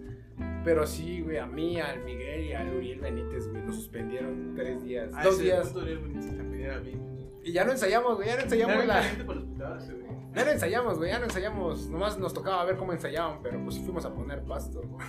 Pero 0.63 0.85
sí, 0.85 1.21
güey, 1.21 1.37
a 1.37 1.45
mí, 1.45 1.79
al 1.79 2.03
Miguel 2.03 2.45
y 2.45 2.53
al 2.53 2.75
Uriel 2.75 2.99
Benítez, 2.99 3.47
güey, 3.49 3.63
nos 3.63 3.75
suspendieron 3.75 4.53
tres 4.55 4.83
días. 4.83 5.11
Ah, 5.15 5.23
dos 5.23 5.39
días. 5.39 5.63
punto 5.67 5.79
Uriel 5.81 5.99
Benítez 5.99 6.37
también 6.37 6.63
era 6.65 6.79
bien. 6.79 7.01
Y 7.43 7.51
ya 7.53 7.63
no 7.63 7.71
ensayamos, 7.71 8.15
güey, 8.15 8.27
ya 8.27 8.35
no 8.37 8.41
ensayamos 8.43 8.75
Era 8.75 8.85
la. 8.85 9.01
güey. 9.23 10.05
Ya 10.33 10.43
no 10.45 10.51
ensayamos, 10.51 10.97
güey, 10.97 11.11
ya 11.11 11.19
no 11.19 11.25
ensayamos. 11.25 11.87
Nomás 11.89 12.19
nos 12.19 12.33
tocaba 12.33 12.63
ver 12.65 12.75
cómo 12.75 12.91
ensayaban, 12.91 13.39
pero 13.41 13.63
pues 13.63 13.79
fuimos 13.79 14.03
a 14.05 14.13
poner 14.13 14.43
pasto, 14.43 14.81
güey. 14.81 15.07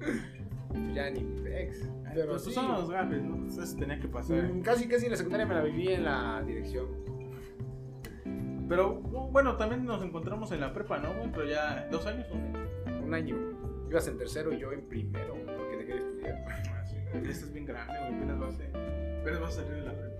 ya 0.94 1.10
ni 1.10 1.20
pex. 1.42 1.88
Pero 2.14 2.30
Pues 2.30 2.44
sí. 2.44 2.52
son 2.52 2.68
los 2.72 2.88
gafes, 2.90 3.22
¿no? 3.22 3.46
Eso 3.46 3.76
tenía 3.76 3.98
que 3.98 4.08
pasar. 4.08 4.42
mm, 4.44 4.62
Casi, 4.62 4.86
casi 4.88 5.06
en 5.06 5.10
la 5.12 5.16
secundaria 5.16 5.46
me 5.46 5.54
la 5.54 5.62
viví 5.62 5.88
en 5.88 6.04
la 6.04 6.42
dirección. 6.46 6.86
Pero 8.68 8.94
bueno, 9.00 9.56
también 9.56 9.84
nos 9.84 10.02
encontramos 10.02 10.50
en 10.52 10.60
la 10.60 10.72
prepa, 10.72 10.98
¿no? 10.98 11.10
Pero 11.32 11.44
ya 11.48 11.86
dos 11.90 12.06
años 12.06 12.26
o 12.30 12.34
menos. 12.36 12.68
Un 13.04 13.12
año. 13.14 13.36
Ibas 13.90 14.08
en 14.08 14.16
tercero 14.16 14.52
y 14.52 14.58
yo 14.58 14.72
en 14.72 14.88
primero, 14.88 15.34
porque 15.44 15.76
te 15.76 15.84
quería 15.86 16.00
estudiar. 16.00 16.44
Así, 16.80 16.96
güey. 17.12 17.30
Este 17.30 17.44
es 17.44 17.52
bien 17.52 17.66
grande, 17.66 17.92
güey. 17.98 18.14
Apenas 18.14 18.38
vas 18.40 18.58
a, 18.60 19.20
apenas 19.20 19.40
vas 19.40 19.50
a 19.50 19.62
salir 19.62 19.72
de 19.74 19.82
la 19.82 19.92
prepa. 19.92 20.14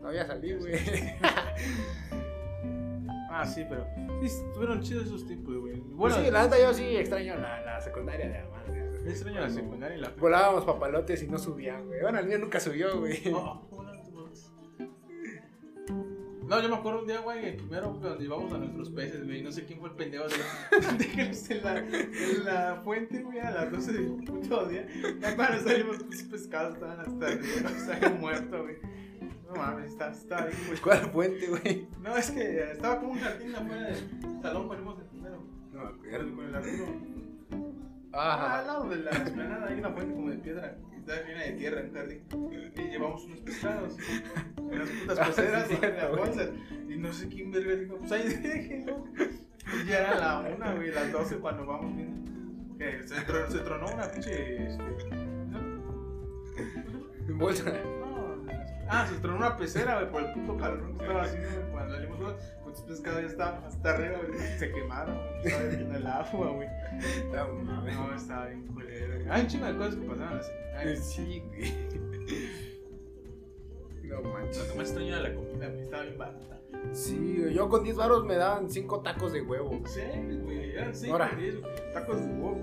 No 0.00 0.08
había 0.08 0.26
salido, 0.26 0.58
güey. 0.60 0.74
Ah, 3.36 3.44
sí, 3.44 3.64
pero 3.68 3.84
sí 4.20 4.26
estuvieron 4.26 4.80
chidos 4.80 5.06
esos 5.06 5.26
tiempos, 5.26 5.56
güey. 5.56 5.80
Bueno, 5.80 6.16
sí, 6.16 6.30
la 6.30 6.44
neta 6.44 6.56
yo 6.58 6.72
sí 6.72 6.96
extraño 6.96 7.34
la, 7.36 7.60
la 7.62 7.80
secundaria 7.80 8.28
de 8.28 8.44
madre. 8.48 8.92
yo 9.04 9.10
extraño 9.10 9.40
la 9.40 9.50
secundaria 9.50 9.96
y 9.96 10.00
la. 10.00 10.10
Volábamos 10.10 10.64
papalotes 10.64 11.22
y 11.22 11.26
no 11.26 11.38
subían, 11.38 11.86
güey. 11.86 12.00
Bueno, 12.00 12.20
el 12.20 12.26
mío 12.26 12.38
nunca 12.38 12.60
subió, 12.60 13.00
güey. 13.00 13.20
Oh, 13.34 13.66
¿cómo 13.68 13.82
no 16.48 16.60
yo 16.60 16.68
me 16.68 16.76
acuerdo 16.76 17.00
un 17.00 17.06
día, 17.06 17.20
güey, 17.20 17.46
el 17.46 17.56
primero 17.56 17.98
donde 18.00 18.24
íbamos 18.24 18.52
a 18.52 18.58
nuestros 18.58 18.90
peces, 18.90 19.24
güey. 19.24 19.42
No 19.42 19.50
sé 19.50 19.64
quién 19.64 19.80
fue 19.80 19.88
el 19.88 19.94
pendejo 19.94 20.24
de, 20.28 21.60
la, 21.62 21.78
en 21.78 22.44
la 22.44 22.80
fuente, 22.84 23.22
güey, 23.22 23.38
a 23.40 23.50
las 23.50 23.72
12 23.72 23.92
del 23.92 24.06
puto 24.24 24.66
día. 24.66 24.86
Ya 25.20 25.36
cuando 25.36 25.62
salimos, 25.62 26.02
los 26.02 26.22
pescados 26.24 26.74
estaban 26.74 27.00
hasta 27.00 27.26
arriba, 27.26 27.70
estaban 27.70 28.20
muertos, 28.20 28.62
güey. 28.62 28.76
No 29.54 29.60
mames, 29.62 29.90
está, 29.92 30.10
está 30.10 30.46
bien, 30.46 30.58
güey. 30.66 30.80
¿Cuál 30.80 30.98
fuente, 31.10 31.46
güey? 31.48 31.88
No, 32.02 32.16
es 32.16 32.30
que 32.30 32.72
estaba 32.72 33.00
como 33.00 33.12
un 33.12 33.18
jardín 33.20 33.54
afuera 33.54 33.82
del 33.82 34.42
salón, 34.42 34.68
ponemos 34.68 34.98
el 34.98 35.04
primero. 35.06 35.42
No 35.72 35.80
acuerdo. 35.82 36.34
con 36.36 36.44
el 36.46 36.54
Arturo. 36.54 36.86
Ah, 38.12 38.60
al 38.60 38.66
lado 38.66 38.88
de 38.90 38.96
la 38.96 39.10
esplanada 39.10 39.66
hay 39.68 39.78
una 39.78 39.90
fuente 39.90 40.14
como 40.14 40.30
de 40.30 40.36
piedra 40.38 40.76
que 40.90 40.96
está 40.98 41.22
llena 41.26 41.40
de 41.42 41.52
tierra, 41.52 41.82
un 41.82 41.92
jardín. 41.94 42.22
Y 42.76 42.82
llevamos 42.90 43.24
unos 43.24 43.40
pescados, 43.40 43.96
unas 44.56 44.88
putas 44.88 45.18
Ah, 45.18 45.32
cierto, 45.32 45.80
las 45.88 46.08
güey. 46.10 46.20
bolsas. 46.20 46.48
Y 46.88 46.96
no 46.96 47.12
sé 47.12 47.28
quién 47.28 47.50
verga 47.50 47.74
dijo, 47.74 47.96
pues 47.98 48.12
ahí 48.12 48.28
déjenlo. 48.28 49.04
Y 49.16 49.86
ya 49.88 49.98
era 49.98 50.14
la 50.16 50.40
una, 50.54 50.74
güey, 50.74 50.92
las 50.92 51.10
12 51.10 51.36
cuando 51.38 51.66
vamos 51.66 51.96
viendo. 51.96 52.30
Que 52.78 53.02
se, 53.06 53.20
tronó, 53.22 53.50
se 53.50 53.58
tronó 53.60 53.86
una 53.92 54.10
pinche. 54.10 54.66
Este, 54.66 54.82
¿no? 55.50 55.58
En 57.28 57.38
bolsa. 57.38 57.72
Ah, 58.88 59.06
se 59.08 59.16
tronó 59.20 59.36
una 59.38 59.56
pecera, 59.56 59.94
güey, 60.00 60.10
por 60.10 60.22
el 60.22 60.32
puto 60.32 60.56
calor 60.56 60.84
que 60.86 60.92
estaba 60.92 61.22
haciendo, 61.22 61.48
güey. 61.50 61.70
Cuando 61.72 61.94
salimos, 61.94 62.20
güey, 62.20 62.34
pues 62.64 62.80
pescados 62.82 63.20
ya 63.22 63.26
estaban 63.28 63.64
hasta 63.64 63.90
arriba, 63.90 64.18
güey. 64.26 64.58
Se 64.58 64.70
quemaron, 64.72 65.16
güey. 65.16 65.46
Estaba 65.46 65.64
en 65.72 65.94
el 65.94 66.06
agua, 66.06 66.50
güey. 66.52 66.68
No 67.32 67.54
mames. 67.64 67.94
No, 67.96 68.14
estaba 68.14 68.46
bien 68.46 68.66
culero. 68.68 69.14
güey. 69.16 69.28
Hay 69.30 69.40
un 69.42 69.46
chingo 69.48 69.66
de 69.66 69.76
cosas 69.76 69.94
que 69.96 70.06
pasaban 70.06 70.38
así. 70.38 70.50
Ay, 70.76 70.96
Sí, 70.96 71.42
güey. 71.48 71.74
No 74.04 74.22
manches. 74.22 74.58
Lo 74.58 74.72
que 74.72 74.78
más 74.78 74.86
extraño 74.88 75.16
era 75.16 75.28
la 75.28 75.34
comida, 75.34 75.66
güey. 75.68 75.80
Estaba 75.82 76.02
bien 76.04 76.18
barata. 76.18 76.60
Sí, 76.92 77.36
güey. 77.40 77.54
Yo 77.54 77.68
con 77.68 77.82
10 77.82 77.96
baros 77.96 78.24
me 78.24 78.36
daban 78.36 78.70
5 78.70 79.00
tacos 79.00 79.32
de 79.32 79.40
huevo. 79.42 79.80
Sí, 79.86 80.02
güey. 80.42 80.70
Eran 80.76 80.94
seis 80.94 81.10
Ahora. 81.10 81.30
por 81.30 81.38
diez, 81.38 81.60
güey. 81.60 81.72
Tacos 81.92 82.20
de 82.20 82.26
huevo 82.26 82.60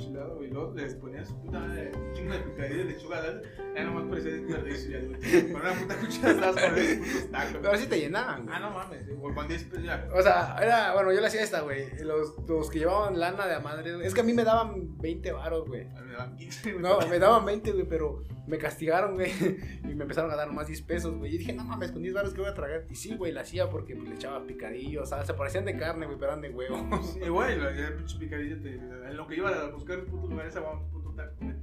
chilado, 0.00 0.36
güey. 0.36 0.50
Luego 0.50 0.74
les 0.74 0.94
ponían 0.94 1.26
su 1.26 1.40
puta 1.40 1.60
madre, 1.60 1.92
un 1.94 2.12
chingo 2.14 2.32
de 2.32 2.38
picadillas 2.40 2.78
de 2.78 2.84
lechuga. 2.84 3.42
Ya 3.74 3.84
nomás 3.84 4.04
parecía 4.08 4.32
desperdicio, 4.32 4.90
ya, 4.90 5.06
güey. 5.06 5.52
Con 5.52 5.60
una 5.60 5.72
puta 5.72 5.96
cuchara 5.96 6.52
con 6.52 6.78
esos 6.78 6.96
putos 6.98 7.30
tacos. 7.30 7.58
Pero 7.62 7.76
sí 7.76 7.86
te 7.86 8.00
llenaban, 8.00 8.44
güey. 8.44 8.56
Ah, 8.56 8.60
no 8.60 8.70
mames, 8.70 9.06
güey. 9.06 9.34
Con 9.34 9.48
10 9.48 9.64
pesos 9.64 9.84
ya. 9.84 10.08
O 10.12 10.22
sea, 10.22 10.56
era, 10.60 10.94
bueno, 10.94 11.12
yo 11.12 11.20
le 11.20 11.26
hacía 11.26 11.42
esta, 11.42 11.60
güey. 11.60 11.86
Los, 12.02 12.36
los 12.48 12.70
que 12.70 12.80
llevaban 12.80 13.18
lana 13.18 13.46
de 13.46 13.54
a 13.54 13.60
madre. 13.60 14.06
Es 14.06 14.14
que 14.14 14.20
a 14.20 14.24
mí 14.24 14.32
me 14.32 14.44
daban 14.44 14.98
20 14.98 15.32
varos, 15.32 15.68
güey. 15.68 15.84
Me 15.84 16.09
daban 16.20 16.36
15, 16.36 16.72
güey. 16.72 16.82
No, 16.82 17.06
me 17.08 17.18
daban 17.18 17.44
20, 17.44 17.72
güey, 17.72 17.86
pero 17.88 18.24
me 18.46 18.58
castigaron, 18.58 19.14
güey. 19.14 19.30
Y 19.90 19.94
me 19.94 20.02
empezaron 20.02 20.30
a 20.30 20.36
dar 20.36 20.52
más 20.52 20.66
10 20.68 20.82
pesos, 20.82 21.16
güey. 21.16 21.34
Y 21.34 21.38
dije, 21.38 21.52
no 21.52 21.64
mames, 21.64 21.90
con 21.92 22.02
10 22.02 22.14
baros, 22.14 22.32
¿qué 22.32 22.40
voy 22.40 22.50
a 22.50 22.54
tragar? 22.54 22.84
Y 22.90 22.94
sí, 22.94 23.16
güey, 23.16 23.32
la 23.32 23.40
hacía 23.40 23.68
porque 23.68 23.96
pues, 23.96 24.08
le 24.08 24.14
echaba 24.14 24.46
picadillos, 24.46 25.08
salsa. 25.08 25.34
Parecían 25.34 25.64
de 25.64 25.76
carne, 25.76 26.06
güey, 26.06 26.18
pero 26.18 26.32
eran 26.32 26.42
de 26.42 26.50
huevo. 26.50 26.76
Sí, 27.02 27.20
güey, 27.28 27.58
ya 27.58 27.96
pinche 27.96 28.18
picadilla 28.18 28.60
te, 28.60 28.74
en 28.74 29.16
lo 29.16 29.26
que 29.26 29.36
iba 29.36 29.50
a 29.50 29.70
buscar 29.70 29.98
los 29.98 30.08
putos 30.08 30.30
lugares 30.30 30.54
abajo, 30.56 30.88
puto 30.92 31.10
taco, 31.14 31.34
güey. 31.40 31.54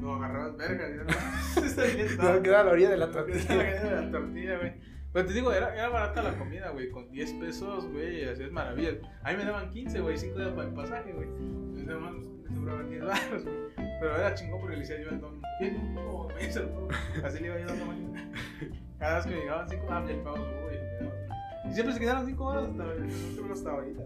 Lo 0.00 0.14
agarrabas 0.14 0.56
verga, 0.56 0.88
y 0.88 0.94
no, 0.96 1.64
está 1.64 1.84
bien, 1.84 2.16
No, 2.16 2.42
quedaba 2.42 2.60
a 2.62 2.64
la 2.64 2.72
orilla 2.72 2.90
de 2.90 2.96
la 2.96 3.10
tortilla. 3.12 3.44
a 3.48 3.54
la 3.54 3.62
orilla 3.62 3.84
de 3.84 4.02
la 4.02 4.10
tortilla, 4.10 4.58
güey. 4.58 4.72
Pero 5.12 5.28
te 5.28 5.32
digo, 5.32 5.52
era, 5.52 5.74
era 5.74 5.88
barata 5.88 6.22
la 6.22 6.36
comida, 6.36 6.70
güey, 6.70 6.90
con 6.90 7.08
10 7.10 7.32
pesos, 7.34 7.86
güey, 7.90 8.24
así 8.24 8.42
es 8.42 8.50
maravillas. 8.52 8.96
A 9.22 9.30
mí 9.30 9.36
me 9.38 9.44
daban 9.44 9.70
15, 9.70 10.00
güey, 10.00 10.18
5 10.18 10.38
días 10.38 10.50
para 10.50 10.68
el 10.68 10.74
pasaje, 10.74 11.12
güey. 11.12 11.28
Entonces, 11.28 11.86
nada 11.86 12.00
más 12.00 12.14
me 12.16 12.54
sobraban 12.54 12.90
10 12.90 13.04
baros, 13.04 13.44
güey. 13.44 13.85
Pero 14.00 14.16
era 14.16 14.34
chingón 14.34 14.60
porque 14.60 14.76
le 14.76 14.80
decía 14.82 15.00
yo 15.00 15.08
al 15.10 15.20
don, 15.20 15.40
¿tiene 15.58 15.78
un 15.78 15.94
poco, 15.94 16.24
güey? 16.32 16.52
Se 16.52 16.60
lo 16.60 16.70
pongo. 16.70 16.88
Así 17.24 17.40
le 17.40 17.46
iba 17.46 17.58
yo 17.58 17.66
dando 17.66 17.86
mañana. 17.86 18.30
Cada 18.98 19.16
vez 19.16 19.24
que 19.26 19.30
me 19.32 19.40
llegaban 19.40 19.68
5, 19.68 19.86
ah, 19.90 20.04
el 20.08 20.16
pago, 20.20 20.36
güey. 20.36 20.78
me 20.78 21.06
daba. 21.06 21.68
Y 21.68 21.72
siempre 21.74 21.94
se 21.94 22.00
quedaron 22.00 22.26
5 22.26 22.44
horas 22.44 22.68
hasta, 22.68 22.84
hasta 23.52 23.70
ahorita. 23.70 24.02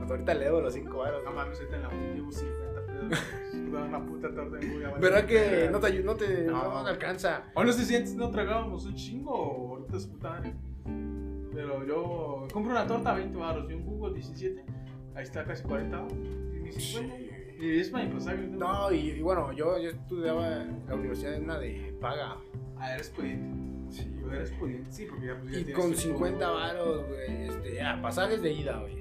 Hasta 0.00 0.14
ahorita 0.14 0.34
le 0.34 0.44
debo 0.44 0.60
los 0.60 0.74
5 0.74 0.98
baros. 0.98 1.24
No 1.24 1.32
mames, 1.32 1.58
ahorita 1.58 1.76
en 1.76 1.82
la 1.82 1.88
uni 1.88 2.14
llevo 2.14 2.30
50 2.32 2.86
pesos. 2.86 3.72
Daba 3.72 3.84
una 3.86 4.04
puta 4.06 4.34
torta 4.34 4.56
de 4.56 4.66
bulla. 4.66 4.90
¿Verdad 4.98 5.24
que 5.26 5.68
no 5.72 5.80
te, 5.80 5.86
ayu- 5.88 6.04
no 6.04 6.14
te, 6.16 6.42
No. 6.44 6.82
no 6.82 6.86
alcanza? 6.86 7.44
O 7.54 7.64
no 7.64 7.72
sé 7.72 7.84
si 7.84 7.96
antes 7.96 8.14
no 8.14 8.30
tragábamos 8.30 8.84
un 8.86 8.94
chingo 8.94 9.32
o 9.32 9.68
ahorita 9.76 9.96
es 9.96 10.06
puta 10.06 10.30
madre. 10.30 10.54
Pero 11.52 11.84
yo 11.84 12.46
compro 12.52 12.72
una 12.72 12.86
torta 12.86 13.10
a 13.10 13.14
20 13.16 13.36
baros 13.36 13.70
y 13.70 13.74
un 13.74 13.84
jugo 13.84 14.10
17. 14.10 14.64
Ahí 15.14 15.22
está 15.24 15.44
casi 15.44 15.62
40 15.64 15.96
baros. 15.96 16.12
Y 16.12 16.60
mis 16.60 16.74
50. 16.92 17.29
Y 17.60 17.78
es 17.80 17.90
para 17.90 18.04
mi 18.04 18.14
pasaje. 18.14 18.38
No, 18.38 18.90
y, 18.92 18.96
y 19.10 19.20
bueno, 19.22 19.52
yo, 19.52 19.78
yo 19.78 19.90
estudiaba 19.90 20.62
en 20.62 20.82
la 20.88 20.94
universidad 20.94 21.34
en 21.34 21.44
una 21.44 21.58
de 21.58 21.94
paga. 22.00 22.36
Ah, 22.78 22.94
eres 22.94 23.10
pudiente. 23.10 23.94
Sí, 23.94 24.10
yo 24.20 24.32
eres 24.32 24.50
pudiente. 24.52 24.90
Sí, 24.92 25.06
porque 25.10 25.26
ya, 25.26 25.38
pues, 25.40 25.52
ya 25.52 25.70
Y 25.70 25.72
con 25.74 25.90
tu- 25.90 25.96
50 25.96 26.48
varos, 26.50 27.06
güey, 27.08 27.48
este, 27.48 27.74
ya, 27.74 28.00
pasajes 28.00 28.40
de 28.42 28.52
ida, 28.52 28.78
güey. 28.78 29.00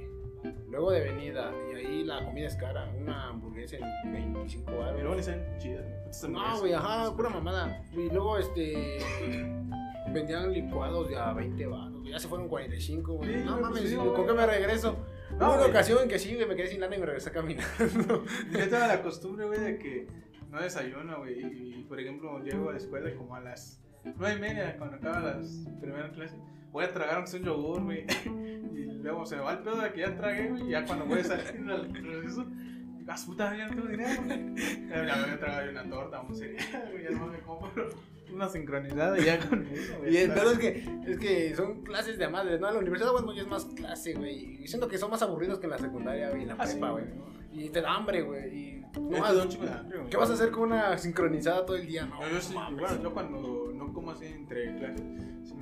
Luego 0.69 0.91
de 0.91 1.01
venida, 1.01 1.51
y 1.71 1.75
ahí 1.75 2.03
la 2.03 2.23
comida 2.25 2.47
es 2.47 2.55
cara. 2.55 2.89
Una 2.99 3.29
hamburguesa 3.29 3.77
en 4.03 4.13
25 4.13 4.71
Y 4.71 4.75
luego 4.75 4.91
baros. 4.93 5.15
le 5.17 5.23
salen 5.23 5.57
chidas. 5.59 5.83
güey. 5.83 6.03
Putas 6.03 6.29
No, 6.29 6.59
güey, 6.59 6.73
ajá, 6.73 7.15
pura 7.15 7.29
mamada. 7.29 7.83
Y 7.93 8.09
luego, 8.09 8.37
este, 8.37 8.99
vendían 10.13 10.51
licuados 10.53 11.09
de 11.09 11.17
a 11.17 11.33
20 11.33 11.65
baros. 11.67 12.03
Ya 12.07 12.19
se 12.19 12.27
fueron 12.27 12.47
45, 12.47 13.13
güey. 13.13 13.29
Sí, 13.29 13.35
no 13.45 13.51
güey, 13.51 13.61
mames, 13.63 13.79
pues, 13.81 13.91
sí, 13.91 13.95
¿con 13.97 14.25
qué 14.25 14.33
me 14.33 14.45
regreso? 14.45 14.97
No, 15.39 15.45
Hubo 15.45 15.53
una 15.53 15.57
güey. 15.61 15.69
ocasión 15.71 15.99
en 16.03 16.09
que 16.09 16.19
sí, 16.19 16.35
güey, 16.35 16.47
me 16.47 16.55
quedé 16.55 16.67
sin 16.67 16.81
lana 16.81 16.95
y 16.95 16.99
me 16.99 17.05
regresé 17.05 17.31
caminando. 17.31 17.69
Yo 18.51 18.69
tengo 18.69 18.87
la 18.87 19.01
costumbre, 19.01 19.45
güey, 19.45 19.59
de 19.59 19.79
que 19.79 20.07
no 20.51 20.59
desayuno, 20.61 21.19
güey. 21.19 21.39
Y, 21.39 21.85
por 21.87 21.99
ejemplo, 21.99 22.39
llego 22.43 22.69
a 22.69 22.73
la 22.73 22.77
escuela 22.77 23.13
como 23.15 23.35
a 23.35 23.39
las 23.39 23.79
nueve 24.03 24.35
y 24.35 24.39
media, 24.39 24.75
cuando 24.77 24.97
acaba 24.97 25.19
las 25.21 25.65
primeras 25.79 26.11
clases, 26.11 26.37
voy 26.71 26.83
a 26.85 26.91
tragar 26.91 27.19
un 27.19 27.43
yogur, 27.43 27.83
güey. 27.83 28.05
Y 28.79 29.01
luego 29.01 29.25
se 29.25 29.37
me 29.37 29.43
va 29.43 29.53
el 29.53 29.59
pedo 29.59 29.79
de 29.79 29.93
que 29.93 30.01
ya 30.01 30.15
tragué, 30.17 30.49
güey. 30.49 30.67
Y 30.67 30.69
ya 30.71 30.85
cuando 30.85 31.05
voy 31.05 31.19
a 31.19 31.23
salir 31.23 31.71
al 31.71 31.87
proceso, 31.87 32.43
digo, 32.43 33.11
ah, 33.11 33.15
puta, 33.25 33.55
ya 33.55 33.67
no 33.67 33.75
tengo 33.75 33.87
dinero, 33.87 34.21
güey. 34.25 34.55
Ya 34.89 35.03
me 35.03 35.11
había 35.11 35.39
tragado 35.39 35.71
una 35.71 35.89
torta, 35.89 36.21
un 36.21 36.35
cereal, 36.35 36.89
güey. 36.91 37.03
Ya 37.05 37.11
no 37.11 37.27
me 37.27 37.39
compro 37.39 37.87
una 38.33 38.47
sincronizada 38.49 39.17
y 39.19 39.23
ya 39.25 39.39
con 39.49 39.65
eso, 39.67 39.97
güey. 39.99 40.13
Y 40.13 40.17
el 40.17 40.33
pedo 40.33 40.51
es 40.51 40.59
que, 40.59 40.85
es 41.07 41.19
que 41.19 41.55
son 41.55 41.81
clases 41.83 42.17
de 42.17 42.27
madres, 42.27 42.59
¿no? 42.59 42.71
La 42.71 42.79
universidad, 42.79 43.11
bueno, 43.11 43.33
ya 43.33 43.41
es 43.41 43.47
más 43.47 43.65
clase, 43.65 44.13
güey. 44.13 44.63
Y 44.63 44.67
siento 44.67 44.87
que 44.87 44.97
son 44.97 45.09
más 45.11 45.21
aburridos 45.21 45.59
que 45.59 45.65
en 45.65 45.71
la 45.71 45.79
secundaria, 45.79 46.29
güey, 46.29 46.43
en 46.43 46.47
la 46.49 46.55
Ah, 46.57 46.65
sí, 46.65 46.73
prepa, 46.73 46.91
güey. 46.91 47.05
Y 47.51 47.69
te 47.69 47.81
da 47.81 47.95
hambre, 47.95 48.21
güey. 48.21 48.55
Y 48.55 48.81
no 48.99 49.09
Te 49.09 49.19
más, 49.19 49.35
de 49.35 49.41
hambre, 49.41 49.97
güey. 49.97 50.09
¿Qué 50.09 50.17
vas 50.17 50.29
a 50.29 50.33
hacer 50.33 50.51
con 50.51 50.63
una 50.71 50.97
sincronizada 50.97 51.65
todo 51.65 51.75
el 51.77 51.87
día? 51.87 52.05
No, 52.05 52.19
No, 52.21 52.29
yo 52.29 52.39
sí, 52.41 52.53
mames. 52.53 52.79
bueno, 52.79 53.03
yo 53.03 53.13
cuando 53.13 53.71
no 53.73 53.93
como 53.93 54.11
así 54.11 54.25
entre 54.25 54.75
clases, 54.77 55.01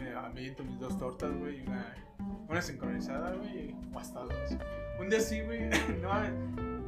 me 0.10 0.16
aviento 0.16 0.64
mis 0.64 0.80
dos 0.80 0.98
tortas, 0.98 1.32
güey, 1.38 1.62
una, 1.62 1.96
una 2.48 2.62
sincronizada, 2.62 3.34
güey, 3.34 3.76
o 3.94 4.00
hasta 4.00 4.22
dos. 4.22 4.58
Un 5.00 5.10
día 5.10 5.20
sí, 5.20 5.42
güey, 5.42 5.70
no 6.02 6.12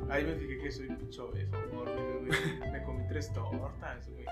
ahí 0.10 0.24
me 0.24 0.34
fijé 0.36 0.58
que 0.60 0.72
soy 0.72 0.88
pinche 0.88 1.22
obeso, 1.22 1.56
güey, 1.72 2.72
me 2.72 2.84
comí 2.84 3.04
tres 3.08 3.32
tortas, 3.34 4.10
güey. 4.10 4.26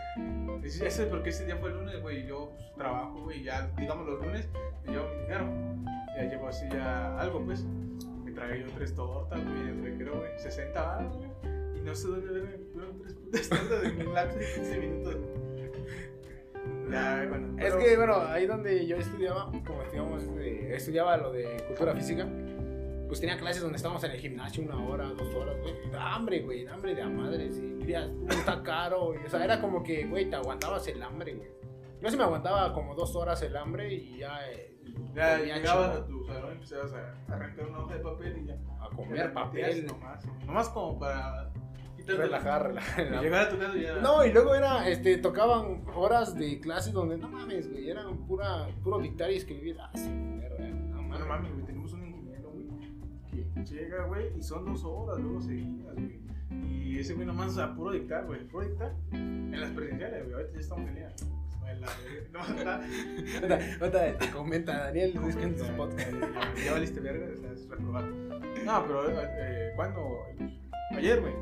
Y 0.66 0.70
sí, 0.70 0.86
ese 0.86 1.06
porque 1.06 1.30
ese 1.30 1.46
día 1.46 1.58
fue 1.58 1.70
el 1.70 1.78
lunes, 1.78 2.02
güey, 2.02 2.26
yo 2.26 2.52
pues, 2.56 2.74
trabajo, 2.76 3.22
güey, 3.22 3.44
ya, 3.44 3.68
digamos 3.78 4.08
los 4.08 4.26
lunes, 4.26 4.50
me 4.86 4.92
llevo 4.92 5.08
mi 5.10 5.22
dinero, 5.22 5.48
ya 6.16 6.24
llevo 6.24 6.48
así 6.48 6.66
ya 6.72 7.20
algo, 7.20 7.44
pues, 7.44 7.64
me 8.24 8.32
tragué 8.32 8.62
yo 8.62 8.68
tres 8.76 8.96
tortas, 8.96 9.44
güey, 9.44 9.70
el 9.70 9.84
recreo, 9.84 10.18
güey, 10.18 10.32
60 10.38 10.82
baros, 10.82 11.18
güey. 11.18 11.30
Y 11.76 11.82
no 11.82 11.94
sé 11.94 12.08
dónde 12.08 12.32
verme, 12.32 12.58
fueron 12.74 13.00
tres 13.00 13.14
putas 13.14 13.50
tortas 13.50 13.84
en 13.84 14.08
un 14.08 14.14
lapso 14.14 14.40
de 14.40 14.54
15 14.56 14.78
minutos. 14.80 15.47
Bueno. 16.88 17.48
Es 17.60 17.74
pero- 17.74 17.80
que, 17.80 17.98
bueno, 17.98 18.16
ahí 18.28 18.46
donde 18.46 18.86
yo 18.88 18.98
estudiaba, 18.98 19.52
como 19.66 19.84
eh, 20.40 20.72
estudiaba 20.76 21.18
lo 21.18 21.32
de 21.32 21.64
cultura 21.68 21.94
física, 21.96 22.28
pues 23.08 23.20
tenía 23.22 23.38
clases 23.38 23.62
donde 23.62 23.78
estábamos 23.78 24.04
en 24.04 24.12
el 24.12 24.20
gimnasio 24.20 24.64
una 24.64 24.84
hora, 24.86 25.06
dos 25.10 25.34
horas, 25.36 25.56
güey. 25.62 25.74
hambre, 25.98 26.42
güey, 26.42 26.68
hambre 26.68 26.94
de 26.96 27.02
a 27.02 27.06
querías, 27.80 28.08
"Uh, 28.10 28.28
está 28.30 28.62
caro. 28.64 29.14
o 29.26 29.30
sea, 29.30 29.44
era 29.44 29.62
como 29.62 29.82
que, 29.84 30.06
güey, 30.06 30.30
te 30.30 30.36
aguantabas 30.36 30.88
el 30.88 31.02
hambre, 31.02 31.34
güey. 31.36 31.50
Yo 32.02 32.10
sí 32.12 32.18
me 32.18 32.24
aguantaba 32.24 32.74
como 32.74 32.94
dos 32.96 33.16
horas 33.16 33.42
el 33.42 33.56
hambre 33.56 33.94
y 33.94 34.18
ya. 34.20 34.40
eh, 34.52 34.74
Ya 35.16 35.38
llegabas 35.40 35.98
a 35.98 36.06
tu 36.06 36.24
salón 36.26 36.50
y 36.52 36.54
empezabas 36.54 36.94
a 36.94 37.34
arrancar 37.34 37.66
una 37.68 37.80
hoja 37.80 37.96
de 37.96 38.00
papel 38.02 38.38
y 38.38 38.46
ya. 38.48 38.58
a 38.82 38.90
comer 38.96 39.34
papel, 39.34 39.86
Nomás, 39.86 40.26
nomás 40.46 40.70
como 40.70 41.00
para 41.00 41.50
relajar, 42.16 42.68
relajar. 42.68 43.06
Y 43.08 43.24
llegar 43.24 43.48
a 43.48 43.50
tu 43.50 43.58
casa 43.58 43.76
ya. 43.78 43.96
No, 43.98 44.26
y 44.26 44.32
luego 44.32 44.56
era, 44.56 44.88
este, 44.90 45.18
tocaban 45.18 45.84
horas 45.96 46.36
de 46.36 46.60
clases 46.60 46.94
donde, 46.94 47.18
no 47.18 47.28
mames, 47.30 47.70
güey, 47.72 47.90
eran 47.90 48.18
pura, 48.26 48.68
puro 48.84 49.00
dictar 49.00 49.32
y 49.32 49.36
escribir. 49.36 49.78
Ah, 49.80 49.92
sí, 49.96 50.10
verga, 50.40 50.68
no 50.68 50.96
No, 50.96 51.02
mames. 51.04 51.20
no 51.20 51.26
mames, 51.28 51.54
güey, 51.54 51.66
tenemos 51.66 51.94
un 51.94 52.06
ingeniero, 52.06 52.52
güey, 52.52 52.68
que 53.56 53.66
llega, 53.66 54.06
güey, 54.06 54.38
y 54.38 54.42
son 54.44 54.66
dos 54.66 54.84
horas 54.86 55.20
luego 55.20 55.42
seguidas, 55.42 55.96
güey. 55.96 56.18
Y 56.50 57.00
ese 57.00 57.14
güey 57.14 57.28
nomás 57.28 57.58
a 57.58 57.76
puro 57.76 57.92
dictar, 57.92 58.26
güey, 58.26 58.48
puro 58.48 58.66
dictar. 58.68 58.94
En 59.12 59.60
las 59.60 59.70
presenciales, 59.72 60.24
güey, 60.24 60.34
ahorita 60.36 60.54
ya 60.54 60.60
estamos. 60.60 60.90
La- 60.92 61.14
No, 62.32 62.40
ahorita 63.86 64.18
te 64.18 64.32
comenta 64.32 64.86
Daniel, 64.86 65.14
es 65.28 65.36
que 65.36 65.44
en 65.44 65.56
tus 65.58 65.68
podcasts. 65.72 66.16
Ya, 66.66 66.72
valiste 66.72 67.00
verga, 67.02 67.26
estás 67.34 67.68
reprobado. 67.68 68.08
No, 68.08 68.84
pero 68.88 69.22
eh, 69.22 69.74
¿cuándo? 69.76 70.00
Ayer, 70.96 71.20
güey. 71.22 71.34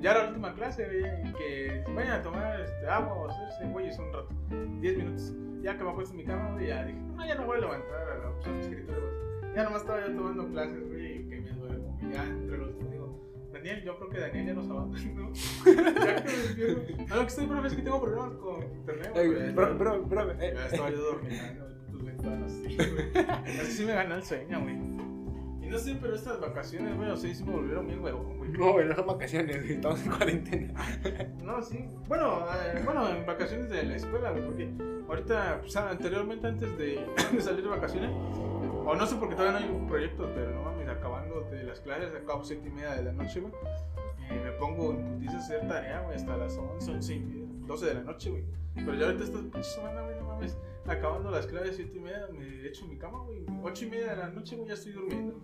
Ya, 0.00 0.10
era 0.12 0.22
la 0.22 0.28
última 0.28 0.54
clase, 0.54 0.84
güey. 0.84 1.32
Que 1.34 1.84
vayan 1.94 2.20
a 2.20 2.22
tomar 2.22 2.60
este, 2.60 2.86
agua 2.88 3.12
o 3.14 3.30
hacerse 3.30 3.66
güeyes 3.66 3.98
un 3.98 4.12
rato. 4.12 4.28
10 4.80 4.96
minutos. 4.98 5.34
Ya 5.62 5.76
que 5.76 5.84
me 5.84 5.90
acuesto 5.90 6.12
en 6.12 6.18
mi 6.18 6.24
cama, 6.24 6.52
güey, 6.52 6.68
ya 6.68 6.84
dije, 6.84 6.98
no, 6.98 7.26
ya 7.26 7.34
no 7.34 7.46
voy 7.46 7.58
a 7.58 7.60
levantar 7.60 8.08
a 8.10 8.18
la 8.18 8.28
opción 8.30 8.60
de 8.62 8.68
güey. 8.68 9.54
Ya 9.54 9.64
nomás 9.64 9.80
estaba 9.82 10.00
yo 10.06 10.14
tomando 10.14 10.48
clases, 10.48 10.86
güey, 10.88 11.22
y 11.22 11.28
que 11.28 11.40
me 11.40 11.50
duermo. 11.50 11.98
Ya 12.12 12.24
entre 12.24 12.58
los 12.58 12.78
dos 12.78 12.90
digo, 12.90 13.48
Daniel, 13.52 13.82
yo 13.82 13.96
creo 13.98 14.10
que 14.10 14.20
Daniel 14.20 14.46
ya 14.46 14.54
nos 14.54 14.68
abandonó. 14.68 15.32
ya 15.64 16.16
que 16.16 16.22
me 16.22 16.36
despierto. 16.36 17.04
No, 17.08 17.16
lo 17.16 17.20
que 17.22 17.26
estoy, 17.28 17.46
profe, 17.46 17.66
es 17.68 17.74
que 17.74 17.82
tengo 17.82 18.00
problemas 18.02 18.34
con 18.34 18.62
internet, 18.62 19.12
Ey, 19.16 19.26
güey. 19.28 19.52
bro, 19.52 19.74
bro, 19.78 20.02
bro, 20.04 20.30
eh, 20.32 20.52
Ya 20.54 20.66
estaba 20.66 20.90
yo 20.90 20.98
dormitando 20.98 21.66
en 21.70 21.86
tus 21.90 22.04
ventanas, 22.04 22.52
sí, 22.52 22.76
güey. 22.76 23.26
Así 23.60 23.72
sí 23.72 23.84
me 23.86 23.94
gana 23.94 24.16
el 24.16 24.22
sueño, 24.22 24.60
güey. 24.60 24.95
Y 25.66 25.68
no 25.68 25.78
sé, 25.78 25.96
pero 26.00 26.14
estas 26.14 26.40
vacaciones, 26.40 26.96
güey, 26.96 27.10
o 27.10 27.16
sea, 27.16 27.34
sí 27.34 27.42
me 27.42 27.50
volvieron 27.50 27.88
bien 27.88 28.00
huevón, 28.00 28.38
güey. 28.38 28.50
No, 28.52 28.80
no 28.84 28.94
son 28.94 29.06
vacaciones, 29.06 29.62
güey, 29.62 29.72
estamos 29.72 30.00
en 30.04 30.10
cuarentena. 30.12 30.74
No, 31.42 31.60
sí. 31.60 31.88
Bueno, 32.06 32.44
eh, 32.54 32.82
bueno, 32.84 33.08
en 33.08 33.26
vacaciones 33.26 33.68
de 33.70 33.82
la 33.82 33.96
escuela, 33.96 34.30
güey, 34.30 34.44
porque 34.44 34.70
ahorita, 35.08 35.62
o 35.64 35.68
sea, 35.68 35.90
anteriormente, 35.90 36.46
antes 36.46 36.78
de, 36.78 37.04
de 37.32 37.40
salir 37.40 37.64
de 37.64 37.68
vacaciones, 37.68 38.10
o 38.12 38.94
no 38.94 39.06
sé 39.06 39.16
porque 39.16 39.34
todavía 39.34 39.58
no 39.58 39.66
hay 39.66 39.88
proyectos, 39.88 40.30
pero 40.36 40.52
no 40.52 40.62
mames, 40.62 40.88
acabando 40.88 41.40
de 41.50 41.64
las 41.64 41.80
clases, 41.80 42.14
acabo 42.14 42.44
siete 42.44 42.68
y 42.68 42.70
media 42.70 42.94
de 42.94 43.02
la 43.02 43.12
noche, 43.12 43.40
güey. 43.40 43.52
Y 44.30 44.34
me 44.34 44.52
pongo 44.52 44.92
en 44.92 45.04
putiza 45.04 45.36
a 45.36 45.38
hacer 45.38 45.66
tarea, 45.66 46.02
güey, 46.02 46.14
hasta 46.14 46.36
las 46.36 46.56
11, 46.56 46.92
11 46.92 47.14
y 47.14 47.18
media, 47.18 47.46
12 47.66 47.86
de 47.86 47.94
la 47.94 48.02
noche, 48.02 48.30
güey. 48.30 48.44
Pero 48.76 48.94
ya 48.94 49.06
ahorita 49.06 49.24
esta 49.24 49.38
pinche 49.38 49.64
semana, 49.64 50.02
güey, 50.02 50.16
no 50.16 50.26
mames, 50.26 50.56
acabando 50.86 51.30
las 51.30 51.46
clases 51.46 51.76
siete 51.76 51.96
y 51.96 52.00
media, 52.00 52.28
me 52.32 52.66
echo 52.66 52.84
en 52.84 52.90
mi 52.90 52.98
cama, 52.98 53.18
güey. 53.24 53.44
8 53.62 53.84
y 53.84 53.90
media 53.90 54.10
de 54.10 54.16
la 54.16 54.28
noche, 54.28 54.56
güey, 54.56 54.68
ya 54.68 54.74
estoy 54.74 54.92
durmiendo. 54.92 55.40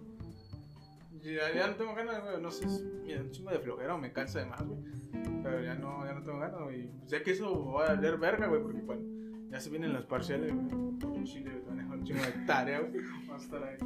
Ya, 1.22 1.54
ya 1.54 1.68
no 1.68 1.76
tengo 1.76 1.94
ganas, 1.94 2.22
güey, 2.24 2.40
no 2.40 2.50
sé, 2.50 2.66
da 2.66 3.20
un 3.20 3.30
chingo 3.30 3.50
de 3.50 3.60
flojera 3.60 3.94
o 3.94 3.98
me 3.98 4.12
cansa 4.12 4.40
de 4.40 4.46
más, 4.46 4.66
güey. 4.66 4.80
Pero 5.42 5.62
ya 5.62 5.74
no, 5.74 6.04
ya 6.04 6.14
no 6.14 6.22
tengo 6.22 6.38
ganas, 6.38 6.60
güey. 6.62 6.90
Sé 7.06 7.22
que 7.22 7.30
eso 7.30 7.72
va 7.72 7.86
a 7.86 7.94
valer 7.94 8.18
verga, 8.18 8.48
güey, 8.48 8.62
porque 8.62 8.80
cuando 8.82 9.48
ya 9.50 9.60
se 9.60 9.70
vienen 9.70 9.92
las 9.92 10.04
parciales, 10.04 10.52
güey. 10.52 10.92
Chile, 11.24 11.62
güey, 11.64 11.76
dejar 11.76 11.98
un 11.98 12.04
chingo 12.04 12.22
de 12.22 12.32
tarea, 12.46 12.80
güey. 12.80 13.04
Vamos 13.28 13.42
a 13.42 13.44
estar 13.44 13.62
ahí 13.62 13.76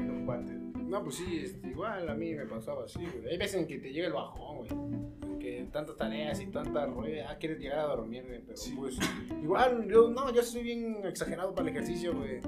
un 0.00 0.26
guante. 0.26 0.52
No, 0.82 1.04
pues 1.04 1.16
sí, 1.16 1.42
este, 1.44 1.68
igual 1.68 2.08
a 2.08 2.14
mí 2.14 2.34
me 2.34 2.46
pasaba 2.46 2.84
así, 2.84 2.98
güey. 2.98 3.28
Hay 3.28 3.38
veces 3.38 3.60
en 3.60 3.68
que 3.68 3.78
te 3.78 3.92
llega 3.92 4.08
el 4.08 4.12
bajón, 4.12 4.58
güey. 4.58 5.29
En 5.40 5.64
que 5.64 5.72
tantas 5.72 5.96
tareas 5.96 6.40
y 6.40 6.46
tanta 6.46 6.86
rueda, 6.86 7.30
ah, 7.30 7.36
quieres 7.38 7.58
llegar 7.58 7.78
a 7.78 7.82
dormir, 7.84 8.24
güey. 8.26 8.40
Pero 8.44 8.56
Sí. 8.56 8.74
pues, 8.76 8.98
igual, 9.42 9.88
yo 9.88 10.10
no, 10.10 10.32
yo 10.32 10.42
soy 10.42 10.62
bien 10.62 10.96
exagerado 11.04 11.54
para 11.54 11.68
el 11.68 11.76
ejercicio, 11.76 12.14
güey. 12.14 12.40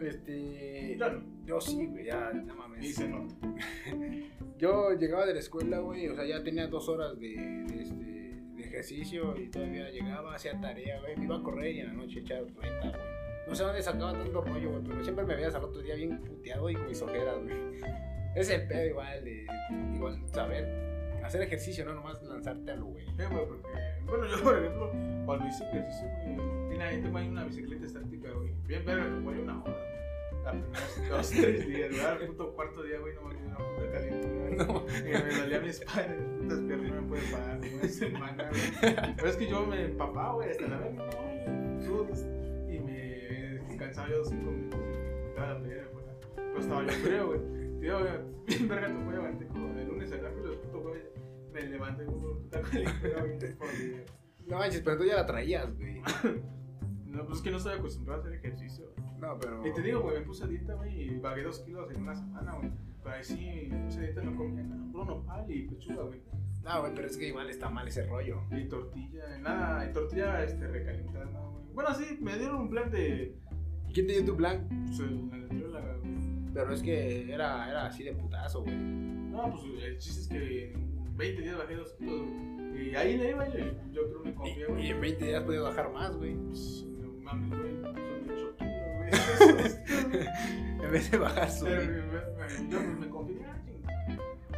Este. 0.00 0.96
No. 0.98 1.06
Yo 1.44 1.60
sí, 1.60 1.86
güey, 1.86 2.06
ya, 2.06 2.32
no 2.32 2.54
mames. 2.54 2.94
Se 2.94 3.08
nota. 3.08 3.34
Yo 4.58 4.92
llegaba 4.92 5.26
de 5.26 5.34
la 5.34 5.40
escuela, 5.40 5.80
güey, 5.80 6.06
o 6.08 6.14
sea, 6.14 6.24
ya 6.24 6.40
tenía 6.44 6.68
dos 6.68 6.88
horas 6.88 7.18
de, 7.18 7.30
de, 7.66 7.82
este, 7.82 8.04
de 8.54 8.62
ejercicio 8.62 9.36
y 9.36 9.48
todavía 9.48 9.90
llegaba, 9.90 10.36
hacía 10.36 10.60
tarea, 10.60 11.00
güey, 11.00 11.16
me 11.16 11.24
iba 11.24 11.36
a 11.36 11.42
correr 11.42 11.74
y 11.74 11.80
en 11.80 11.86
la 11.88 11.92
noche 11.94 12.20
echar 12.20 12.44
renta, 12.44 12.90
güey. 12.90 13.12
No 13.48 13.54
sé 13.56 13.64
dónde 13.64 13.82
sacaba 13.82 14.12
tanto 14.12 14.40
rollo, 14.40 14.70
güey, 14.70 14.84
pero 14.84 15.02
siempre 15.02 15.24
me 15.24 15.34
veías 15.34 15.54
al 15.56 15.64
otro 15.64 15.82
día 15.82 15.96
bien 15.96 16.16
puteado 16.20 16.70
y 16.70 16.74
con 16.74 16.86
mis 16.86 17.02
ojeras, 17.02 17.42
güey. 17.42 17.56
Es 18.36 18.48
el 18.50 18.66
pedo 18.68 18.86
igual 18.86 19.24
de, 19.24 19.46
igual, 19.96 20.18
saber 20.32 20.91
hacer 21.22 21.42
ejercicio, 21.42 21.84
no 21.84 21.94
nomás 21.94 22.22
lanzarte 22.22 22.70
a 22.70 22.76
lo, 22.76 22.86
güey. 22.86 23.04
Sí, 23.04 23.22
güey, 23.30 23.46
porque, 23.46 23.68
bueno, 24.06 24.26
yo, 24.26 24.42
por 24.42 24.58
ejemplo, 24.58 24.92
cuando 25.24 25.46
hice 25.48 25.64
ejercicio, 25.64 26.08
güey, 26.36 26.68
tiene 26.68 26.84
ahí, 26.84 27.02
tengo 27.02 27.18
ahí 27.18 27.28
una 27.28 27.44
bicicleta 27.44 27.86
estática, 27.86 28.30
güey. 28.30 28.52
Bien 28.66 28.84
verga, 28.84 29.20
voy 29.22 29.38
una 29.38 29.62
hora. 29.62 29.76
La 30.44 30.50
primeros 30.50 31.08
dos, 31.08 31.30
tres 31.30 31.66
días, 31.68 31.90
güey. 31.90 32.04
Al 32.04 32.18
puto 32.26 32.52
cuarto 32.54 32.82
día, 32.82 32.98
güey, 32.98 33.14
no 33.14 33.22
me 33.22 33.34
dio 33.34 33.46
una 33.46 33.58
puta 33.58 33.90
calentura. 33.92 34.66
No. 34.66 34.86
Que 34.86 35.02
me 35.02 35.40
dolía 35.40 35.60
mi 35.60 35.68
espalda, 35.68 36.16
mis 36.16 36.42
putas 36.42 36.58
piernas 36.60 36.90
no 36.92 37.02
me 37.02 37.08
pueden 37.08 37.30
parar 37.30 37.58
una 37.58 37.88
semana, 37.88 38.50
güey. 38.50 39.14
Pero 39.16 39.28
es 39.28 39.36
que 39.36 39.48
yo 39.48 39.66
me 39.66 39.84
empapaba, 39.84 40.34
güey, 40.34 40.50
hasta 40.50 40.68
la 40.68 40.78
vez, 40.78 40.94
no, 40.94 41.04
güey, 41.04 42.06
pues, 42.06 42.26
y 42.68 42.78
me 42.80 43.76
cansaba 43.76 44.08
yo 44.08 44.24
cinco 44.24 44.50
minutos 44.50 44.80
y 44.80 45.28
estaba 45.28 45.54
la 45.54 45.60
pelea, 45.60 45.84
güey. 45.92 46.04
Pero 46.34 46.58
estaba 46.58 46.82
yo 46.82 46.90
frío, 46.90 47.26
güey. 47.28 47.40
Tío, 47.80 47.98
güey, 47.98 48.12
bien 48.46 48.68
verga, 48.68 48.86
a 48.86 49.10
levantar 49.12 49.48
como 49.48 49.74
de 49.74 49.84
lunes 49.84 50.12
a 50.12 50.16
miércoles, 50.16 50.56
puto, 50.56 50.80
güey. 50.80 51.11
Me 51.52 52.04
puta 52.04 52.60
calentura, 52.62 53.20
güey, 53.24 53.54
por 53.58 53.68
día. 53.78 54.04
No 54.46 54.58
manches, 54.58 54.80
pero 54.82 54.98
tú 54.98 55.04
ya 55.04 55.16
la 55.16 55.26
traías, 55.26 55.74
güey. 55.76 56.00
No, 57.06 57.24
pues 57.26 57.38
es 57.38 57.44
que 57.44 57.50
no 57.50 57.58
estoy 57.58 57.74
acostumbrado 57.74 58.22
a 58.22 58.24
hacer 58.24 58.38
ejercicio. 58.38 58.92
No, 59.20 59.38
pero... 59.38 59.66
Y 59.66 59.72
te 59.72 59.82
digo, 59.82 60.00
güey, 60.00 60.18
me 60.18 60.24
puse 60.24 60.44
a 60.44 60.46
dieta, 60.48 60.74
güey, 60.74 61.02
y 61.02 61.18
bagué 61.20 61.42
dos 61.42 61.60
kilos 61.60 61.90
en 61.92 62.02
una 62.02 62.14
semana, 62.14 62.54
güey. 62.54 62.70
Pero 63.02 63.14
ahí 63.16 63.22
sí, 63.24 63.68
me 63.70 63.84
puse 63.84 63.98
a 63.98 64.02
dieta, 64.02 64.22
no 64.22 64.36
comía 64.36 64.62
nada. 64.64 64.82
Puro 64.90 65.04
nopal 65.04 65.50
y 65.50 65.68
pechuga, 65.68 66.02
güey. 66.04 66.22
No, 66.64 66.80
güey, 66.80 66.94
pero 66.94 67.06
es 67.06 67.16
que 67.16 67.28
igual 67.28 67.50
está 67.50 67.68
mal 67.68 67.86
ese 67.86 68.06
rollo. 68.06 68.42
Y 68.50 68.68
tortilla, 68.68 69.38
nada, 69.38 69.88
y 69.88 69.92
tortilla 69.92 70.42
este, 70.44 70.66
recalentada, 70.66 71.26
güey. 71.26 71.64
Bueno, 71.74 71.94
sí, 71.94 72.18
me 72.20 72.36
dieron 72.38 72.62
un 72.62 72.70
plan 72.70 72.90
de. 72.90 73.36
¿Quién 73.92 74.06
te 74.06 74.14
dio 74.14 74.24
tu 74.24 74.36
plan? 74.36 74.66
Pues 74.86 75.00
el, 75.00 75.28
la- 75.72 75.80
güey. 75.98 76.52
Pero 76.54 76.72
es 76.72 76.82
que 76.82 77.32
era, 77.32 77.68
era 77.70 77.86
así 77.86 78.04
de 78.04 78.12
putazo, 78.14 78.62
güey. 78.62 78.74
No, 78.76 79.50
pues 79.50 79.62
el 79.84 79.98
chiste 79.98 80.20
es 80.20 80.28
que 80.28 80.76
20 81.16 81.42
días 81.42 81.58
bajé 81.58 81.74
dos 81.76 81.92
kilos, 81.94 82.20
güey. 82.20 82.90
Y 82.90 82.94
ahí 82.96 83.16
le 83.16 83.30
iba, 83.30 83.48
y 83.48 83.52
yo 83.92 84.02
creo 84.08 84.22
que 84.22 84.28
me 84.30 84.34
confié, 84.34 84.56
Y, 84.58 84.62
y 84.62 84.64
güey. 84.66 84.90
en 84.90 85.00
20 85.00 85.24
días 85.26 85.42
puedes 85.44 85.62
bajar 85.62 85.92
más, 85.92 86.16
güey. 86.16 86.34
Pues, 86.34 86.84
no 86.98 87.08
mames, 87.22 87.58
güey, 87.58 87.80
son 87.80 88.30
8 88.30 88.54
kilos, 88.58 88.82
güey. 88.96 90.26
En 90.82 90.90
vez 90.90 91.10
de 91.10 91.18
bajar 91.18 91.50
su. 91.50 91.64
Pero, 91.64 91.82
güey, 91.82 92.02
güey, 92.10 92.70
Yo 92.70 92.78
pues, 92.78 92.98
me 92.98 93.08
confié, 93.08 93.36
ah. 93.46 93.58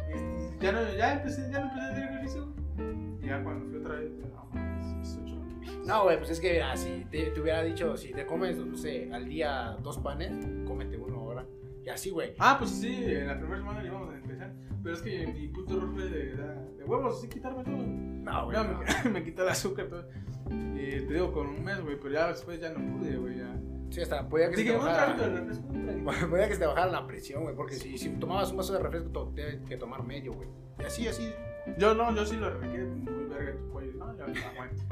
Este, 0.09 0.65
Ya, 0.65 0.71
no, 0.71 0.95
ya, 0.97 1.13
empecé, 1.13 1.41
ya 1.51 1.59
no 1.59 1.65
empecé 1.67 1.81
a 1.85 1.91
hacer 1.91 2.03
ejercicio, 2.03 2.53
güey. 2.75 2.95
Y 3.21 3.27
ya 3.27 3.43
cuando 3.43 3.65
fui 3.69 3.79
otra 3.79 3.95
vez, 3.95 4.11
no 4.11 4.45
mames, 4.53 4.85
mis 4.95 5.19
8 5.23 5.41
kilos. 5.61 5.87
No, 5.87 6.03
güey, 6.03 6.17
pues 6.17 6.29
es 6.31 6.39
que 6.39 6.53
mira, 6.53 6.75
si 6.75 7.05
te, 7.11 7.25
te 7.31 7.41
hubiera 7.41 7.61
dicho, 7.63 7.95
si 7.97 8.11
te 8.11 8.25
comes, 8.25 8.57
no 8.57 8.75
sé, 8.77 9.09
al 9.13 9.25
día 9.29 9.77
dos 9.83 9.97
panes, 9.99 10.31
cómete 10.65 10.97
uno 10.97 11.17
ahora. 11.19 11.45
Y 11.85 11.89
así, 11.89 12.09
güey. 12.09 12.33
Ah, 12.39 12.55
pues 12.57 12.71
sí, 12.71 12.93
en 13.05 13.27
la 13.27 13.37
primera 13.37 13.57
semana 13.59 13.83
íbamos 13.85 14.09
a 14.13 14.17
empezar. 14.17 14.51
Pero 14.81 14.95
es 14.95 15.01
que 15.01 15.27
mi 15.27 15.47
puto 15.49 15.77
error 15.77 15.93
fue 15.93 16.03
de, 16.05 16.35
de, 16.35 16.83
huevos, 16.83 17.21
sí, 17.21 17.27
quitarme 17.29 17.63
todo. 17.63 17.77
No, 17.77 18.45
güey. 18.45 18.57
Ya 18.57 18.63
no. 18.63 18.79
me, 19.03 19.09
me 19.19 19.23
quitó 19.23 19.43
el 19.43 19.49
azúcar 19.49 19.87
todo. 19.87 20.07
Y 20.49 21.01
te 21.07 21.13
digo, 21.13 21.31
con 21.31 21.47
un 21.47 21.63
mes, 21.63 21.81
güey, 21.81 21.97
pero 21.99 22.13
ya 22.13 22.27
después 22.27 22.59
ya 22.59 22.69
no 22.71 22.97
pude, 22.97 23.15
güey, 23.17 23.37
ya. 23.37 23.55
Sí, 23.91 24.01
hasta 24.01 24.27
podía 24.27 24.49
que 24.49 24.55
se 24.57 24.61
Dije, 24.63 24.73
te 24.73 24.79
un 24.79 24.85
bajara. 24.85 25.13
refresco, 25.15 25.67
podía 26.29 26.47
que 26.47 26.53
se 26.55 26.59
te 26.59 26.65
bajara 26.65 26.91
la 26.91 27.07
presión, 27.07 27.43
güey, 27.43 27.55
porque 27.55 27.75
si, 27.75 27.97
si 27.97 28.09
tomabas 28.09 28.51
un 28.51 28.57
vaso 28.57 28.73
de 28.73 28.79
refresco, 28.79 29.09
to- 29.09 29.31
tienes 29.35 29.61
que 29.67 29.77
tomar 29.77 30.03
medio, 30.03 30.33
güey. 30.33 30.49
Y 30.79 30.83
así, 30.83 31.07
así. 31.07 31.31
Yo 31.77 31.93
no, 31.95 32.13
yo 32.15 32.25
sí 32.25 32.35
lo 32.35 32.49
requé 32.59 32.83
muy 32.83 33.23
verga 33.25 33.57
tu 33.57 33.69
pollo. 33.71 33.91
No, 33.93 34.15
ya 34.17 34.27
no 34.27 34.33
aguanto. 34.49 34.83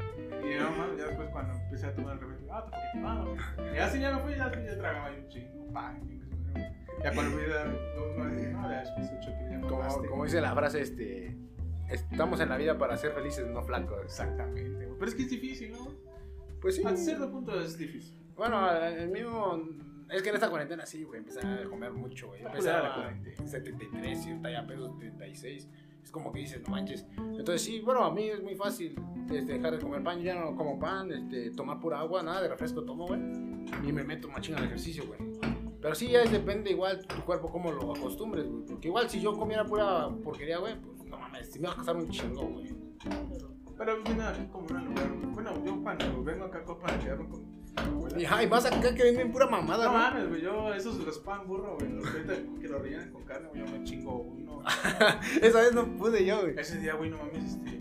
Y 0.47 0.59
no, 0.59 0.71
mames, 0.71 0.97
ya 0.97 1.07
después 1.07 1.29
cuando 1.29 1.53
empecé 1.53 1.87
a 1.87 1.93
tomar 1.95 2.13
el 2.13 2.19
refresco, 2.21 2.53
ah, 2.53 2.65
poquito 2.65 3.07
más, 3.07 3.25
güey. 3.25 3.75
Y 3.75 3.77
así 3.79 3.99
ya 3.99 4.15
me 4.15 4.21
fui, 4.21 4.31
ya, 4.35 4.51
ya 4.63 4.77
tragaba 4.77 5.05
ahí 5.07 5.19
un 5.23 5.27
chingo, 5.29 5.71
pa, 5.73 5.95
Ya 7.03 7.13
cuando 7.13 7.37
a 7.37 7.65
no, 7.65 8.71
ya 8.71 8.83
que 8.93 9.49
ya 9.51 9.59
me 9.59 9.67
Como, 9.67 10.07
como 10.09 10.23
dice 10.25 10.39
la 10.39 10.53
frase, 10.53 10.81
este. 10.81 11.37
Estamos 11.89 12.39
en 12.39 12.49
la 12.49 12.57
vida 12.57 12.77
para 12.77 12.95
ser 12.95 13.11
felices, 13.11 13.45
no 13.47 13.61
flacos. 13.61 14.01
Exactamente. 14.03 14.87
Pero 14.97 15.05
es 15.05 15.13
que 15.13 15.23
es 15.23 15.29
difícil, 15.29 15.73
¿no? 15.73 15.93
Pues 16.61 16.77
sí. 16.77 16.83
A 16.85 16.95
cierto 16.95 17.29
punto 17.29 17.59
es 17.59 17.77
difícil. 17.77 18.17
Bueno, 18.35 18.71
el 18.71 19.09
mío. 19.09 19.61
Es 20.09 20.21
que 20.21 20.29
en 20.29 20.35
esta 20.35 20.49
cuarentena 20.49 20.85
sí, 20.85 21.03
güey, 21.03 21.19
empecé 21.19 21.45
a 21.45 21.65
comer 21.65 21.91
mucho, 21.91 22.27
güey. 22.27 22.41
Yo 22.41 22.47
Está 22.47 22.57
culera 22.57 22.83
la 22.83 22.95
cuarentena. 22.95 23.47
73 23.47 24.25
y 24.25 24.29
ahorita 24.29 24.51
ya 24.51 24.67
peso 24.67 24.95
36. 24.97 25.69
Es 26.03 26.11
como 26.11 26.31
que 26.31 26.39
dices, 26.39 26.61
no 26.63 26.69
manches. 26.69 27.05
Entonces 27.17 27.61
sí, 27.61 27.81
bueno, 27.81 28.03
a 28.03 28.13
mí 28.13 28.29
es 28.29 28.41
muy 28.41 28.55
fácil 28.55 28.95
este, 29.31 29.53
dejar 29.53 29.73
de 29.73 29.79
comer 29.79 30.03
pan. 30.03 30.19
Yo 30.19 30.25
ya 30.25 30.35
no 30.35 30.55
como 30.55 30.79
pan, 30.79 31.11
este, 31.11 31.51
tomar 31.51 31.79
pura 31.79 31.99
agua, 31.99 32.23
nada 32.23 32.41
de 32.41 32.47
refresco 32.47 32.83
tomo, 32.83 33.07
güey. 33.07 33.19
Y 33.83 33.91
me 33.91 34.03
meto 34.03 34.29
machina 34.29 34.57
al 34.57 34.65
ejercicio, 34.65 35.05
güey. 35.07 35.32
Pero 35.84 35.95
sí, 35.95 36.07
ya 36.07 36.23
depende 36.23 36.71
igual 36.71 37.05
tu 37.05 37.21
cuerpo 37.25 37.51
cómo 37.51 37.69
lo 37.69 37.93
acostumbres, 37.93 38.49
güey. 38.49 38.65
Porque 38.65 38.88
igual 38.88 39.09
si 39.09 39.19
yo 39.19 39.38
comiera 39.38 39.65
pura 39.65 40.07
porquería, 40.23 40.57
güey, 40.57 40.79
pues 40.79 41.03
no 41.09 41.17
mames, 41.19 41.51
sí 41.51 41.59
me 41.59 41.67
va 41.67 41.73
a 41.73 41.75
costar 41.75 41.97
un 41.97 42.09
chingo, 42.09 42.41
güey. 42.45 42.73
Pero 43.77 44.01
viene 44.01 44.23
aquí 44.23 44.45
como 44.49 44.65
un 44.65 44.86
lugar. 44.86 45.09
Bueno, 45.34 45.65
yo 45.65 45.84
cuando 45.84 46.23
vengo 46.23 46.45
acá 46.45 46.59
a 46.59 46.63
Copa 46.63 46.89
a 46.89 46.97
quedarme 46.99 47.27
con. 47.27 47.43
Y, 48.17 48.23
ay, 48.23 48.47
más 48.47 48.63
acá 48.65 48.95
que 48.95 49.03
venden 49.03 49.31
pura 49.31 49.45
mamada, 49.47 49.86
No 49.86 49.91
¿no? 49.91 49.97
mames, 49.97 50.29
güey, 50.29 50.41
yo 50.41 50.73
esos 50.73 50.97
los 51.05 51.19
pan 51.19 51.45
burro, 51.47 51.75
güey, 51.77 51.91
los 51.91 52.07
que 52.61 52.67
lo 52.69 52.79
rellenan 52.79 53.11
con 53.11 53.23
carne, 53.23 53.49
güey, 53.49 53.65
yo 53.65 53.71
me 53.73 53.84
chingo 53.84 54.21
uno. 54.21 54.63
Esa 55.41 55.59
vez 55.59 55.73
no 55.73 55.86
pude 55.97 56.23
yo, 56.23 56.39
güey. 56.43 56.57
Ese 56.57 56.77
día, 56.79 56.93
güey, 56.93 57.09
no 57.09 57.17
mames, 57.17 57.55
este. 57.55 57.79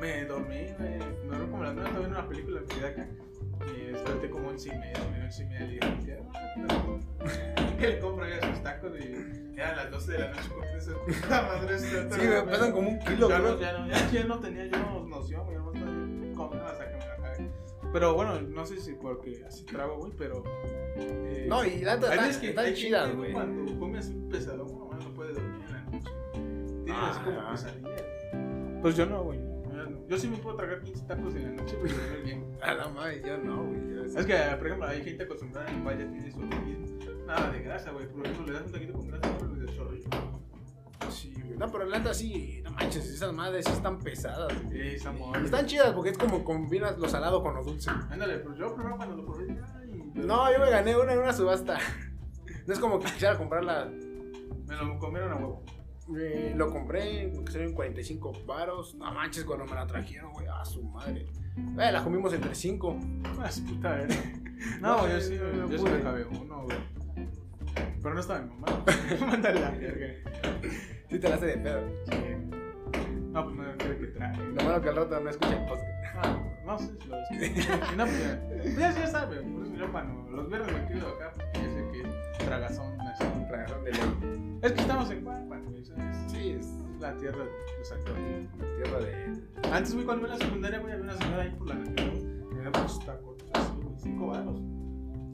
Me 0.00 0.24
dormí, 0.24 0.64
güey. 0.78 0.98
Me 0.98 1.36
dormí 1.36 1.50
como 1.50 1.62
a 1.62 1.66
las 1.66 1.74
9, 1.74 1.88
estaba 1.88 1.98
viendo 2.00 2.18
una 2.18 2.28
película 2.28 2.60
que 2.62 2.74
quedé 2.74 2.86
acá. 2.88 3.08
Y 3.66 3.86
desperté 3.92 4.30
como 4.30 4.48
11 4.48 4.68
y 4.68 4.78
media, 4.78 4.98
medio 5.10 5.24
11 5.24 5.42
y 5.42 5.46
dije, 5.46 6.18
él 7.80 7.98
compra 8.00 8.28
ya 8.28 8.48
sus 8.52 8.62
tacos 8.62 8.92
y 9.00 9.56
eran 9.58 9.76
las 9.76 9.90
12 9.90 10.12
de 10.12 10.18
la 10.18 10.28
noche 10.30 10.48
con 10.54 10.64
esa 10.64 10.92
puta 11.04 11.42
madre. 11.42 11.74
esta- 11.76 12.10
Sí, 12.14 12.26
güey, 12.26 12.46
pesan 12.46 12.72
como 12.72 12.88
un 12.88 12.98
kilo, 13.00 13.28
ya 13.28 13.38
creo. 13.38 13.52
no, 13.54 13.60
ya, 13.60 13.72
no, 13.78 13.88
ya, 13.88 14.10
ya 14.10 14.24
no 14.24 14.38
tenía 14.40 14.66
yo 14.66 15.06
noción, 15.06 15.44
güey. 15.44 15.56
No 15.58 15.70
estaba 15.72 15.90
comiendo 16.36 16.66
hasta 16.66 16.88
que 16.90 16.96
me 16.96 17.06
la 17.06 17.16
cagué. 17.16 17.50
Pero 17.92 18.14
bueno, 18.14 18.40
no 18.40 18.66
sé 18.66 18.80
si 18.80 18.92
porque 18.94 19.44
así 19.46 19.64
trago, 19.64 19.96
güey, 19.98 20.12
pero. 20.16 20.42
eh, 20.96 21.46
No, 21.48 21.64
y 21.64 21.80
la 21.80 21.96
neta 21.96 22.10
veces 22.10 22.38
que 22.38 22.50
están 22.50 22.72
chidas, 22.74 23.14
güey. 23.16 23.32
Cuando 23.32 23.78
comes 23.78 24.06
un 24.08 24.28
pesadón, 24.28 24.66
no, 24.78 24.90
no 24.92 25.14
puede 25.14 25.32
dormir 25.34 25.60
en 25.66 25.72
la 25.72 25.82
noche. 25.84 26.10
Tienes 26.84 27.02
así 27.02 27.20
como 27.24 27.40
Ajá. 27.40 27.50
pesadillas. 27.52 28.02
Pues 28.82 28.96
yo 28.96 29.06
no, 29.06 29.24
güey. 29.24 29.38
Yo 30.10 30.18
sí 30.18 30.26
me 30.26 30.38
puedo 30.38 30.56
tragar 30.56 30.82
15 30.82 31.04
tacos 31.06 31.36
en 31.36 31.44
la 31.44 31.62
noche, 31.62 31.76
dormir 31.76 32.22
bien. 32.24 32.58
A 32.60 32.74
la 32.74 32.88
madre, 32.88 33.22
yo 33.24 33.38
no, 33.38 33.64
güey. 33.64 33.80
Es 34.16 34.26
que, 34.26 34.34
por 34.58 34.66
ejemplo, 34.66 34.88
hay 34.88 35.04
gente 35.04 35.22
acostumbrada 35.22 35.70
en 35.70 35.84
Valle 35.84 36.04
tiene 36.06 36.32
su. 36.32 36.40
Nada 37.26 37.52
de 37.52 37.62
grasa, 37.62 37.92
güey. 37.92 38.08
Por 38.08 38.26
ejemplo, 38.26 38.46
le 38.48 38.52
das 38.54 38.66
un 38.66 38.72
taquito 38.72 38.92
con 38.94 39.06
grasa, 39.06 39.38
pero 39.38 39.54
le 39.54 39.76
chorrillo. 39.76 40.08
Sí, 41.10 41.32
güey. 41.32 41.56
No, 41.56 41.70
pero 41.70 41.84
la 41.84 41.98
neta 41.98 42.12
sí, 42.12 42.60
no 42.64 42.72
manches, 42.72 43.08
esas 43.08 43.32
madres 43.32 43.64
sí 43.64 43.70
están 43.70 44.00
pesadas, 44.00 44.52
güey. 44.64 44.72
Sí, 44.72 44.96
está 44.96 45.12
muy. 45.12 45.44
Están 45.44 45.66
chidas 45.66 45.92
porque 45.92 46.10
es 46.10 46.18
como 46.18 46.42
combinas 46.42 46.98
lo 46.98 47.08
salado 47.08 47.40
con 47.40 47.54
lo 47.54 47.62
dulce. 47.62 47.90
Ándale, 48.10 48.38
pero 48.38 48.56
yo 48.56 48.74
primero 48.74 48.96
cuando 48.96 49.16
lo 49.16 49.24
probé, 49.24 49.46
No, 50.14 50.52
yo 50.52 50.58
me 50.58 50.70
gané 50.70 50.96
una 50.96 51.12
en 51.12 51.20
una 51.20 51.32
subasta. 51.32 51.78
No 52.66 52.74
es 52.74 52.78
como 52.80 52.98
que 52.98 53.06
quisiera 53.06 53.38
comprarla. 53.38 53.86
Me 53.86 54.76
lo 54.76 54.98
comieron 54.98 55.32
a 55.32 55.36
huevo. 55.36 55.64
Eh, 56.18 56.52
lo 56.56 56.70
compré, 56.70 57.30
que 57.44 57.52
salieron 57.52 57.74
45 57.74 58.32
varos. 58.46 58.94
No 58.94 59.12
manches, 59.12 59.44
cuando 59.44 59.64
me 59.66 59.74
la 59.74 59.86
trajeron, 59.86 60.32
güey, 60.32 60.46
a 60.48 60.64
su 60.64 60.82
madre. 60.82 61.26
Eh, 61.78 61.92
la 61.92 62.02
comimos 62.02 62.32
entre 62.32 62.54
5. 62.54 62.98
Ah, 63.40 63.50
su 63.50 63.64
puta, 63.64 64.02
eh. 64.02 64.08
No, 64.80 64.98
No, 64.98 65.08
yo 65.08 65.14
yo 65.14 65.20
sí, 65.20 65.36
yo 65.36 65.68
sí 65.68 65.76
pude. 65.78 65.90
me 65.92 65.98
acabé 65.98 66.24
uno, 66.24 66.64
güey. 66.64 66.78
Pero 68.02 68.14
no 68.14 68.20
estaba 68.20 68.40
mi 68.40 68.50
mamá. 68.54 68.84
Mándale 69.26 69.60
la 69.60 69.70
verga. 69.70 70.06
Sí, 71.08 71.18
te 71.18 71.28
la 71.28 71.34
hace 71.36 71.46
de 71.46 71.56
pedo. 71.58 71.80
No, 73.32 73.44
pues 73.44 73.56
no 73.56 73.64
quiero 73.78 73.98
que 74.00 74.06
trae. 74.08 74.36
Lo 74.36 74.64
malo 74.64 74.82
que 74.82 74.88
al 74.88 74.96
rato 74.96 75.20
no 75.20 75.30
escucha 75.30 75.52
el 75.62 75.66
podcast. 75.66 75.86
Ah, 76.16 76.38
no 76.66 76.78
sé 76.78 76.90
si 77.00 77.08
lo 77.08 77.16
escucho. 77.16 77.72
Y 77.92 77.96
no, 77.96 78.04
pues 78.04 78.20
ya, 78.20 78.90
ya, 78.92 79.00
ya 79.00 79.06
sabe. 79.06 79.36
Por 79.42 79.64
eso 79.64 79.74
yo 79.76 79.92
cuando 79.92 80.30
los 80.30 80.48
viernes 80.48 80.72
me 80.72 80.86
quedo 80.88 81.08
acá, 81.08 81.32
porque 81.34 81.58
ya 81.58 81.70
sé 81.70 81.88
que 82.38 82.44
tragazón 82.44 83.00
así. 83.00 83.24
Tragazón 83.48 83.84
de 83.84 83.92
ley. 83.92 84.58
Es 84.62 84.72
que 84.72 84.80
estamos 84.80 85.10
en 85.10 85.22
Cuapan, 85.24 85.49
¿sabes? 85.84 86.16
Sí, 86.28 86.50
es 86.50 86.66
Es 86.66 87.00
la 87.00 87.16
tierra 87.16 87.44
los 87.78 87.92
actores. 87.92 88.48
tierra 88.82 88.98
de. 89.00 89.40
Antes, 89.72 89.94
güey, 89.94 90.04
cuando 90.06 90.26
iba 90.26 90.34
a 90.34 90.38
la 90.38 90.44
secundaria, 90.44 90.78
güey, 90.80 90.92
había 90.92 91.04
una 91.04 91.16
señora 91.16 91.42
ahí 91.42 91.50
por 91.50 91.66
la. 91.68 91.74
Me 91.74 92.62
daba 92.64 92.80
unos 92.80 92.98
tacotes 93.06 93.48
así, 93.54 93.72
güey, 93.82 93.94
cinco 93.98 94.26
varos. 94.28 94.60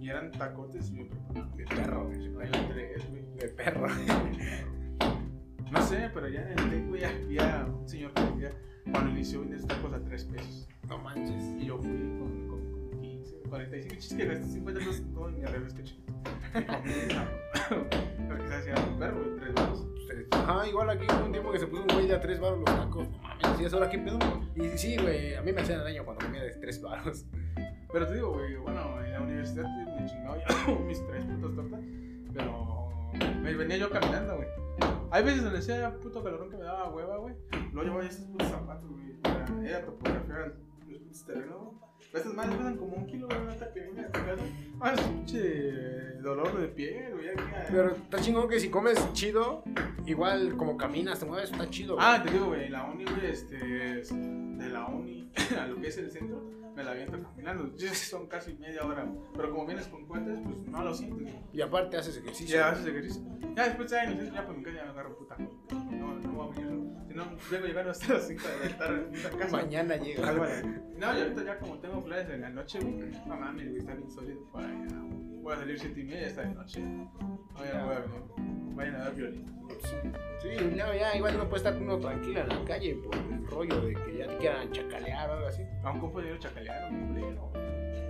Y 0.00 0.08
eran 0.08 0.30
tacotes 0.30 0.90
y 0.90 0.92
me 0.94 1.04
preparaban 1.04 1.56
De 1.56 1.64
perro, 1.64 2.04
güey. 2.04 3.36
De 3.36 3.48
perro. 3.48 3.86
No 5.72 5.82
sé, 5.82 6.08
pero 6.14 6.28
ya 6.28 6.42
en 6.42 6.58
el 6.60 6.70
TEC, 6.70 6.88
güey, 6.88 7.04
había 7.04 7.66
un 7.66 7.88
señor 7.88 8.12
que 8.14 8.22
vendía, 8.22 8.52
cuando 8.92 9.10
inició 9.10 9.42
estos 9.42 9.66
tacos 9.66 9.92
a 9.94 10.00
tres 10.04 10.24
pesos. 10.24 10.68
No 10.88 10.98
manches. 10.98 11.42
Y 11.60 11.66
yo 11.66 11.76
fui 11.78 11.88
con, 11.88 12.48
con, 12.48 12.90
con 12.90 13.00
15, 13.02 13.36
45 13.48 13.94
chistes 13.96 14.16
que 14.16 14.26
gasté 14.26 14.44
50 14.46 14.78
pesos 14.80 14.98
en 15.00 15.12
todo 15.12 15.28
refresco 15.28 15.82
chiquito. 15.82 16.12
Y 16.54 16.62
comí 16.62 16.90
una- 17.10 17.28
Pero 18.28 18.38
quizás 18.44 18.64
sea 18.64 18.74
un 18.88 18.98
perro, 18.98 19.24
güey, 19.24 19.36
tres 19.40 19.54
varos. 19.54 19.86
Ajá, 20.30 20.66
igual 20.68 20.90
aquí 20.90 21.06
hubo 21.08 21.24
un 21.26 21.32
tiempo 21.32 21.52
que 21.52 21.58
se 21.58 21.66
puso 21.66 21.82
un 21.82 21.88
güey 21.88 22.06
de 22.06 22.14
a 22.14 22.20
3 22.20 22.40
baros 22.40 22.58
los 22.58 22.64
tacos. 22.64 23.08
No 23.08 23.18
mames, 23.18 23.58
¿sí 23.58 23.64
es 23.64 23.72
ahora 23.72 23.90
qué 23.90 23.98
pedo? 23.98 24.18
Y 24.54 24.78
sí, 24.78 24.96
güey, 24.96 25.34
a 25.34 25.42
mí 25.42 25.52
me 25.52 25.60
hacían 25.60 25.84
daño 25.84 26.04
cuando 26.04 26.24
comía 26.24 26.42
de 26.42 26.50
3 26.52 26.82
baros. 26.82 27.24
Pero 27.92 28.06
te 28.06 28.14
digo, 28.14 28.32
güey, 28.32 28.56
bueno, 28.56 29.02
en 29.02 29.12
la 29.12 29.20
universidad 29.20 29.64
me 29.64 30.06
chingaba 30.06 30.36
ya 30.38 30.74
mis 30.86 31.06
tres 31.06 31.24
putas 31.24 31.54
tortas. 31.54 31.80
Pero 32.34 32.88
me 33.42 33.54
venía 33.54 33.76
yo 33.78 33.90
caminando, 33.90 34.36
güey. 34.36 34.48
Hay 35.10 35.24
veces 35.24 35.42
donde 35.42 35.58
decía 35.58 35.94
puto 36.02 36.22
calorón 36.22 36.50
que 36.50 36.56
me 36.56 36.64
daba 36.64 36.90
hueva, 36.90 37.16
güey. 37.18 37.34
Luego 37.72 37.82
llevaba 37.82 38.04
esos 38.04 38.26
putos 38.26 38.48
zapatos, 38.48 38.90
güey. 38.90 39.12
Para 39.22 39.64
ir 39.64 39.74
a 39.74 39.84
topografiar 39.84 40.54
los 40.86 40.98
putos 40.98 41.24
terrenos, 41.24 41.58
güey. 41.62 41.85
Estas 42.16 42.34
madres 42.34 42.56
pesan 42.56 42.76
como 42.76 42.96
un 42.96 43.06
kilo, 43.06 43.26
güey, 43.28 43.38
ahorita 43.40 43.72
que 43.72 43.80
vine 43.80 44.00
a 44.02 44.06
tu 44.06 44.12
casa. 44.20 44.42
Ah, 44.80 44.92
es 44.94 45.00
pinche 45.00 46.12
dolor 46.22 46.58
de 46.60 46.68
piel, 46.68 47.12
güey. 47.14 47.26
ya 47.26 47.34
que- 47.34 47.42
Pero 47.70 47.92
está 47.94 48.20
chingón 48.20 48.48
que 48.48 48.60
si 48.60 48.68
comes 48.68 49.12
chido, 49.12 49.62
igual 50.06 50.56
como 50.56 50.76
caminas, 50.76 51.18
te 51.20 51.26
mueves, 51.26 51.50
está 51.50 51.68
chido. 51.70 51.94
güey. 51.94 52.06
Ah, 52.06 52.22
te 52.22 52.30
digo, 52.30 52.46
güey, 52.46 52.68
la 52.68 52.84
uni, 52.84 53.04
güey, 53.04 53.26
este, 53.26 54.00
es- 54.00 54.10
de 54.14 54.68
la 54.68 54.86
uni 54.86 55.30
a 55.60 55.66
lo 55.66 55.80
que 55.80 55.88
es 55.88 55.96
el 55.98 56.10
centro, 56.10 56.42
me 56.74 56.82
la 56.84 56.90
aviento 56.92 57.18
caminando. 57.22 57.72
Son 57.94 58.26
casi 58.26 58.54
media 58.54 58.84
hora, 58.84 59.04
güey. 59.04 59.18
pero 59.34 59.50
como 59.50 59.66
vienes 59.66 59.86
con 59.88 60.04
cuentas, 60.06 60.38
pues 60.44 60.56
no 60.66 60.82
lo 60.84 60.94
sientes, 60.94 61.22
güey. 61.22 61.34
Y 61.52 61.60
aparte 61.62 61.96
haces 61.96 62.16
ejercicio. 62.18 62.56
Ya 62.56 62.68
haces 62.70 62.86
ejercicio. 62.86 63.22
Ya 63.54 63.64
después 63.68 63.90
ya 63.90 64.04
en 64.04 64.10
el 64.10 64.16
centro, 64.18 64.34
ya 64.34 64.46
por 64.46 64.56
mi 64.56 64.62
casa 64.62 64.76
ya 64.76 64.84
me 64.84 64.90
agarro 64.90 65.16
puta. 65.16 65.36
No, 65.38 66.14
no 66.18 66.32
voy 66.32 66.56
a 66.56 66.60
venir. 66.60 66.95
No, 67.16 67.24
vengo 67.50 67.66
llegando 67.66 67.92
hasta 67.92 68.12
las 68.12 68.28
5 68.28 68.42
de 68.62 68.70
la 68.70 68.76
tarde 68.76 69.06
en 69.08 69.14
esta 69.14 69.30
casa. 69.30 69.56
Mañana 69.56 69.96
llega. 69.96 70.32
No, 70.98 71.18
y 71.18 71.20
ahorita 71.22 71.44
ya 71.44 71.58
como 71.58 71.78
tengo 71.78 72.04
planes 72.04 72.28
en 72.28 72.42
la 72.42 72.50
noche, 72.50 72.78
güey. 72.78 73.10
No 73.26 73.36
mames, 73.36 73.68
güey, 73.68 73.78
está 73.78 73.94
bien 73.94 74.10
sólido 74.10 74.44
para 74.52 74.66
allá. 74.66 74.86
Voy 75.42 75.54
a 75.54 75.56
salir 75.56 75.80
7 75.80 75.98
y 75.98 76.04
media 76.04 76.26
esta 76.26 76.42
de 76.42 76.54
noche. 76.54 76.80
No, 76.80 77.10
ya 77.64 77.78
no 77.78 77.86
voy 77.86 77.96
a. 77.96 78.04
Vayan 78.74 78.94
a 78.96 78.98
dar 78.98 79.14
violín. 79.14 79.46
Sí, 80.42 80.48
ya, 80.76 80.94
ya, 80.94 81.16
igual 81.16 81.38
no 81.38 81.48
puede 81.48 81.56
estar 81.56 81.82
uno 81.82 81.98
tranquilo 81.98 82.40
en 82.40 82.48
la 82.50 82.64
calle 82.66 82.94
por 82.96 83.16
el 83.16 83.46
rollo 83.46 83.80
de 83.80 83.94
que 83.94 84.18
ya 84.18 84.26
te 84.28 84.36
quieran 84.36 84.70
chacalear 84.70 85.30
o 85.30 85.32
algo 85.32 85.46
así. 85.46 85.62
A 85.82 85.92
un 85.92 86.00
compañero 86.00 86.36
chacalearon, 86.38 86.94
un 86.94 87.08
culero. 87.08 87.52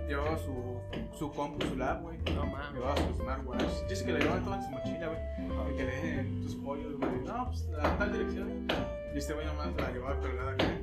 Llevaba 0.07 0.37
su, 0.37 0.79
su 1.17 1.31
compu, 1.31 1.65
su 1.65 1.75
lab, 1.75 2.01
güey. 2.01 2.17
No 2.33 2.45
mames. 2.45 2.73
Llevaba 2.73 2.95
su 2.97 3.13
smartwatch. 3.15 3.87
Dice 3.89 4.05
que 4.05 4.13
lo 4.13 4.19
llevaban 4.19 4.43
todo 4.43 4.55
en 4.55 4.63
su 4.63 4.69
mochila, 4.69 5.07
güey. 5.07 5.73
Y 5.73 5.77
que 5.77 5.83
le 5.83 5.91
dejen 5.91 6.41
tus 6.41 6.55
pollos, 6.55 6.97
güey. 6.97 7.11
No, 7.25 7.45
pues 7.47 7.69
a 7.81 7.97
tal 7.97 8.13
dirección. 8.13 8.67
Y 9.13 9.17
este 9.17 9.33
güey 9.33 9.45
nomás 9.45 9.75
la 9.75 9.91
llevaba 9.91 10.19
colgada 10.19 10.51
acá. 10.51 10.79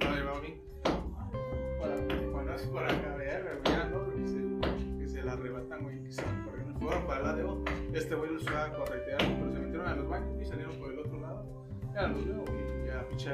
No 0.00 0.10
la 0.10 0.16
llevaba 0.16 0.40
bien. 0.40 0.60
Para, 1.80 2.30
cuando 2.32 2.52
hace 2.52 2.66
por 2.68 2.84
acá, 2.84 3.16
verga, 3.16 3.88
no, 3.90 4.04
güey, 4.04 4.22
que 4.22 4.28
se, 4.28 4.98
que 4.98 5.08
se 5.08 5.22
la 5.22 5.32
arrebatan, 5.32 5.82
güey. 5.82 6.02
Que 6.04 6.12
se 6.12 6.22
van 6.22 6.44
corriendo. 6.44 6.78
Fueron 6.78 7.06
para 7.06 7.20
el 7.20 7.26
lado. 7.26 7.64
Este 7.92 8.14
güey 8.14 8.32
los 8.32 8.42
iba 8.42 8.64
a 8.64 8.72
corretear, 8.72 9.18
pero 9.18 9.52
se 9.52 9.58
metieron 9.58 9.88
a 9.88 9.96
los 9.96 10.08
baños 10.08 10.40
y 10.40 10.44
salieron 10.44 10.76
por 10.76 10.92
el 10.92 10.98
otro 11.00 11.20
lado. 11.20 11.44
Ya 11.94 12.06
los 12.06 12.24
veo, 12.24 12.44
güey. 12.46 12.86
Ya, 12.86 13.08
pinche, 13.08 13.30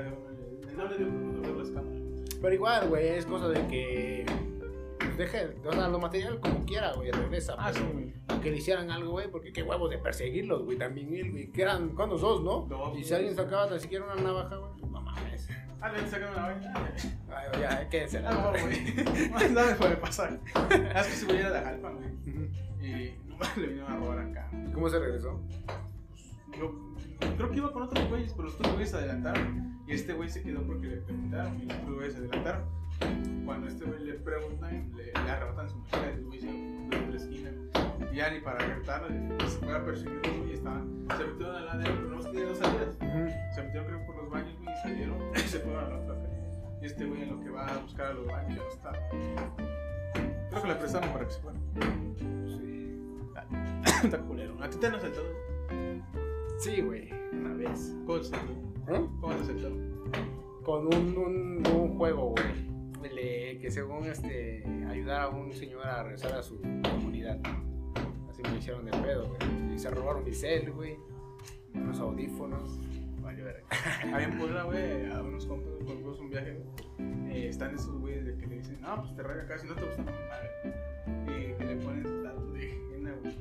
no 0.76 0.88
le 0.88 0.96
dio 0.98 1.08
por 1.08 1.40
ver 1.42 1.56
las 1.56 1.70
cámaras. 1.70 2.02
Pero 2.40 2.54
igual, 2.54 2.88
güey, 2.88 3.08
es 3.08 3.26
cosa 3.26 3.48
de 3.48 3.66
que. 3.66 4.26
Pues 5.16 5.32
deje, 5.32 5.56
o 5.64 5.72
sea, 5.72 5.88
lo 5.88 5.98
material 5.98 6.40
como 6.40 6.64
quiera, 6.66 6.92
güey, 6.92 7.10
regresa. 7.10 7.54
Ah, 7.58 7.72
sí, 7.72 7.80
pero 7.80 7.92
güey. 7.94 8.12
Aunque 8.28 8.50
le 8.50 8.56
hicieran 8.58 8.90
algo, 8.90 9.12
güey, 9.12 9.30
porque 9.30 9.52
qué 9.52 9.62
huevos 9.62 9.88
de 9.90 9.98
perseguirlos, 9.98 10.64
güey, 10.64 10.76
también 10.76 11.14
él, 11.14 11.30
güey. 11.30 11.50
Que 11.52 11.62
eran, 11.62 11.90
¿cuántos? 11.90 12.20
Dos, 12.20 12.42
¿no? 12.42 12.66
Dos, 12.68 12.98
y 12.98 13.02
si 13.02 13.08
güey. 13.10 13.14
alguien 13.14 13.36
sacaba 13.36 13.68
tan 13.68 13.80
siquiera 13.80 14.04
una 14.04 14.16
navaja, 14.16 14.56
güey, 14.56 14.70
pues 14.78 14.92
no 14.92 15.00
mames. 15.00 15.48
Ah, 15.80 15.92
le 15.92 16.06
sacan 16.06 16.34
la 16.34 16.42
vaina. 16.42 16.74
Ay, 17.28 17.60
ya, 17.60 17.88
quédense 17.88 18.18
Ah, 18.18 18.30
no, 18.32 18.50
güey. 18.50 19.90
El 19.90 19.96
pasar. 20.00 20.38
Ah, 20.54 21.00
es 21.00 21.06
que 21.06 21.12
se 21.12 21.26
voy 21.26 21.38
a 21.38 21.50
la 21.50 21.62
Jalpa, 21.62 21.90
güey. 21.92 22.08
Y 22.80 23.18
nomás 23.28 23.56
le 23.56 23.66
vinieron 23.68 23.92
a 23.92 23.96
robar 23.96 24.18
acá. 24.18 24.50
¿Y 24.68 24.72
cómo 24.72 24.88
se 24.88 24.98
regresó? 24.98 25.40
Yo 26.58 26.74
creo 27.36 27.50
que 27.50 27.56
iba 27.56 27.72
con 27.72 27.82
otros 27.82 28.08
güeyes, 28.08 28.32
pero 28.32 28.44
los 28.44 28.54
otros 28.54 28.72
güeyes 28.72 28.90
se 28.90 28.96
adelantaron. 28.96 29.80
Y 29.86 29.92
este 29.92 30.12
güey 30.12 30.28
se 30.28 30.42
quedó 30.42 30.62
porque 30.62 30.86
le 30.88 30.96
preguntaron. 30.98 31.60
Y 31.60 31.66
los 31.66 31.78
otros 31.78 31.94
güeyes 31.94 32.12
se 32.14 32.18
adelantaron. 32.20 32.64
Cuando 33.44 33.68
este 33.68 33.84
güey 33.84 34.04
le 34.04 34.14
preguntan, 34.14 34.90
le, 34.96 35.04
le 35.06 35.30
arrebatan 35.30 35.68
su 35.68 35.76
mochila. 35.76 36.12
Y 36.12 36.22
güey 36.24 36.40
de 36.40 36.96
otra 36.96 37.16
esquina. 37.16 37.50
Y 38.12 38.16
ya 38.16 38.30
ni 38.30 38.40
para 38.40 38.64
alertarlo, 38.64 39.08
se 39.48 39.58
fue 39.58 39.74
a 39.74 39.84
perseguir 39.84 40.20
y 40.48 40.52
estaban. 40.52 41.06
Se 41.16 41.24
metieron 41.24 41.56
a 41.56 41.60
la 41.60 41.76
de 41.76 41.84
pero 41.84 42.08
no 42.08 42.20
tenía 42.20 42.44
dos 42.46 42.58
salidas. 42.58 42.96
Se 43.54 43.62
metieron 43.62 43.86
creo 43.86 44.06
por 44.06 44.16
los 44.16 44.30
baños, 44.30 44.54
güey, 44.62 44.74
y 44.74 44.82
salieron. 44.82 45.18
Y 45.34 45.38
se 45.40 45.60
fueron 45.60 45.84
a 45.84 45.88
la 45.88 45.98
otra 45.98 46.14
calle. 46.14 46.80
Y 46.82 46.86
este 46.86 47.04
güey 47.06 47.22
en 47.22 47.30
lo 47.30 47.40
que 47.40 47.50
va 47.50 47.66
a 47.66 47.78
buscar 47.78 48.06
a 48.06 48.14
los 48.14 48.26
baños 48.26 48.56
ya 48.56 48.62
no 48.62 48.68
está. 48.68 48.92
Creo 50.50 50.62
que 50.62 50.68
le 50.68 50.74
prestaron 50.74 51.10
para 51.10 51.26
que 51.26 51.32
se 51.32 51.40
fuera. 51.40 51.58
Sí. 52.46 54.04
Está 54.04 54.18
culero. 54.18 54.56
¿A 54.62 54.68
ti 54.68 54.78
te 54.78 54.86
han 54.86 54.94
asaltado? 54.94 55.26
Sí, 56.58 56.80
güey, 56.80 57.10
una 57.32 57.54
vez. 57.54 57.94
¿Cómo 58.06 58.20
te 58.20 58.26
asaltaron? 58.26 58.56
¿Eh? 58.88 59.08
¿Cómo 59.20 59.34
te 59.34 59.42
asaltaron? 59.42 59.96
Con 60.64 60.86
un, 60.86 61.16
un, 61.18 61.66
un 61.66 61.96
juego, 61.98 62.30
güey. 62.30 62.75
Que 63.14 63.70
según 63.70 64.06
este. 64.06 64.64
ayudar 64.88 65.22
a 65.22 65.28
un 65.28 65.52
señor 65.52 65.86
a 65.86 66.02
regresar 66.02 66.34
a 66.34 66.42
su 66.42 66.60
comunidad. 66.60 67.38
Así 68.28 68.42
me 68.42 68.58
hicieron 68.58 68.84
de 68.84 68.92
pedo, 68.92 69.28
güey. 69.28 69.74
Y 69.74 69.78
se 69.78 69.90
robaron 69.90 70.24
mi 70.24 70.34
cel, 70.34 70.72
güey. 70.72 70.96
Unos 71.74 72.00
audífonos. 72.00 72.78
Vale, 73.22 73.42
verga. 73.42 73.62
Ahí 74.14 74.24
en 74.24 74.38
Puebla, 74.38 74.64
güey, 74.64 75.10
a 75.10 75.20
unos 75.20 75.46
compas, 75.46 75.68
cuando 75.84 75.94
fuimos 75.94 76.20
un 76.20 76.30
viaje, 76.30 76.62
eh, 77.28 77.48
están 77.48 77.74
esos 77.74 77.98
güeyes 77.98 78.24
de 78.24 78.36
que 78.36 78.46
le 78.46 78.58
dicen, 78.58 78.80
no, 78.80 79.02
pues 79.02 79.16
te 79.16 79.22
raya 79.24 79.42
acá, 79.42 79.58
si 79.58 79.66
no 79.66 79.74
te 79.74 79.84
gusta, 79.84 80.02
me 80.04 81.32
Y 81.32 81.54
que 81.54 81.64
le 81.64 81.76
ponen 81.76 82.22
tatu 82.22 82.52
de 82.52 82.70
henna, 82.70 83.12
güey. 83.20 83.34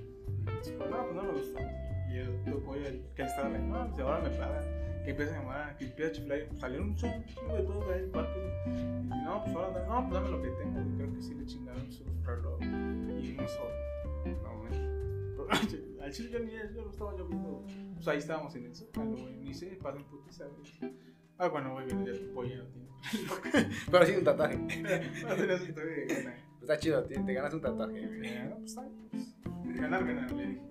Pues, 0.44 0.90
no, 0.90 1.04
pues 1.04 1.16
no 1.16 1.24
me 1.24 1.32
gusta. 1.34 1.62
Y 2.10 2.18
el 2.18 2.54
güey, 2.66 2.86
el 2.86 3.04
que 3.16 3.24
estaba 3.24 3.50
no, 3.50 3.88
pues 3.90 4.00
ahora 4.00 4.20
me 4.22 4.30
pagan. 4.30 4.85
Que 5.06 5.12
empieza 5.12 5.36
a 5.36 5.40
llamar, 5.40 5.78
que 5.78 5.86
empieza 5.86 6.10
a 6.10 6.14
chiflar, 6.14 6.40
y 6.52 6.58
salieron 6.58 6.90
un 6.90 6.96
chingo 6.96 7.56
de 7.56 7.64
todo 7.64 7.92
ahí 7.92 8.00
en 8.00 8.06
el 8.06 8.10
parque, 8.10 8.40
güey. 8.40 8.76
Y 8.76 9.04
dice, 9.04 9.16
no, 9.24 9.44
pues 9.44 9.56
ahora, 9.56 9.86
no, 9.88 10.10
pues 10.10 10.14
dame 10.14 10.30
lo 10.32 10.42
que 10.42 10.50
tengo, 10.50 10.84
güey. 10.84 10.96
Creo 10.98 11.14
que 11.14 11.22
sí 11.22 11.36
le 11.36 11.46
chingaron 11.46 11.92
su 11.92 12.04
reloj 12.24 12.60
y 12.62 13.38
unos 13.38 13.58
ojos. 13.58 14.42
No, 14.42 14.60
güey. 14.60 14.72
Pero, 15.38 16.04
Al 16.04 16.12
chile 16.12 16.30
yo 16.32 16.40
ni 16.40 16.52
yo 16.54 16.82
lo 16.82 16.90
estaba 16.90 17.16
yo 17.16 17.28
viendo. 17.28 17.64
Pues 17.94 18.08
ahí 18.08 18.18
estábamos 18.18 18.56
en 18.56 18.66
eso. 18.66 18.90
Cuando 18.96 19.18
güey, 19.22 19.36
ni 19.38 19.54
sé, 19.54 19.78
pasa 19.82 19.98
en 20.00 20.06
putiza, 20.06 20.46
güey. 20.48 20.96
Ah, 21.38 21.50
cuando 21.50 21.72
voy 21.72 21.86
viendo 21.86 22.12
ya 22.12 22.20
tu 22.20 22.34
pollo 22.34 22.58
no 22.58 22.66
tiene. 22.66 22.88
Pero 23.92 24.06
sí 24.06 24.16
un 24.16 24.24
tatuaje. 24.24 24.58
No 24.58 24.70
historia 24.70 25.96
de 25.96 26.06
ganar. 26.08 26.36
Está 26.62 26.80
chido, 26.80 27.04
te, 27.04 27.20
te 27.20 27.34
ganas 27.34 27.54
un 27.54 27.62
tatuaje, 27.62 28.08
güey. 28.08 28.50
No, 28.50 28.56
pues 28.56 28.72
está 28.72 28.82
bien, 28.82 29.08
pues. 29.12 29.36
Ganar, 29.80 30.04
ganar, 30.04 30.32
le 30.32 30.48
dije. 30.48 30.62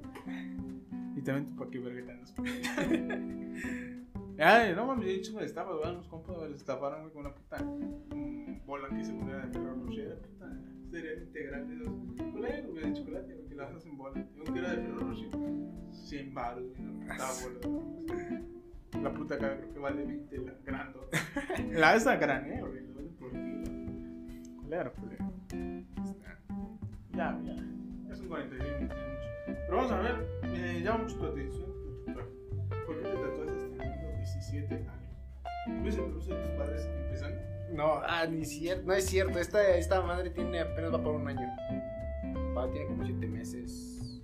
Y 1.16 1.22
también 1.22 1.54
¿para 1.56 1.70
qué 1.70 1.78
verga 1.78 2.04
te 2.04 2.12
andas? 2.12 2.34
Ay, 4.38 4.74
no 4.74 4.86
mames, 4.86 5.04
yo 5.04 5.10
he 5.10 5.14
dicho 5.14 5.32
me 5.34 5.44
estafas, 5.44 5.76
güey. 5.76 5.90
Unos 5.92 6.08
compas 6.08 6.36
les 6.50 6.56
estafaron, 6.60 7.02
güey, 7.02 7.12
con 7.12 7.26
una 7.26 7.34
puta 7.34 7.62
mm, 7.62 8.66
bola 8.66 8.88
que 8.88 9.04
según 9.04 9.28
era 9.28 9.46
de 9.46 9.52
Ferrero 9.52 9.74
Rocher, 9.84 10.18
puta 10.18 10.50
cereal 10.90 11.22
integral 11.22 11.68
de 11.68 11.74
esos. 11.74 12.32
Culero, 12.32 12.70
güey, 12.70 12.84
de 12.84 12.92
chocolate, 12.94 13.34
güey, 13.34 13.48
que 13.48 13.54
la 13.54 13.64
haces 13.64 13.86
en 13.86 13.96
bola. 13.96 14.26
Yo 14.36 14.44
que 14.44 14.58
era 14.58 14.70
de 14.70 14.76
Ferrero 14.76 15.00
Rocher, 15.00 15.28
100 15.92 16.34
baros, 16.34 16.64
güey, 16.64 17.10
estaba 17.10 17.32
bola. 17.42 18.42
La 19.02 19.12
puta 19.12 19.38
cara 19.38 19.56
creo 19.56 19.72
que 19.72 19.78
vale 19.78 20.04
20, 20.04 20.38
la 20.38 20.54
grandota. 20.64 21.18
La 21.72 21.96
esa 21.96 22.16
granea, 22.16 22.60
güey, 22.60 22.86
la 22.86 22.94
venden 22.94 23.16
por 23.16 23.30
kilo. 23.30 24.62
Culero, 24.62 24.92
culero. 24.94 25.32
Ya, 27.12 27.40
ya. 27.44 28.12
Es 28.12 28.20
un 28.20 28.28
46 28.28 28.72
minutos. 28.78 28.98
Pero 29.46 29.76
vamos 29.76 29.92
a 29.92 30.00
ver, 30.00 30.16
me 30.42 30.80
llama 30.80 31.04
mucho 31.04 31.16
tu 31.16 31.26
atención 31.26 31.72
tu 31.72 32.04
tatuaje. 32.04 32.30
¿Por 32.86 32.96
qué 32.96 33.08
te 33.08 33.14
tatuaste 33.14 33.53
17 34.24 34.74
años? 34.74 34.92
¿Ves 35.82 35.96
el 35.96 36.04
proceso 36.04 36.34
de 36.34 36.42
tus 36.42 36.50
padres 36.52 36.86
empezando? 36.86 37.40
No, 37.72 38.00
ah, 38.04 38.26
ni 38.26 38.44
cierto, 38.44 38.86
no 38.86 38.94
es 38.94 39.06
cierto. 39.06 39.38
Esta, 39.38 39.76
esta 39.76 40.00
madre 40.00 40.30
tiene 40.30 40.60
apenas 40.60 40.92
va 40.92 41.02
por 41.02 41.14
un 41.14 41.28
año. 41.28 41.46
Va, 42.56 42.70
tiene 42.70 42.86
como 42.86 43.04
siete 43.04 43.26
meses. 43.26 44.22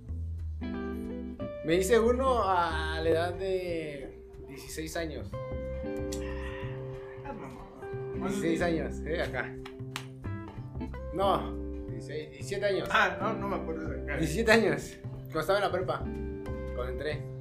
Me 1.65 1.75
hice 1.75 1.99
uno 1.99 2.43
a 2.43 2.99
la 3.01 3.09
edad 3.09 3.33
de 3.33 4.23
16 4.47 4.97
años. 4.97 5.29
Ah, 7.25 7.33
mamá. 7.33 8.29
16 8.29 8.61
años, 8.61 8.99
eh, 9.05 9.21
acá. 9.21 9.53
No, 11.13 11.55
16, 11.89 12.31
17 12.31 12.65
años. 12.65 12.89
Ah, 12.91 13.17
no, 13.21 13.33
no 13.33 13.47
me 13.47 13.57
acuerdo 13.57 13.87
de 13.89 14.01
acá. 14.01 14.17
17 14.17 14.51
años. 14.51 14.97
Cuando 15.25 15.39
estaba 15.41 15.59
en 15.59 15.65
la 15.65 15.71
prepa. 15.71 15.99
Cuando 16.75 16.89
entré. 16.89 17.40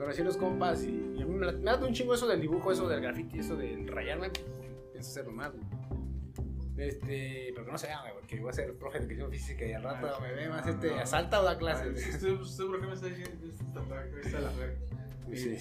Conocí 0.00 0.22
a 0.22 0.24
los 0.24 0.36
compas 0.38 0.82
y, 0.84 1.12
y 1.18 1.22
a 1.22 1.26
mí 1.26 1.34
me, 1.34 1.52
me 1.52 1.62
da 1.62 1.76
un 1.84 1.92
chingo 1.92 2.14
eso 2.14 2.26
del 2.26 2.40
dibujo, 2.40 2.72
eso 2.72 2.88
del 2.88 3.02
graffiti, 3.02 3.38
eso 3.40 3.54
del 3.54 3.86
rayarme. 3.86 4.30
Pienso 4.92 5.10
hacerlo 5.10 5.32
más, 5.32 5.52
güey. 5.52 5.62
Este, 6.78 7.50
pero 7.54 7.66
que 7.66 7.72
no 7.72 7.76
se 7.78 7.92
haga, 7.92 8.10
güey, 8.12 8.26
que 8.26 8.40
voy 8.40 8.48
a 8.48 8.52
ser 8.54 8.74
profe 8.78 8.98
de 9.00 9.04
educación 9.04 9.30
física 9.30 9.66
y 9.66 9.72
al 9.74 9.82
rato 9.82 10.08
Ah, 10.16 10.18
me 10.22 10.32
ve 10.32 10.46
no, 10.46 10.52
más 10.52 10.66
este, 10.66 10.88
no. 10.90 11.00
asalta 11.00 11.40
o 11.42 11.44
da 11.44 11.50
Ay, 11.50 11.56
clases. 11.58 12.06
Estoy 12.14 12.48
seguro 12.48 12.80
que 12.80 12.86
me 12.86 12.94
está 12.94 13.06
diciendo 13.08 13.36
que 13.38 13.48
este 13.50 13.64
tatuaje 13.64 14.20
está 14.24 14.38
a 14.38 14.40
la. 14.40 14.50
Sí. 15.34 15.54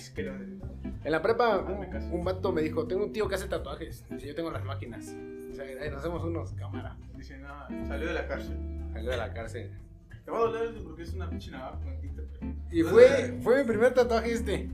En 1.04 1.12
la 1.12 1.22
prepa, 1.22 1.58
un, 1.60 2.14
un 2.14 2.24
vato 2.24 2.52
me 2.54 2.62
dijo, 2.62 2.88
tengo 2.88 3.04
un 3.04 3.12
tío 3.12 3.28
que 3.28 3.36
hace 3.36 3.48
tatuajes. 3.50 4.04
Dice, 4.10 4.28
yo 4.28 4.34
tengo 4.36 4.50
las 4.50 4.64
máquinas. 4.64 5.14
O 5.52 5.54
sea, 5.54 5.66
"Ay, 5.66 5.90
nos 5.90 6.00
hacemos 6.00 6.24
unos, 6.24 6.54
cámara. 6.54 6.98
Dice, 7.16 7.38
no, 7.38 7.68
salió 7.86 8.08
de 8.08 8.14
la 8.14 8.26
cárcel. 8.28 8.58
Salió 8.94 9.12
de 9.12 9.18
la 9.18 9.34
cárcel. 9.34 9.78
Te 10.24 10.32
va 10.32 10.38
a 10.38 10.42
doler 10.42 10.82
porque 10.84 11.04
es 11.04 11.14
una 11.14 11.30
pinche 11.30 11.52
navaja 11.52 11.80
con 11.82 12.00
Y 12.72 12.84
fue, 12.84 13.40
fue 13.42 13.62
mi 13.64 13.68
primer 13.68 13.94
tatuaje 13.94 14.34
este. 14.34 14.70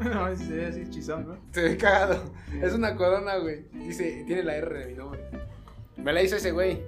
No, 0.00 0.34
se 0.34 0.52
ve 0.54 0.66
así 0.66 0.80
hechizado, 0.80 1.20
¿no? 1.20 1.38
Se 1.52 1.62
ve 1.62 1.76
cagado. 1.76 2.22
Es 2.62 2.72
una 2.72 2.96
corona, 2.96 3.36
güey. 3.36 3.64
Dice, 3.72 4.24
tiene 4.26 4.42
la 4.42 4.56
R 4.56 4.78
de 4.78 4.86
mi 4.86 4.94
nombre. 4.94 5.20
Me 5.96 6.12
la 6.12 6.22
hizo 6.22 6.36
ese 6.36 6.52
güey. 6.52 6.82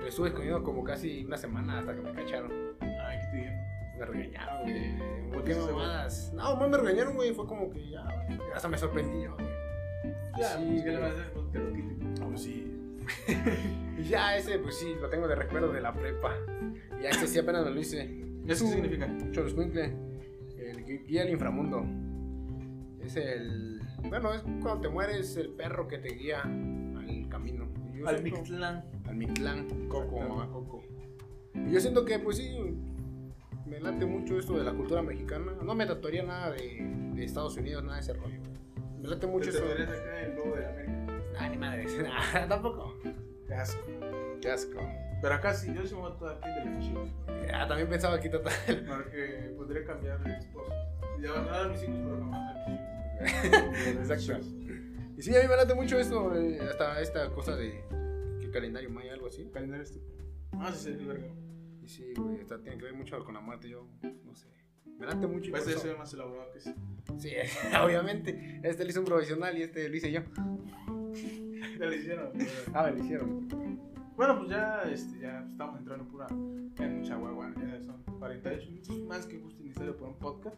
Lo 0.00 0.06
estuve 0.06 0.28
escondiendo 0.28 0.62
como 0.62 0.82
casi 0.82 1.24
una 1.24 1.36
semana 1.36 1.80
hasta 1.80 1.94
que 1.94 2.00
me 2.00 2.12
cacharon. 2.12 2.50
Ay, 2.80 3.18
¿qué 3.30 3.36
dijeron? 3.36 3.58
Me 3.98 4.06
regañaron, 4.06 4.62
güey. 4.62 5.30
¿Por 5.32 5.44
¿Qué 5.44 5.54
güey? 5.54 5.66
mamadas? 5.66 6.32
No, 6.34 6.56
más 6.56 6.70
me 6.70 6.78
regañaron, 6.78 7.14
güey. 7.16 7.34
Fue 7.34 7.46
como 7.46 7.70
que 7.70 7.90
ya, 7.90 8.04
güey. 8.04 8.38
Hasta 8.54 8.68
me 8.68 8.78
sorprendí 8.78 9.24
yo, 9.24 9.34
güey. 9.34 9.48
Sí, 10.36 10.70
pues, 10.70 10.82
¿qué 10.84 10.90
le 10.90 10.98
güey. 10.98 11.10
vas 11.10 11.18
a 11.18 11.20
hacer? 11.20 11.32
Pues 11.32 11.64
lo. 11.64 12.20
Vamos, 12.20 12.42
sí. 12.42 12.74
ya 14.08 14.36
ese, 14.36 14.58
pues 14.58 14.78
sí, 14.78 14.94
lo 15.00 15.08
tengo 15.10 15.28
de 15.28 15.34
recuerdo 15.34 15.72
de 15.72 15.80
la 15.82 15.92
prepa. 15.92 16.34
Ya 17.02 17.10
este 17.10 17.26
sí 17.26 17.38
apenas 17.38 17.64
me 17.64 17.72
lo 17.72 17.80
hice. 17.80 18.27
¿Eso 18.48 18.64
qué 18.64 18.72
significa? 18.72 19.08
Choloscuincle. 19.30 19.92
El 20.58 20.84
guía 21.06 21.22
al 21.22 21.30
inframundo. 21.30 21.84
Es 23.00 23.16
el. 23.16 23.80
Bueno, 24.08 24.32
es 24.34 24.42
cuando 24.42 24.80
te 24.80 24.88
mueres 24.88 25.36
el 25.36 25.50
perro 25.50 25.86
que 25.88 25.98
te 25.98 26.14
guía 26.14 26.42
al 26.42 27.26
camino. 27.28 27.68
Yo 27.94 28.06
Al 28.08 28.18
siento- 28.18 28.40
Mictlán. 28.40 28.84
Al 29.06 29.16
Mictlán, 29.16 29.88
Coco, 29.88 30.20
mamá 30.20 30.48
Coco. 30.50 30.82
Y 31.54 31.72
yo 31.72 31.80
siento 31.80 32.04
que, 32.04 32.18
pues 32.18 32.36
sí, 32.36 32.56
me 33.66 33.80
late 33.80 34.06
mucho 34.06 34.38
esto 34.38 34.56
de 34.56 34.64
la 34.64 34.72
cultura 34.72 35.02
mexicana. 35.02 35.52
No 35.62 35.74
me 35.74 35.84
tatuaría 35.86 36.22
nada 36.22 36.52
de, 36.52 36.86
de 37.14 37.24
Estados 37.24 37.56
Unidos, 37.56 37.82
nada 37.82 37.96
de 37.96 38.02
ese 38.02 38.12
rollo. 38.14 38.40
Me 39.00 39.08
late 39.08 39.26
mucho 39.26 39.50
Te 39.50 39.56
eso. 39.56 39.66
tatuarías 39.66 39.90
acá 39.90 40.20
el 40.22 40.36
logo 40.36 40.56
de 40.56 40.66
América. 40.66 41.22
Ah, 41.40 41.48
ni 41.48 41.56
madre, 41.56 41.86
nah, 42.02 42.46
tampoco. 42.48 42.94
Qué 43.46 43.54
asco. 43.54 43.82
Qué 44.40 44.50
asco. 44.50 44.80
Pero 45.20 45.34
acá 45.34 45.52
sí, 45.54 45.72
yo 45.74 45.84
sí 45.86 45.94
me 45.94 46.00
voy 46.00 46.10
a 46.10 46.12
tatuar 46.14 46.38
aquí 46.42 46.68
de 46.68 46.74
los 46.74 46.84
chicos. 46.84 47.08
Ah, 47.52 47.66
también 47.66 47.88
pensaba 47.88 48.20
que 48.20 48.28
tatuar. 48.28 48.54
Porque 48.88 49.52
podría 49.56 49.84
cambiar 49.84 50.22
de 50.22 50.36
esposo. 50.38 50.72
Y 51.18 51.22
ya 51.22 51.32
van 51.32 51.48
a 51.48 51.68
mis 51.68 51.82
hijos, 51.82 51.96
pero 52.04 52.18
jamás 52.18 52.56
a 52.56 52.68
mis 53.22 53.44
hijos. 53.44 54.10
Exacto. 54.10 54.46
Y 55.16 55.22
sí, 55.22 55.34
a 55.34 55.42
mí 55.42 55.48
me 55.48 55.56
late 55.56 55.74
mucho 55.74 55.98
esto, 55.98 56.36
eh, 56.36 56.60
hasta 56.60 57.00
esta 57.00 57.28
cosa 57.30 57.56
de 57.56 57.84
que 58.40 58.50
calendario 58.52 58.90
maya, 58.90 59.14
algo 59.14 59.26
así. 59.26 59.44
Calendario 59.52 59.82
este. 59.82 60.00
Ah, 60.52 60.72
sí, 60.72 60.94
sí, 60.96 61.04
verga. 61.04 61.26
Y 61.82 61.88
sí, 61.88 62.12
güey, 62.16 62.40
hasta 62.40 62.60
tiene 62.62 62.78
que 62.78 62.84
ver 62.84 62.94
mucho 62.94 63.18
con 63.24 63.34
la 63.34 63.40
muerte, 63.40 63.68
yo 63.68 63.88
no 64.24 64.34
sé. 64.36 64.46
Me 64.96 65.06
late 65.06 65.26
mucho. 65.26 65.48
y 65.48 65.50
por 65.50 65.60
Este 65.60 65.76
se 65.76 65.88
ve 65.88 65.96
más 65.96 66.12
elaborado 66.12 66.52
que 66.52 66.58
ese. 66.58 66.74
Sí, 67.18 67.32
obviamente. 67.82 68.60
Este 68.62 68.84
lo 68.84 68.90
hizo 68.90 69.00
un 69.00 69.06
profesional 69.06 69.58
y 69.58 69.62
este 69.62 69.88
lo 69.88 69.96
hice 69.96 70.12
yo. 70.12 70.20
Ya 71.78 71.86
le 71.86 71.96
hicieron. 71.96 72.32
Ah, 72.72 72.84
me 72.84 72.92
lo 72.92 73.04
hicieron. 73.04 73.48
Bueno, 74.18 74.36
pues 74.36 74.50
ya, 74.50 74.82
este, 74.82 75.20
ya 75.20 75.46
estamos 75.48 75.78
entrando 75.78 76.02
en 76.02 76.10
pura, 76.10 76.26
en 76.28 76.98
mucha 76.98 77.14
guagua, 77.14 77.54
ya 77.54 77.80
son 77.80 78.02
48 78.18 78.68
minutos 78.68 78.98
más 79.06 79.24
que 79.24 79.38
justo 79.38 79.62
necesario 79.62 79.96
para 79.96 80.10
un 80.10 80.18
podcast. 80.18 80.56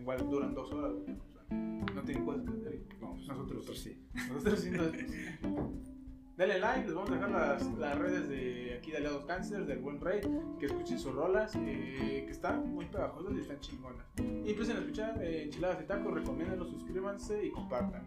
Igual 0.00 0.30
duran 0.30 0.54
dos 0.54 0.72
horas, 0.72 0.92
o 0.92 1.04
sea, 1.04 1.16
no 1.50 2.02
tienen 2.04 2.24
cosas 2.24 2.44
que 2.44 2.50
hacer. 2.52 2.86
No, 3.00 3.10
pues, 3.10 3.26
Nosotros 3.26 3.54
nosotros 3.54 3.78
sí. 3.80 4.06
Nosotros 4.28 4.60
sí 4.60 4.70
Denle 6.36 6.58
like, 6.58 6.84
les 6.84 6.94
vamos 6.94 7.10
a 7.10 7.14
dejar 7.14 7.30
las, 7.30 7.78
las 7.78 7.98
redes 7.98 8.28
de 8.28 8.76
aquí 8.76 8.90
de 8.90 8.98
Aliados 8.98 9.24
Cáncer, 9.24 9.64
del 9.64 9.78
Buen 9.78 9.98
Rey, 10.02 10.20
que 10.60 10.66
escuchen 10.66 10.98
sus 10.98 11.14
rolas, 11.14 11.54
eh, 11.56 12.24
que 12.26 12.30
están 12.30 12.74
muy 12.74 12.84
pegajosas 12.84 13.32
y 13.34 13.40
están 13.40 13.58
chingonas. 13.60 14.06
Y 14.18 14.50
empiecen 14.50 14.76
a 14.76 14.80
escuchar 14.80 15.22
eh, 15.22 15.44
Enchiladas 15.44 15.80
y 15.80 15.86
Tacos, 15.86 16.12
recomiéndenlo, 16.12 16.66
suscríbanse 16.66 17.42
y 17.42 17.50
compartan. 17.50 18.06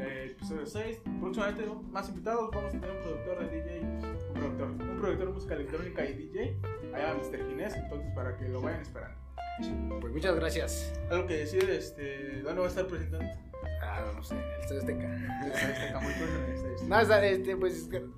Eh, 0.00 0.28
episodio 0.30 0.64
6, 0.64 1.02
próximamente 1.20 1.66
más 1.90 2.08
invitados, 2.08 2.48
vamos 2.54 2.74
a 2.74 2.80
tener 2.80 2.90
un 2.90 3.02
productor 3.02 3.50
de 3.50 3.62
DJ, 3.62 3.80
un 3.82 4.34
productor, 4.34 4.68
un 4.70 4.98
productor 4.98 5.26
de 5.26 5.32
música 5.34 5.54
electrónica 5.54 6.06
y 6.06 6.14
DJ, 6.14 6.56
allá 6.94 7.14
Mr. 7.16 7.48
Ginés, 7.50 7.74
entonces 7.74 8.10
para 8.14 8.34
que 8.38 8.48
lo 8.48 8.62
vayan 8.62 8.80
esperando. 8.80 9.18
Pues 10.00 10.12
muchas 10.14 10.34
gracias. 10.36 10.98
Algo 11.10 11.26
que 11.26 11.36
decir, 11.38 11.68
este, 11.68 12.40
¿dónde 12.40 12.60
va 12.60 12.66
a 12.66 12.70
estar 12.70 12.86
presentando? 12.86 13.28
Ah, 13.82 14.04
no 14.14 14.22
sé, 14.22 14.34
el 14.34 14.60
Estadio 14.60 14.80
Azteca. 14.80 15.14
Está 15.86 16.00
muy 16.00 16.12
bueno 16.14 16.44
en 16.46 16.52
este- 16.52 17.32
este, 17.32 17.56
pues 17.56 17.90
gra- 17.90 18.10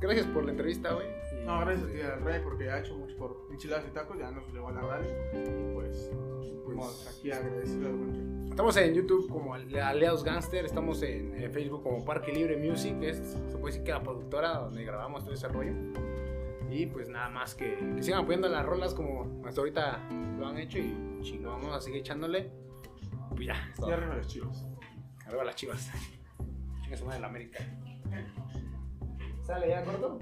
gracias 0.00 0.26
por 0.26 0.44
la 0.44 0.50
entrevista, 0.52 0.92
güey. 0.94 1.06
No, 1.44 1.60
gracias 1.60 1.86
este, 1.88 1.98
tío, 2.02 2.12
al 2.12 2.20
Rey 2.22 2.40
porque 2.42 2.70
ha 2.70 2.78
hecho 2.80 2.96
mucho 2.96 3.16
por 3.16 3.48
enchiladas 3.50 3.84
y 3.88 3.90
tacos, 3.92 4.16
ya 4.18 4.30
nos 4.30 4.46
llevó 4.52 4.68
a 4.68 4.72
la 4.72 4.80
radio 4.82 5.08
y 5.34 5.74
pues, 5.74 6.10
Pues- 6.64 7.16
aquí 7.18 7.30
a 7.32 7.36
agradecerle 7.36 7.86
al 7.88 7.94
buen. 7.96 8.32
Estamos 8.50 8.76
en 8.76 8.94
YouTube 8.94 9.28
como 9.30 9.54
Aliados 9.54 10.22
Gangster, 10.24 10.64
estamos 10.66 11.02
en, 11.02 11.34
en 11.42 11.50
Facebook 11.52 11.82
como 11.82 12.04
Parque 12.04 12.32
Libre 12.32 12.56
Music, 12.58 12.94
es, 13.00 13.16
se 13.48 13.56
puede 13.58 13.72
decir 13.72 13.82
que 13.82 13.92
la 13.92 14.02
productora 14.02 14.58
donde 14.58 14.84
grabamos 14.84 15.24
todo 15.24 15.32
ese 15.34 15.48
rollo. 15.48 15.72
Y 16.70 16.86
pues 16.86 17.08
nada 17.08 17.28
más 17.30 17.54
que, 17.54 17.76
que 17.96 18.02
sigan 18.02 18.20
apoyando 18.22 18.48
las 18.48 18.64
rolas 18.64 18.94
como 18.94 19.42
hasta 19.46 19.60
ahorita 19.62 20.00
lo 20.38 20.46
han 20.46 20.58
hecho 20.58 20.78
y 20.78 20.94
chingón, 21.22 21.60
vamos 21.60 21.76
a 21.76 21.80
seguir 21.80 22.00
echándole. 22.00 22.50
Pues 23.30 23.46
ya, 23.46 23.68
es 23.72 23.74
todo. 23.80 23.90
Y 23.90 23.92
arriba 23.94 24.14
los 24.16 24.26
chivos. 24.28 24.66
Arriba 25.32 25.44
las 25.44 25.56
chivas. 25.56 25.90
Chinga 26.82 26.96
su 26.98 27.06
madre 27.06 27.20
la 27.20 27.28
América. 27.28 27.58
¿Sale 29.46 29.66
ya 29.66 29.82
corto? 29.82 30.18